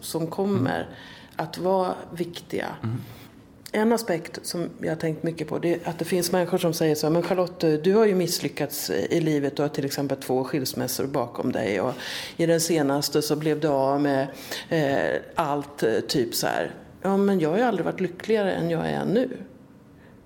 som 0.00 0.26
kommer 0.26 0.80
mm. 0.80 0.92
att 1.36 1.58
vara 1.58 1.94
viktiga. 2.12 2.66
Mm. 2.82 2.96
En 3.72 3.92
aspekt 3.92 4.38
som 4.42 4.68
jag 4.80 4.88
har 4.88 4.96
tänkt 4.96 5.22
mycket 5.22 5.48
på 5.48 5.58
det 5.58 5.74
är 5.74 5.88
att 5.88 5.98
det 5.98 6.04
finns 6.04 6.32
människor 6.32 6.58
som 6.58 6.74
säger 6.74 6.94
så 6.94 7.10
men 7.10 7.22
Charlotte, 7.22 7.84
du 7.84 7.94
har 7.94 8.06
ju 8.06 8.14
misslyckats 8.14 8.90
i 8.90 9.20
livet. 9.20 9.56
Du 9.56 9.62
har 9.62 9.68
till 9.68 9.84
exempel 9.84 10.16
två 10.16 10.44
skilsmässor 10.44 11.06
bakom 11.06 11.52
dig 11.52 11.80
och 11.80 11.94
i 12.36 12.46
den 12.46 12.60
senaste 12.60 13.22
så 13.22 13.36
blev 13.36 13.60
du 13.60 13.68
av 13.68 14.00
med 14.00 14.28
eh, 14.68 15.20
allt, 15.34 15.84
typ 16.08 16.34
så 16.34 16.46
här. 16.46 16.74
Ja, 17.02 17.16
men 17.16 17.40
jag 17.40 17.50
har 17.50 17.56
ju 17.56 17.62
aldrig 17.62 17.84
varit 17.84 18.00
lyckligare 18.00 18.52
än 18.52 18.70
jag 18.70 18.86
är 18.86 19.04
nu. 19.04 19.28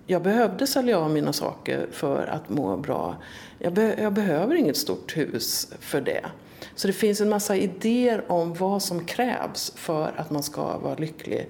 Jag 0.07 0.23
behövde 0.23 0.67
sälja 0.67 0.99
av 0.99 1.11
mina 1.11 1.33
saker 1.33 1.87
för 1.93 2.27
att 2.27 2.49
må 2.49 2.77
bra. 2.77 3.17
Jag, 3.59 3.73
be 3.73 4.03
jag, 4.03 4.13
behöver 4.13 4.55
inget 4.55 4.77
stort 4.77 5.17
hus 5.17 5.73
för 5.81 6.01
det. 6.01 6.25
Så 6.75 6.87
det 6.87 6.93
finns 6.93 7.21
en 7.21 7.29
massa 7.29 7.57
idéer 7.57 8.33
om 8.33 8.55
vad 8.55 8.83
som 8.83 9.05
krävs 9.05 9.73
för 9.77 10.13
att 10.17 10.31
man 10.31 10.43
ska 10.43 10.79
vara 10.79 10.95
lycklig. 10.95 11.49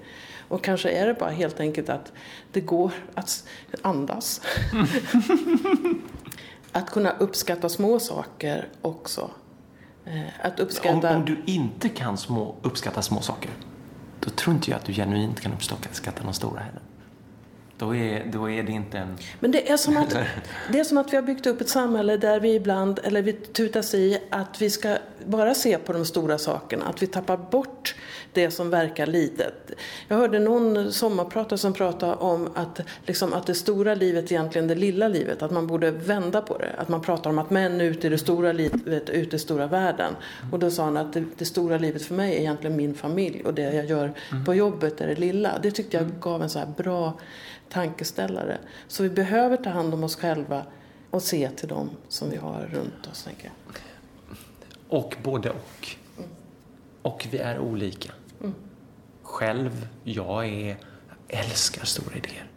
Och 0.49 0.65
kanske 0.65 0.91
är 0.91 1.07
det 1.07 1.15
bara 1.15 1.31
helt 1.31 1.61
enkelt 1.61 1.89
att 1.89 2.13
det 2.53 2.61
går 2.61 2.93
att 3.15 3.45
andas. 3.83 4.41
att 6.73 6.91
kunna 6.91 7.11
uppskatta 7.11 7.69
små 7.69 8.01
saker 8.01 8.69
också. 8.83 9.31
Eh, 10.05 10.23
att 10.43 10.61
uppskatta... 10.61 11.11
Om, 11.11 11.17
om, 11.17 11.25
du 11.25 11.43
inte 11.47 11.89
kan 11.89 12.17
små, 12.17 12.55
uppskatta 12.63 13.03
små 13.03 13.21
saker, 13.21 13.51
då 14.21 14.31
tror 14.31 14.55
inte 14.55 14.71
jag 14.71 14.79
att 14.79 14.85
du 14.85 14.93
genuint 14.93 15.41
kan 15.41 15.53
uppskatta 15.53 16.23
de 16.25 16.33
stora 16.33 16.61
heller. 16.61 16.83
Då 17.79 17.95
är, 17.95 18.27
då 18.33 18.51
är 18.51 18.63
det 18.63 18.73
inte 18.73 18.99
en... 18.99 19.17
Men 19.41 19.51
det 19.51 19.71
är, 19.71 19.77
som 19.77 19.97
att, 19.97 20.11
det 20.73 20.81
är 20.81 20.85
som 20.85 20.99
att 20.99 21.13
vi 21.13 21.17
har 21.17 21.23
byggt 21.23 21.47
upp 21.47 21.61
ett 21.61 21.69
samhälle 21.69 22.17
där 22.17 22.41
vi 22.41 22.55
ibland, 22.55 23.01
eller 23.05 23.23
vi 23.23 23.33
tutas 23.33 23.95
i 23.95 24.19
att 24.31 24.63
vi 24.63 24.71
ska 24.71 24.97
bara 25.27 25.55
se 25.55 25.79
på 25.79 25.93
de 25.93 26.05
stora 26.05 26.39
sakerna. 26.39 26.85
Att 26.85 27.03
vi 27.03 27.07
tappar 27.07 27.37
bort 27.37 27.95
det 28.33 28.51
som 28.51 28.71
verkar 28.71 29.07
litet. 29.07 29.71
Jag 30.09 30.17
hörde 30.17 30.39
någon 30.39 30.93
sommarpratare 30.93 31.59
som 31.59 31.73
pratade 31.73 32.15
om 32.15 32.49
att, 32.55 32.81
liksom, 33.07 33.33
att 33.33 33.47
det 33.47 33.55
stora 33.55 33.95
livet 33.95 34.33
egentligen 34.33 34.69
det 34.69 34.75
lilla 34.75 35.09
livet. 35.09 35.43
Att 35.43 35.51
man 35.51 35.67
borde 35.67 35.91
vända 35.91 36.41
på 36.41 36.59
det. 36.59 36.75
Att 36.79 36.89
man 36.89 37.03
pratar 37.03 37.31
om 37.31 37.39
att 37.39 37.51
män 37.51 37.81
är 37.81 37.85
ute 37.85 38.07
i 38.07 38.11
det 38.11 38.19
stora 38.19 38.53
livet, 38.53 39.11
ute 39.11 39.37
i 39.37 39.39
stora 39.39 39.67
världen. 39.67 40.17
Och 40.53 40.59
då 40.59 40.71
sa 40.71 40.85
han 40.85 40.97
att 40.97 41.13
det, 41.13 41.25
det, 41.39 41.45
stora 41.45 41.79
livet 41.79 42.03
för 42.03 42.15
mig 42.15 42.37
är 42.37 42.41
egentligen 42.41 42.77
min 42.77 42.95
familj 42.95 43.43
och 43.45 43.55
det 43.55 43.75
jag 43.75 43.87
gör 43.87 44.13
mm. 44.33 44.45
på 44.45 44.55
jobbet 44.55 45.01
är 45.01 45.07
det 45.07 45.15
lilla. 45.15 45.59
Det 45.63 45.71
tyckte 45.71 45.97
jag 45.97 46.07
gav 46.21 46.43
en 46.43 46.51
så 46.51 46.59
här 46.59 46.73
bra 46.77 47.13
tankeställare. 47.69 48.59
Så 48.89 49.03
vi 49.03 49.11
behöver 49.11 49.57
ta 49.57 49.71
hand 49.71 49.95
om 49.95 50.05
oss 50.05 50.17
själva 50.17 50.63
och 51.11 51.23
se 51.23 51.51
till 51.51 51.69
dem 51.69 51.91
som 52.09 52.31
vi 52.31 52.37
har 52.37 52.69
runt 52.73 53.07
oss, 53.13 53.23
tänker 53.23 53.45
jag. 53.45 53.75
Och 54.95 55.17
både 55.23 55.51
och. 55.51 55.89
Mm. 56.19 56.31
Och 57.03 57.27
vi 57.31 57.39
är 57.39 57.59
olika. 57.59 58.13
Mm. 58.41 58.55
Själv, 59.23 59.89
jag 60.05 60.47
är, 60.47 60.77
älskar 61.29 61.85
stora 61.85 62.17
idéer. 62.17 62.51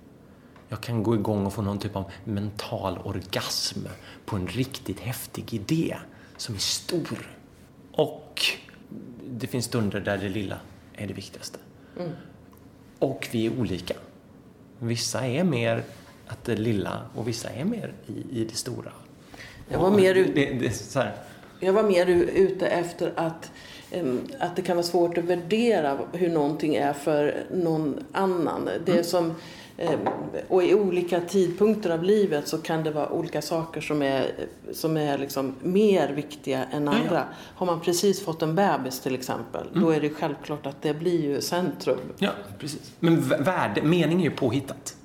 Jag 0.69 0.81
kan 0.81 1.03
gå 1.03 1.15
igång 1.15 1.45
och 1.45 1.53
få 1.53 1.61
någon 1.61 1.79
typ 1.79 1.95
av 1.95 2.11
mental 2.23 2.97
orgasm 2.97 3.79
på 4.25 4.35
en 4.35 4.47
riktigt 4.47 4.99
häftig 4.99 5.53
idé 5.53 5.97
som 6.37 6.55
är 6.55 6.59
stor. 6.59 7.37
Och 7.91 8.41
det 9.29 9.47
finns 9.47 9.65
stunder 9.65 9.99
där 9.99 10.17
det 10.17 10.29
lilla 10.29 10.59
är 10.93 11.07
det 11.07 11.13
viktigaste. 11.13 11.59
Mm. 11.99 12.11
Och 12.99 13.27
vi 13.31 13.45
är 13.45 13.59
olika. 13.59 13.93
Vissa 14.79 15.27
är 15.27 15.43
mer 15.43 15.83
att 16.27 16.43
det 16.43 16.55
lilla 16.55 17.01
och 17.15 17.27
vissa 17.27 17.49
är 17.49 17.65
mer 17.65 17.93
i, 18.07 18.41
i 18.41 18.45
det 18.45 18.55
stora. 18.55 18.91
Jag 19.69 19.79
var 19.79 19.91
mer, 19.91 20.15
ut... 20.15 20.35
jag 21.59 21.73
var 21.73 21.83
mer 21.83 22.05
ute 22.09 22.67
efter 22.67 23.13
att, 23.15 23.51
att 24.39 24.55
det 24.55 24.61
kan 24.61 24.75
vara 24.75 24.85
svårt 24.85 25.17
att 25.17 25.23
värdera 25.23 25.97
hur 26.13 26.29
någonting 26.29 26.75
är 26.75 26.93
för 26.93 27.45
någon 27.51 27.99
annan. 28.11 28.69
Det 28.85 28.91
mm. 28.91 29.03
som 29.03 29.33
och 30.47 30.63
i 30.63 30.73
olika 30.73 31.21
tidpunkter 31.21 31.89
av 31.89 32.03
livet 32.03 32.47
så 32.47 32.57
kan 32.57 32.83
det 32.83 32.91
vara 32.91 33.09
olika 33.09 33.41
saker 33.41 33.81
som 33.81 34.01
är, 34.01 34.31
som 34.73 34.97
är 34.97 35.17
liksom 35.17 35.55
mer 35.61 36.13
viktiga 36.13 36.63
än 36.63 36.87
andra. 36.87 37.01
Ja, 37.11 37.15
ja. 37.15 37.23
Har 37.55 37.65
man 37.65 37.81
precis 37.81 38.25
fått 38.25 38.41
en 38.41 38.55
bebis 38.55 38.99
till 38.99 39.15
exempel, 39.15 39.67
mm. 39.67 39.83
då 39.83 39.89
är 39.89 40.01
det 40.01 40.09
självklart 40.09 40.65
att 40.65 40.81
det 40.81 40.93
blir 40.93 41.21
ju 41.21 41.41
centrum. 41.41 41.99
Ja, 42.17 42.31
precis. 42.59 42.91
Men 42.99 43.21
värde, 43.21 43.81
mening 43.81 44.19
är 44.19 44.23
ju 44.23 44.35
påhittat. 44.35 44.95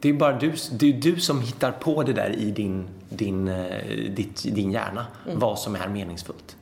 Det 0.00 0.08
är 0.08 0.12
bara 0.12 0.38
du, 0.38 0.52
det 0.72 0.88
är 0.88 0.92
du 0.92 1.20
som 1.20 1.40
hittar 1.40 1.72
på 1.72 2.02
det 2.02 2.12
där 2.12 2.30
i 2.38 2.50
din, 2.50 2.88
din, 3.08 3.48
eh, 3.48 4.10
ditt, 4.10 4.42
din 4.42 4.72
hjärna, 4.72 5.06
mm. 5.26 5.38
vad 5.38 5.58
som 5.58 5.76
är 5.76 5.88
meningsfullt. 5.88 6.56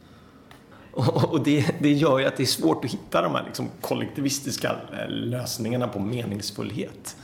Och 1.31 1.45
det, 1.45 1.67
det, 1.79 1.93
gör 1.93 2.19
ju 2.19 2.25
att 2.25 2.37
det 2.37 2.43
är 2.43 2.47
svårt 2.47 2.85
att 2.85 2.91
hitta 2.91 3.23
de 3.23 3.35
här 3.35 3.45
liksom 3.47 3.69
kollektivistiska 3.81 4.77
eh, 4.93 5.09
lösningarna 5.09 5.89
på 5.89 5.99
meningsfullhet. 5.99 7.17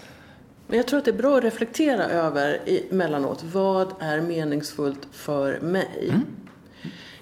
Men 0.66 0.76
jag 0.76 0.86
tror 0.86 0.98
att 0.98 1.04
det 1.04 1.10
är 1.10 1.16
bra 1.16 1.38
att 1.38 1.44
reflektera 1.44 2.04
över 2.04 2.60
emellanåt. 2.90 3.44
Vad 3.52 3.92
är 4.00 4.20
meningsfullt 4.20 5.08
för 5.12 5.60
mig? 5.60 6.08
Mm. 6.08 6.26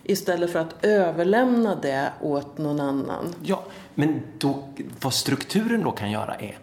Istället 0.05 0.53
för 0.53 0.59
att 0.59 0.85
överlämna 0.85 1.75
det 1.75 2.13
åt 2.21 2.59
någon 2.59 2.81
annan. 2.81 3.35
Ja, 3.43 3.65
men 3.95 4.23
då, 4.39 4.69
vad 5.01 5.15
strukturen 5.15 5.83
då 5.83 5.91
kan 5.91 6.11
göra 6.11 6.35
är 6.35 6.59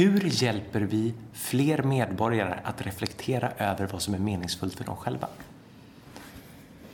hur 0.00 0.42
hjälper 0.42 0.80
vi 0.80 1.14
fler 1.32 1.82
medborgare 1.82 2.60
att 2.64 2.86
reflektera 2.86 3.52
över 3.58 3.88
vad 3.92 4.02
som 4.02 4.14
är 4.14 4.18
meningsfullt 4.18 4.74
för 4.74 4.84
dem 4.84 4.96
själva? 4.96 5.28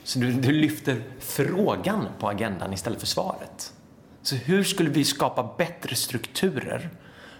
Så 0.03 0.19
du, 0.19 0.31
du 0.31 0.51
lyfter 0.51 1.03
frågan 1.19 2.07
på 2.19 2.29
agendan 2.29 2.73
istället 2.73 2.99
för 2.99 3.07
svaret. 3.07 3.73
Så 4.21 4.35
hur 4.35 4.63
skulle 4.63 4.89
vi 4.89 5.03
skapa 5.03 5.55
bättre 5.57 5.95
strukturer 5.95 6.89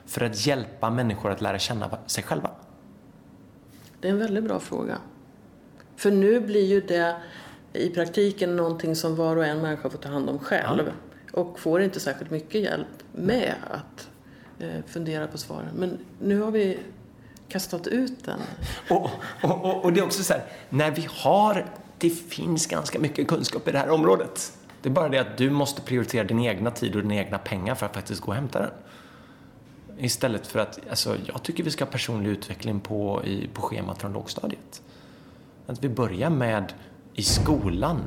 för 0.05 0.21
att 0.21 0.45
hjälpa 0.45 0.89
människor 0.89 1.31
att 1.31 1.41
lära 1.41 1.59
känna 1.59 1.97
sig 2.05 2.23
själva? 2.23 2.51
Det 4.01 4.07
är 4.07 4.11
en 4.11 4.19
väldigt 4.19 4.43
bra 4.43 4.59
fråga. 4.59 4.97
För 5.95 6.11
nu 6.11 6.39
blir 6.39 6.65
ju 6.65 6.81
det 6.81 7.15
i 7.73 7.89
praktiken 7.89 8.55
någonting 8.55 8.95
som 8.95 9.15
var 9.15 9.35
och 9.35 9.45
en 9.45 9.61
människa 9.61 9.89
får 9.89 9.97
ta 9.97 10.09
hand 10.09 10.29
om 10.29 10.39
själv. 10.39 10.83
Ja. 10.85 11.41
Och 11.41 11.59
får 11.59 11.81
inte 11.81 11.99
särskilt 11.99 12.31
mycket 12.31 12.61
hjälp 12.61 12.87
med 13.13 13.53
att 13.71 14.09
Eh, 14.59 14.83
fundera 14.87 15.27
på 15.27 15.37
svaren. 15.37 15.75
Men 15.75 15.97
nu 16.19 16.41
har 16.41 16.51
vi 16.51 16.79
kastat 17.49 17.87
ut 17.87 18.25
den. 18.25 18.39
Och, 18.89 19.09
och, 19.43 19.65
och, 19.65 19.85
och 19.85 19.93
det 19.93 19.99
är 19.99 20.05
också 20.05 20.23
så 20.23 20.33
här, 20.33 20.43
när 20.69 20.91
vi 20.91 21.07
har 21.11 21.65
det 21.97 22.09
finns 22.09 22.65
ganska 22.65 22.99
mycket 22.99 23.27
kunskap 23.27 23.67
i 23.67 23.71
det 23.71 23.77
här 23.77 23.89
området. 23.89 24.57
Det 24.81 24.89
är 24.89 24.93
bara 24.93 25.09
det 25.09 25.17
att 25.17 25.37
du 25.37 25.49
måste 25.49 25.81
prioritera 25.81 26.23
din 26.23 26.39
egna 26.39 26.71
tid 26.71 26.95
och 26.95 27.01
dina 27.01 27.15
egna 27.15 27.37
pengar 27.37 27.75
för 27.75 27.85
att 27.85 27.95
faktiskt 27.95 28.21
gå 28.21 28.27
och 28.27 28.35
hämta 28.35 28.59
den. 28.59 28.71
Istället 29.97 30.47
för 30.47 30.59
att, 30.59 30.79
alltså, 30.89 31.17
jag 31.25 31.43
tycker 31.43 31.63
vi 31.63 31.71
ska 31.71 31.85
ha 31.85 31.91
personlig 31.91 32.29
utveckling 32.29 32.79
på, 32.79 33.25
i, 33.25 33.47
på 33.53 33.61
schemat 33.61 34.01
från 34.01 34.13
lågstadiet. 34.13 34.81
Att 35.67 35.83
vi 35.83 35.89
börjar 35.89 36.29
med, 36.29 36.73
i 37.13 37.23
skolan, 37.23 38.01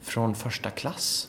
från 0.00 0.34
första 0.34 0.70
klass, 0.70 1.28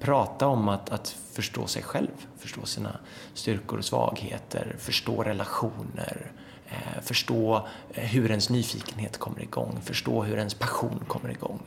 prata 0.00 0.46
om 0.46 0.68
att, 0.68 0.90
att 0.90 1.08
förstå 1.08 1.66
sig 1.66 1.82
själv, 1.82 2.26
förstå 2.38 2.66
sina 2.66 2.98
styrkor 3.34 3.78
och 3.78 3.84
svagheter, 3.84 4.76
förstå 4.78 5.22
relationer, 5.22 6.32
Eh, 6.70 7.02
förstå 7.02 7.66
eh, 7.94 8.04
hur 8.04 8.30
ens 8.30 8.50
nyfikenhet 8.50 9.18
kommer 9.18 9.42
igång, 9.42 9.78
förstå 9.84 10.22
hur 10.22 10.36
ens 10.36 10.54
passion 10.54 11.04
kommer 11.06 11.30
igång. 11.30 11.60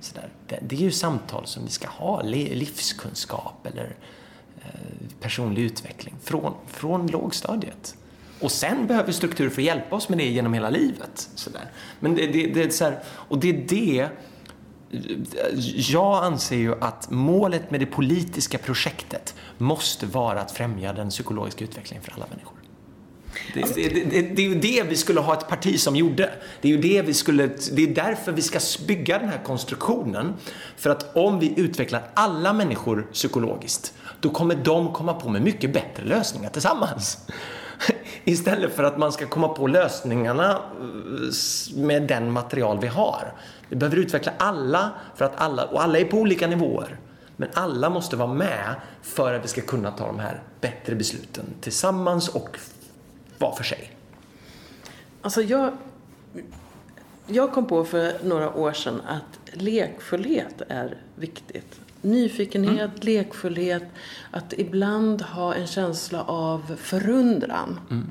Så 0.00 0.16
det, 0.46 0.58
det, 0.62 0.76
är 0.76 0.80
ju 0.80 0.90
samtal 0.90 1.46
som 1.46 1.64
vi 1.64 1.70
ska 1.70 1.88
ha, 1.88 2.22
livskunskap 2.22 3.66
eller 3.66 3.96
eh, 4.60 4.70
personlig 5.20 5.62
utveckling 5.62 6.14
från, 6.22 6.54
från 6.66 7.06
lågstadiet. 7.06 7.96
Och 8.40 8.52
sen 8.52 8.86
behöver 8.86 9.12
struktur 9.12 9.50
för 9.50 9.62
att 9.62 9.66
hjälpa 9.66 9.96
oss 9.96 10.08
med 10.08 10.18
det 10.18 10.28
genom 10.28 10.54
hela 10.54 10.70
livet. 10.70 11.28
Så 11.34 11.50
där. 11.50 11.70
Men 12.00 12.14
det, 12.14 12.26
det, 12.26 12.46
det, 12.46 12.62
är 12.62 12.70
så 12.70 12.84
här, 12.84 12.98
och 13.06 13.38
det 13.38 13.48
är 13.48 13.64
det 13.68 14.08
jag 15.76 16.24
anser 16.24 16.56
ju 16.56 16.74
att 16.80 17.10
målet 17.10 17.70
med 17.70 17.80
det 17.80 17.86
politiska 17.86 18.58
projektet 18.58 19.34
måste 19.58 20.06
vara 20.06 20.40
att 20.40 20.52
främja 20.52 20.92
den 20.92 21.10
psykologiska 21.10 21.64
utvecklingen 21.64 22.02
för 22.02 22.12
alla 22.12 22.26
människor. 22.30 22.54
Det, 23.54 23.74
det, 23.74 23.88
det, 23.88 24.22
det, 24.22 24.42
är 24.42 24.48
ju 24.48 24.54
det 24.54 24.82
vi 24.82 24.96
skulle 24.96 25.20
ha 25.20 25.32
ett 25.38 25.48
parti 25.48 25.80
som 25.80 25.96
gjorde. 25.96 26.30
Det 26.60 26.68
är 26.68 26.72
ju 26.72 26.80
det 26.80 27.02
vi 27.02 27.14
skulle, 27.14 27.46
det 27.46 27.82
är 27.82 27.94
därför 27.94 28.32
vi 28.32 28.42
ska 28.42 28.58
bygga 28.86 29.18
den 29.18 29.28
här 29.28 29.40
konstruktionen. 29.44 30.34
För 30.76 30.90
att 30.90 31.16
om 31.16 31.38
vi 31.38 31.54
utvecklar 31.56 32.02
alla 32.14 32.52
människor 32.52 33.06
psykologiskt, 33.12 33.94
då 34.20 34.30
kommer 34.30 34.54
de 34.54 34.92
komma 34.92 35.14
på 35.14 35.28
med 35.28 35.42
mycket 35.42 35.72
bättre 35.72 36.04
lösningar 36.04 36.50
tillsammans. 36.50 37.18
Istället 38.24 38.76
för 38.76 38.82
att 38.82 38.98
man 38.98 39.12
ska 39.12 39.26
komma 39.26 39.48
på 39.48 39.66
lösningarna 39.66 40.50
eh, 40.50 41.76
med 41.76 42.02
den 42.02 42.32
material 42.32 42.78
vi 42.80 42.86
har. 42.86 43.32
Vi 43.68 43.76
behöver 43.76 43.96
utveckla 43.96 44.32
alla, 44.38 44.90
för 45.16 45.24
att 45.24 45.40
alla, 45.40 45.64
och 45.64 45.82
alla 45.82 45.98
är 45.98 46.04
på 46.04 46.16
olika 46.16 46.46
nivåer. 46.46 46.98
Men 47.36 47.48
alla 47.54 47.90
måste 47.90 48.16
vara 48.16 48.34
med 48.34 48.74
för 49.02 49.34
att 49.34 49.44
vi 49.44 49.48
ska 49.48 49.60
kunna 49.60 49.90
ta 49.90 50.06
de 50.06 50.18
här 50.18 50.42
bättre 50.60 50.94
besluten 50.94 51.44
tillsammans 51.60 52.28
och 52.28 52.58
var 53.38 53.52
för 53.52 53.64
sig? 53.64 53.90
Alltså 55.22 55.42
jag, 55.42 55.72
jag 57.26 57.52
kom 57.52 57.66
på 57.66 57.84
för 57.84 58.12
några 58.24 58.54
år 58.54 58.72
sedan 58.72 59.00
att 59.06 59.60
lekfullhet 59.60 60.62
är 60.68 60.96
viktigt. 61.14 61.80
Nyfikenhet, 62.02 62.78
mm. 62.78 63.00
lekfullhet, 63.00 63.84
att 64.30 64.52
ibland 64.52 65.22
ha 65.22 65.54
en 65.54 65.66
känsla 65.66 66.22
av 66.22 66.76
förundran. 66.76 67.80
Mm. 67.90 68.06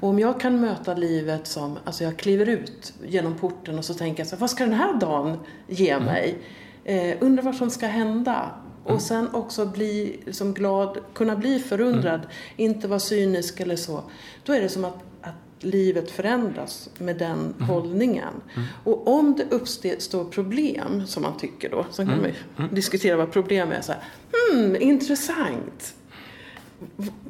Och 0.00 0.08
om 0.08 0.18
jag 0.18 0.40
kan 0.40 0.60
möta 0.60 0.94
livet 0.94 1.46
som, 1.46 1.78
alltså 1.84 2.04
jag 2.04 2.16
kliver 2.16 2.48
ut 2.48 2.92
genom 3.06 3.34
porten 3.38 3.78
och 3.78 3.84
så 3.84 3.94
tänker 3.94 4.20
jag 4.20 4.28
så 4.28 4.36
vad 4.36 4.50
ska 4.50 4.64
den 4.64 4.72
här 4.72 4.94
dagen 4.94 5.38
ge 5.66 5.90
mm. 5.90 6.04
mig? 6.04 6.38
Mm. 6.84 7.10
Eh, 7.10 7.16
undrar 7.20 7.42
vad 7.42 7.54
som 7.54 7.70
ska 7.70 7.86
hända? 7.86 8.50
Och 8.84 8.90
mm. 8.90 9.00
sen 9.00 9.34
också 9.34 9.66
bli 9.66 10.20
liksom 10.26 10.54
glad, 10.54 10.98
kunna 11.14 11.36
bli 11.36 11.58
förundrad, 11.58 12.20
mm. 12.20 12.30
inte 12.56 12.88
vara 12.88 13.00
cynisk 13.00 13.60
eller 13.60 13.76
så. 13.76 14.02
Då 14.44 14.52
är 14.52 14.60
det 14.60 14.68
som 14.68 14.84
att, 14.84 14.98
att 15.20 15.64
livet 15.64 16.10
förändras 16.10 16.90
med 16.98 17.18
den 17.18 17.54
mm. 17.56 17.68
hållningen. 17.68 18.34
Mm. 18.54 18.68
Och 18.84 19.08
om 19.08 19.36
det 19.36 19.44
uppstår 19.50 20.24
problem, 20.24 21.06
som 21.06 21.22
man 21.22 21.38
tycker 21.38 21.70
då, 21.70 21.86
så 21.90 22.02
kan 22.02 22.12
mm. 22.12 22.20
man 22.20 22.32
mm. 22.58 22.74
diskutera 22.74 23.16
vad 23.16 23.32
problem 23.32 23.72
är. 23.72 23.80
Så 23.80 23.92
här, 23.92 24.02
hmm, 24.32 24.76
intressant. 24.76 25.94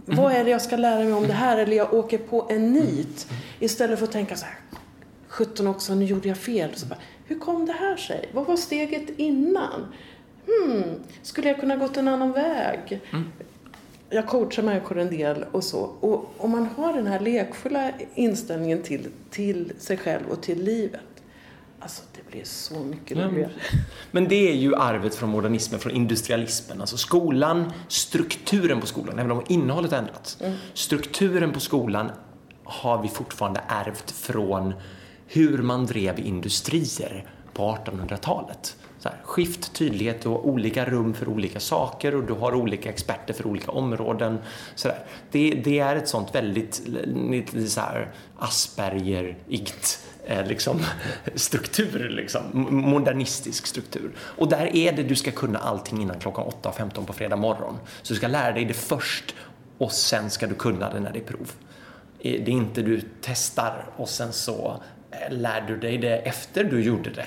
Vad 0.07 0.33
är 0.33 0.45
det 0.45 0.51
jag 0.51 0.63
ska 0.63 0.77
lära 0.77 1.05
mig 1.05 1.13
om 1.13 1.27
det 1.27 1.33
här? 1.33 1.59
Eller 1.59 1.77
jag 1.77 1.95
åker 1.95 2.19
på 2.19 2.47
en 2.51 2.73
nit. 2.73 3.29
Istället 3.59 3.99
för 3.99 4.07
att 4.07 4.13
tänka 4.13 4.37
så 4.37 4.45
här, 4.45 4.55
17 5.29 5.67
också, 5.67 5.95
nu 5.95 6.05
gjorde 6.05 6.29
jag 6.29 6.37
fel. 6.37 6.71
Så 6.75 6.87
bara, 6.87 6.99
hur 7.27 7.39
kom 7.39 7.67
det 7.67 7.73
här 7.73 7.97
sig? 7.97 8.29
Vad 8.33 8.47
var 8.47 8.57
steget 8.57 9.09
innan? 9.17 9.87
Hmm, 10.47 10.83
skulle 11.23 11.49
jag 11.49 11.61
kunna 11.61 11.77
gått 11.77 11.97
en 11.97 12.09
annan 12.09 12.33
väg? 12.33 13.01
Mm. 13.11 13.25
Jag 14.11 14.27
coachar 14.27 14.63
människor 14.63 14.99
en 14.99 15.11
del 15.11 15.45
och 15.53 15.65
så. 15.65 15.81
Och 16.01 16.35
om 16.37 16.51
man 16.51 16.67
har 16.77 16.93
den 16.93 17.07
här 17.07 17.21
lekfulla 17.21 17.91
inställningen 18.15 18.83
till, 18.83 19.09
till 19.31 19.73
sig 19.79 19.97
själv 19.97 20.31
och 20.31 20.43
till 20.43 20.63
livet. 20.63 21.01
Alltså 21.81 22.03
det 22.13 22.31
blir 22.31 22.45
så 22.45 22.75
mycket 22.75 23.19
roligare. 23.19 23.51
Men 24.11 24.29
det 24.29 24.51
är 24.51 24.55
ju 24.55 24.77
arvet 24.77 25.15
från 25.15 25.31
modernismen, 25.31 25.81
från 25.81 25.93
industrialismen. 25.93 26.81
Alltså 26.81 26.97
skolan, 26.97 27.73
strukturen 27.89 28.81
på 28.81 28.87
skolan, 28.87 29.19
även 29.19 29.31
om 29.31 29.43
innehållet 29.49 29.93
ändrats. 29.93 30.41
Mm. 30.41 30.57
Strukturen 30.75 31.53
på 31.53 31.61
skolan 31.61 32.11
har 32.65 33.03
vi 33.03 33.09
fortfarande 33.09 33.61
ärvt 33.69 34.11
från 34.11 34.75
hur 35.27 35.59
man 35.59 35.87
drev 35.87 36.21
industrier 36.21 37.27
på 37.53 37.79
1800-talet. 37.85 38.77
Så 38.99 39.09
här, 39.09 39.19
skift, 39.25 39.73
tydlighet 39.73 40.27
och 40.27 40.49
olika 40.49 40.85
rum 40.85 41.15
för 41.15 41.29
olika 41.29 41.61
saker 41.61 42.15
och 42.15 42.25
du 42.25 42.33
har 42.33 42.55
olika 42.55 42.89
experter 42.89 43.35
för 43.35 43.47
olika 43.47 43.71
områden. 43.71 44.39
Så. 44.75 44.89
Det, 45.31 45.51
det 45.51 45.79
är 45.79 45.97
ett 45.97 46.09
sånt 46.09 46.35
väldigt 46.35 46.83
lite 47.31 47.69
så 47.69 47.81
här 47.81 48.13
Asperger-igt 48.39 50.10
eh, 50.25 50.47
liksom, 50.47 50.81
struktur, 51.35 52.09
liksom, 52.09 52.43
modernistisk 52.71 53.67
struktur. 53.67 54.13
Och 54.21 54.49
där 54.49 54.77
är 54.77 54.93
det 54.93 55.03
du 55.03 55.17
ska 55.17 55.31
kunna 55.31 55.59
allting 55.59 56.03
innan 56.03 56.19
klockan 56.19 56.45
8.15 56.63 57.07
på 57.07 57.13
fredag 57.13 57.37
morgon. 57.37 57.79
Så 58.03 58.13
du 58.13 58.17
ska 58.17 58.29
lära 58.29 58.53
dig 58.53 58.65
det 58.65 58.75
först 58.75 59.35
och 59.79 59.93
sen 59.93 60.31
ska 60.31 60.47
du 60.47 60.55
kunna 60.55 60.93
det 60.93 61.01
när 61.01 61.13
det 61.13 61.19
är 61.19 61.25
prov. 61.25 61.53
Eh, 62.19 62.45
det 62.45 62.51
är 62.51 62.55
inte 62.55 62.83
du 62.83 63.01
testar 63.21 63.87
och 63.97 64.09
sen 64.09 64.33
så 64.33 64.83
eh, 65.11 65.33
lär 65.33 65.61
du 65.61 65.77
dig 65.77 65.99
det 65.99 66.17
efter 66.17 66.65
du 66.65 66.83
gjorde 66.83 67.11
det 67.11 67.27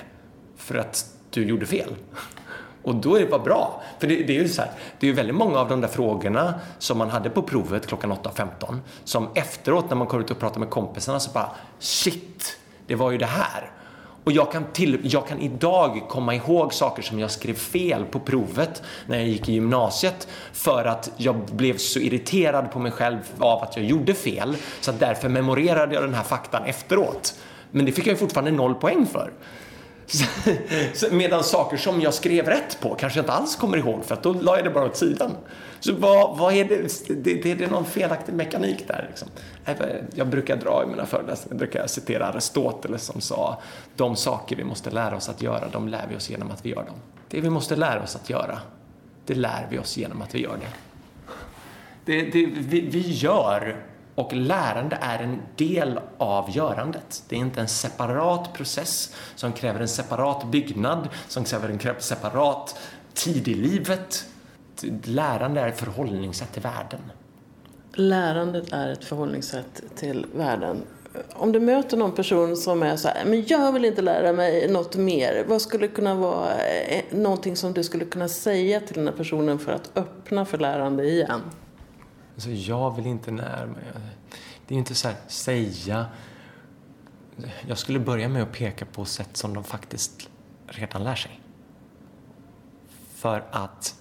för 0.56 0.74
att 0.74 1.06
du 1.30 1.44
gjorde 1.44 1.66
fel. 1.66 1.94
Och 2.82 2.94
då 2.94 3.16
är 3.16 3.20
det 3.20 3.26
bara 3.26 3.42
bra. 3.42 3.82
För 3.98 4.06
det, 4.06 4.14
det 4.14 4.36
är 4.36 4.42
ju 4.42 4.48
så 4.48 4.62
här, 4.62 4.70
det 5.00 5.06
är 5.06 5.08
ju 5.08 5.14
väldigt 5.14 5.34
många 5.34 5.58
av 5.58 5.68
de 5.68 5.80
där 5.80 5.88
frågorna 5.88 6.54
som 6.78 6.98
man 6.98 7.10
hade 7.10 7.30
på 7.30 7.42
provet 7.42 7.86
klockan 7.86 8.12
8.15 8.12 8.78
som 9.04 9.28
efteråt 9.34 9.88
när 9.88 9.96
man 9.96 10.06
kommer 10.06 10.24
ut 10.24 10.30
och 10.30 10.38
pratar 10.38 10.60
med 10.60 10.70
kompisarna 10.70 11.20
så 11.20 11.30
bara 11.30 11.50
shit, 11.78 12.58
det 12.86 12.94
var 12.94 13.10
ju 13.10 13.18
det 13.18 13.26
här. 13.26 13.70
Och 14.24 14.32
jag 14.32 14.52
kan, 14.52 14.64
till, 14.72 15.00
jag 15.02 15.28
kan 15.28 15.40
idag 15.40 16.02
komma 16.08 16.34
ihåg 16.34 16.74
saker 16.74 17.02
som 17.02 17.20
jag 17.20 17.30
skrev 17.30 17.54
fel 17.54 18.04
på 18.04 18.20
provet 18.20 18.82
när 19.06 19.18
jag 19.18 19.28
gick 19.28 19.48
i 19.48 19.52
gymnasiet 19.52 20.28
för 20.52 20.84
att 20.84 21.10
jag 21.16 21.36
blev 21.36 21.76
så 21.76 21.98
irriterad 21.98 22.72
på 22.72 22.78
mig 22.78 22.92
själv 22.92 23.18
av 23.38 23.62
att 23.62 23.76
jag 23.76 23.84
gjorde 23.84 24.14
fel 24.14 24.56
så 24.80 24.90
att 24.90 25.00
därför 25.00 25.28
memorerade 25.28 25.94
jag 25.94 26.02
den 26.02 26.14
här 26.14 26.22
faktan 26.22 26.64
efteråt. 26.64 27.34
Men 27.70 27.84
det 27.84 27.92
fick 27.92 28.06
jag 28.06 28.12
ju 28.12 28.18
fortfarande 28.18 28.50
noll 28.50 28.74
poäng 28.74 29.06
för. 29.06 29.32
Medan 31.10 31.44
saker 31.44 31.76
som 31.76 32.00
jag 32.00 32.14
skrev 32.14 32.46
rätt 32.46 32.80
på 32.80 32.94
kanske 32.94 33.18
jag 33.18 33.22
inte 33.22 33.32
alls 33.32 33.56
kommer 33.56 33.76
ihåg 33.76 34.04
för 34.04 34.14
att 34.14 34.22
då 34.22 34.32
la 34.32 34.56
jag 34.56 34.64
det 34.64 34.70
bara 34.70 34.84
åt 34.84 34.96
sidan. 34.96 35.30
Så 35.84 35.94
vad, 35.94 36.38
vad 36.38 36.54
är 36.54 36.64
det? 36.64 37.08
Det, 37.08 37.34
det, 37.42 37.54
det 37.54 37.64
är 37.64 37.70
någon 37.70 37.84
felaktig 37.84 38.32
mekanik 38.34 38.88
där. 38.88 39.06
Liksom. 39.08 39.28
Jag 40.14 40.26
brukar 40.26 40.56
dra 40.56 40.82
i 40.82 40.86
mina 40.86 41.06
föreläsningar, 41.06 41.58
brukar 41.58 41.80
jag 41.80 41.90
citera 41.90 42.26
Aristoteles 42.26 43.04
som 43.04 43.20
sa 43.20 43.62
de 43.96 44.16
saker 44.16 44.56
vi 44.56 44.64
måste 44.64 44.90
lära 44.90 45.16
oss 45.16 45.28
att 45.28 45.42
göra, 45.42 45.68
de 45.68 45.88
lär 45.88 46.06
vi 46.10 46.16
oss 46.16 46.30
genom 46.30 46.50
att 46.50 46.66
vi 46.66 46.70
gör 46.70 46.84
dem. 46.84 46.94
Det 47.28 47.40
vi 47.40 47.50
måste 47.50 47.76
lära 47.76 48.02
oss 48.02 48.16
att 48.16 48.30
göra, 48.30 48.58
det 49.26 49.34
lär 49.34 49.66
vi 49.70 49.78
oss 49.78 49.96
genom 49.96 50.22
att 50.22 50.34
vi 50.34 50.42
gör 50.42 50.56
det. 50.60 50.70
det, 52.04 52.30
det 52.30 52.46
vi, 52.46 52.80
vi 52.80 53.10
gör 53.10 53.76
och 54.14 54.32
lärande 54.32 54.98
är 55.00 55.18
en 55.18 55.40
del 55.56 56.00
av 56.18 56.56
görandet. 56.56 57.22
Det 57.28 57.36
är 57.36 57.40
inte 57.40 57.60
en 57.60 57.68
separat 57.68 58.52
process 58.52 59.14
som 59.34 59.52
kräver 59.52 59.80
en 59.80 59.88
separat 59.88 60.44
byggnad, 60.44 61.08
som 61.28 61.44
kräver 61.44 61.68
en 61.68 61.94
separat 61.98 62.78
tid 63.14 63.48
i 63.48 63.54
livet. 63.54 64.26
Lärande 65.04 65.60
är 65.60 65.68
ett 65.68 65.78
förhållningssätt 65.78 66.52
till 66.52 66.62
världen. 66.62 67.00
Lärandet 67.92 68.72
är 68.72 68.88
ett 68.88 69.04
förhållningssätt 69.04 69.82
till 69.96 70.26
världen. 70.34 70.82
Om 71.32 71.52
du 71.52 71.60
möter 71.60 71.96
någon 71.96 72.12
person 72.12 72.56
som 72.56 72.82
är 72.82 72.96
så 72.96 73.08
här, 73.08 73.24
men 73.24 73.44
jag 73.46 73.72
vill 73.72 73.84
inte 73.84 74.02
lära 74.02 74.32
mig 74.32 74.68
något 74.72 74.96
mer. 74.96 75.44
Vad 75.48 75.62
skulle 75.62 75.88
kunna 75.88 76.14
vara 76.14 76.58
eh, 76.58 77.04
någonting 77.10 77.56
som 77.56 77.72
du 77.72 77.84
skulle 77.84 78.04
kunna 78.04 78.28
säga 78.28 78.80
till 78.80 78.96
den 78.96 79.06
här 79.06 79.14
personen 79.14 79.58
för 79.58 79.72
att 79.72 79.90
öppna 79.94 80.44
för 80.44 80.58
lärande 80.58 81.04
igen? 81.04 81.40
Alltså, 82.34 82.50
jag 82.50 82.96
vill 82.96 83.06
inte 83.06 83.30
närma 83.30 83.72
mig. 83.72 83.84
Det 84.66 84.74
är 84.74 84.78
inte 84.78 84.94
så 84.94 85.08
här, 85.08 85.16
säga... 85.26 86.06
Jag 87.66 87.78
skulle 87.78 87.98
börja 87.98 88.28
med 88.28 88.42
att 88.42 88.52
peka 88.52 88.84
på 88.84 89.04
sätt 89.04 89.36
som 89.36 89.54
de 89.54 89.64
faktiskt 89.64 90.28
redan 90.66 91.04
lär 91.04 91.14
sig. 91.14 91.40
För 93.14 93.44
att 93.50 93.94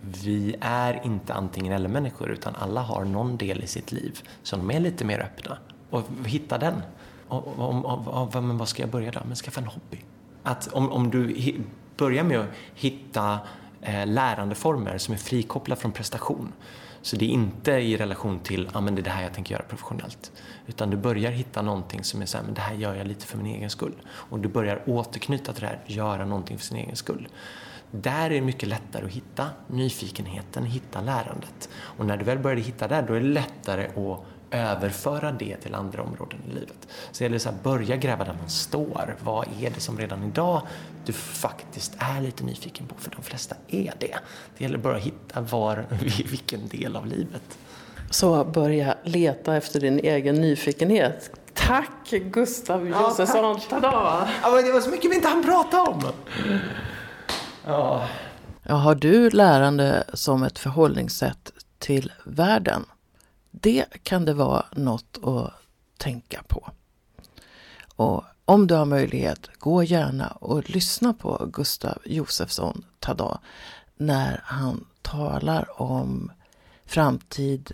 vi 0.00 0.56
är 0.60 1.00
inte 1.04 1.34
antingen 1.34 1.72
eller 1.72 1.88
människor 1.88 2.30
utan 2.30 2.54
alla 2.56 2.80
har 2.80 3.04
någon 3.04 3.36
del 3.36 3.64
i 3.64 3.66
sitt 3.66 3.92
liv 3.92 4.20
som 4.42 4.58
de 4.58 4.76
är 4.76 4.80
lite 4.80 5.04
mer 5.04 5.20
öppna. 5.20 5.58
Och 5.90 6.04
hitta 6.26 6.58
den. 6.58 6.82
Och, 7.28 7.46
och, 7.58 7.84
och, 7.84 8.34
och, 8.34 8.44
men 8.44 8.58
vad 8.58 8.68
ska 8.68 8.82
jag 8.82 8.90
börja 8.90 9.10
då? 9.10 9.20
Men 9.26 9.36
skaffa 9.36 9.60
en 9.60 9.66
hobby. 9.66 10.00
Att 10.42 10.68
om, 10.72 10.92
om 10.92 11.10
du 11.10 11.54
börjar 11.96 12.24
med 12.24 12.40
att 12.40 12.48
hitta 12.74 13.38
eh, 13.82 14.06
lärandeformer 14.06 14.98
som 14.98 15.14
är 15.14 15.18
frikopplade 15.18 15.80
från 15.80 15.92
prestation 15.92 16.52
så 17.02 17.16
det 17.16 17.24
är 17.24 17.28
inte 17.28 17.72
i 17.72 17.96
relation 17.96 18.40
till, 18.40 18.70
ah, 18.72 18.80
men 18.80 18.94
det 18.94 19.00
är 19.00 19.04
det 19.04 19.10
här 19.10 19.22
jag 19.22 19.34
tänker 19.34 19.54
göra 19.54 19.64
professionellt. 19.64 20.32
Utan 20.66 20.90
du 20.90 20.96
börjar 20.96 21.30
hitta 21.30 21.62
någonting 21.62 22.04
som 22.04 22.22
är 22.22 22.26
så 22.26 22.38
här, 22.38 22.44
men 22.44 22.54
det 22.54 22.60
här 22.60 22.74
gör 22.74 22.94
jag 22.94 23.06
lite 23.06 23.26
för 23.26 23.38
min 23.38 23.46
egen 23.46 23.70
skull. 23.70 23.94
Och 24.08 24.38
du 24.38 24.48
börjar 24.48 24.82
återknyta 24.86 25.52
till 25.52 25.60
det 25.62 25.66
här, 25.66 25.80
göra 25.86 26.24
någonting 26.24 26.58
för 26.58 26.64
sin 26.64 26.76
egen 26.76 26.96
skull. 26.96 27.28
Där 27.90 28.24
är 28.24 28.30
det 28.30 28.40
mycket 28.40 28.68
lättare 28.68 29.04
att 29.04 29.10
hitta 29.10 29.46
nyfikenheten, 29.66 30.64
hitta 30.64 31.00
lärandet. 31.00 31.68
Och 31.74 32.06
när 32.06 32.16
du 32.16 32.24
väl 32.24 32.38
börjar 32.38 32.56
hitta 32.56 32.88
där, 32.88 33.02
då 33.02 33.14
är 33.14 33.20
det 33.20 33.26
lättare 33.26 33.86
att 33.86 34.24
överföra 34.50 35.32
det 35.32 35.56
till 35.56 35.74
andra 35.74 36.02
områden 36.02 36.38
i 36.50 36.54
livet. 36.54 36.88
Så 37.12 37.18
det 37.18 37.24
gäller 37.24 37.48
att 37.48 37.62
börja 37.62 37.96
gräva 37.96 38.24
där 38.24 38.36
man 38.40 38.50
står. 38.50 39.16
Vad 39.24 39.46
är 39.60 39.70
det 39.70 39.80
som 39.80 39.98
redan 39.98 40.24
idag 40.24 40.62
du 41.04 41.12
faktiskt 41.12 41.96
är 41.98 42.20
lite 42.20 42.44
nyfiken 42.44 42.86
på? 42.86 42.94
För 42.98 43.10
de 43.10 43.22
flesta 43.22 43.56
är 43.68 43.92
det. 43.98 44.18
Det 44.58 44.64
gäller 44.64 44.78
bara 44.78 44.96
att 44.96 45.02
hitta 45.02 45.40
var, 45.40 45.86
vilken 46.30 46.68
del 46.68 46.96
av 46.96 47.06
livet. 47.06 47.58
Så 48.10 48.44
börja 48.44 48.94
leta 49.02 49.56
efter 49.56 49.80
din 49.80 49.98
egen 49.98 50.34
nyfikenhet. 50.34 51.30
Tack 51.54 52.10
Gustav 52.10 52.88
Josefsson! 52.88 53.60
Ja, 53.70 54.28
ja, 54.42 54.62
det 54.62 54.72
var 54.72 54.80
så 54.80 54.90
mycket 54.90 55.10
vi 55.10 55.14
inte 55.14 55.28
hann 55.28 55.44
prata 55.44 55.82
om. 55.82 56.02
Ja. 57.64 58.08
Ja, 58.62 58.74
har 58.74 58.94
du 58.94 59.30
lärande 59.30 60.04
som 60.14 60.42
ett 60.42 60.58
förhållningssätt 60.58 61.52
till 61.78 62.12
världen? 62.24 62.84
Det 63.50 63.84
kan 64.02 64.24
det 64.24 64.34
vara 64.34 64.64
något 64.72 65.18
att 65.22 65.52
tänka 65.98 66.42
på. 66.48 66.70
Och 67.96 68.24
om 68.44 68.66
du 68.66 68.74
har 68.74 68.84
möjlighet, 68.84 69.50
gå 69.58 69.82
gärna 69.82 70.28
och 70.28 70.70
lyssna 70.70 71.14
på 71.14 71.48
Gustav 71.52 71.98
Josefsson 72.04 72.84
Tada 72.98 73.40
när 73.96 74.40
han 74.44 74.86
talar 75.02 75.82
om 75.82 76.32
framtid, 76.86 77.72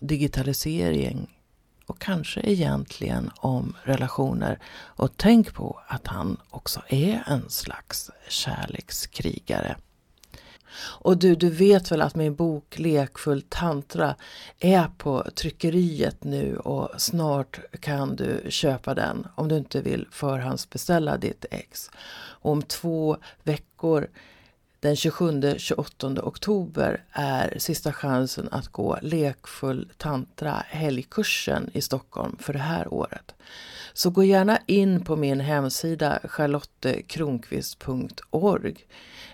digitalisering 0.00 1.38
och 1.86 1.98
kanske 1.98 2.40
egentligen 2.40 3.30
om 3.36 3.76
relationer. 3.82 4.58
Och 4.74 5.10
tänk 5.16 5.54
på 5.54 5.80
att 5.86 6.06
han 6.06 6.36
också 6.50 6.82
är 6.88 7.22
en 7.26 7.50
slags 7.50 8.10
kärlekskrigare. 8.28 9.76
Och 10.78 11.18
du, 11.18 11.34
du 11.34 11.50
vet 11.50 11.92
väl 11.92 12.02
att 12.02 12.14
min 12.14 12.34
bok 12.34 12.78
Lekfull 12.78 13.42
tantra 13.48 14.14
är 14.58 14.88
på 14.98 15.30
tryckeriet 15.34 16.24
nu 16.24 16.56
och 16.56 16.88
snart 16.98 17.60
kan 17.80 18.16
du 18.16 18.46
köpa 18.48 18.94
den 18.94 19.26
om 19.34 19.48
du 19.48 19.56
inte 19.56 19.80
vill 19.80 20.06
förhandsbeställa 20.10 21.16
ditt 21.16 21.44
ex. 21.50 21.90
Och 22.14 22.52
om 22.52 22.62
två 22.62 23.16
veckor 23.42 24.08
den 24.82 24.94
27-28 24.94 26.20
oktober 26.22 27.04
är 27.12 27.58
sista 27.58 27.92
chansen 27.92 28.48
att 28.50 28.68
gå 28.68 28.98
Lekfull 29.02 29.88
tantra 29.96 30.64
helgkursen 30.68 31.70
i 31.72 31.80
Stockholm 31.80 32.36
för 32.40 32.52
det 32.52 32.58
här 32.58 32.94
året. 32.94 33.34
Så 33.92 34.10
gå 34.10 34.24
gärna 34.24 34.58
in 34.66 35.04
på 35.04 35.16
min 35.16 35.40
hemsida 35.40 36.18
charlottekronqvist.org 36.24 38.76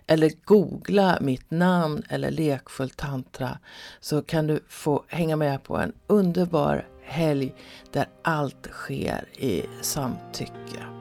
eller 0.06 0.32
googla 0.44 1.18
mitt 1.20 1.50
namn 1.50 2.02
eller 2.08 2.30
lekfull 2.30 2.90
tantra 2.90 3.58
så 4.00 4.22
kan 4.22 4.46
du 4.46 4.60
få 4.68 5.04
hänga 5.08 5.36
med 5.36 5.62
på 5.62 5.76
en 5.76 5.92
underbar 6.06 6.88
helg 7.02 7.54
där 7.92 8.08
allt 8.22 8.68
sker 8.72 9.24
i 9.36 9.62
samtycke. 9.82 10.97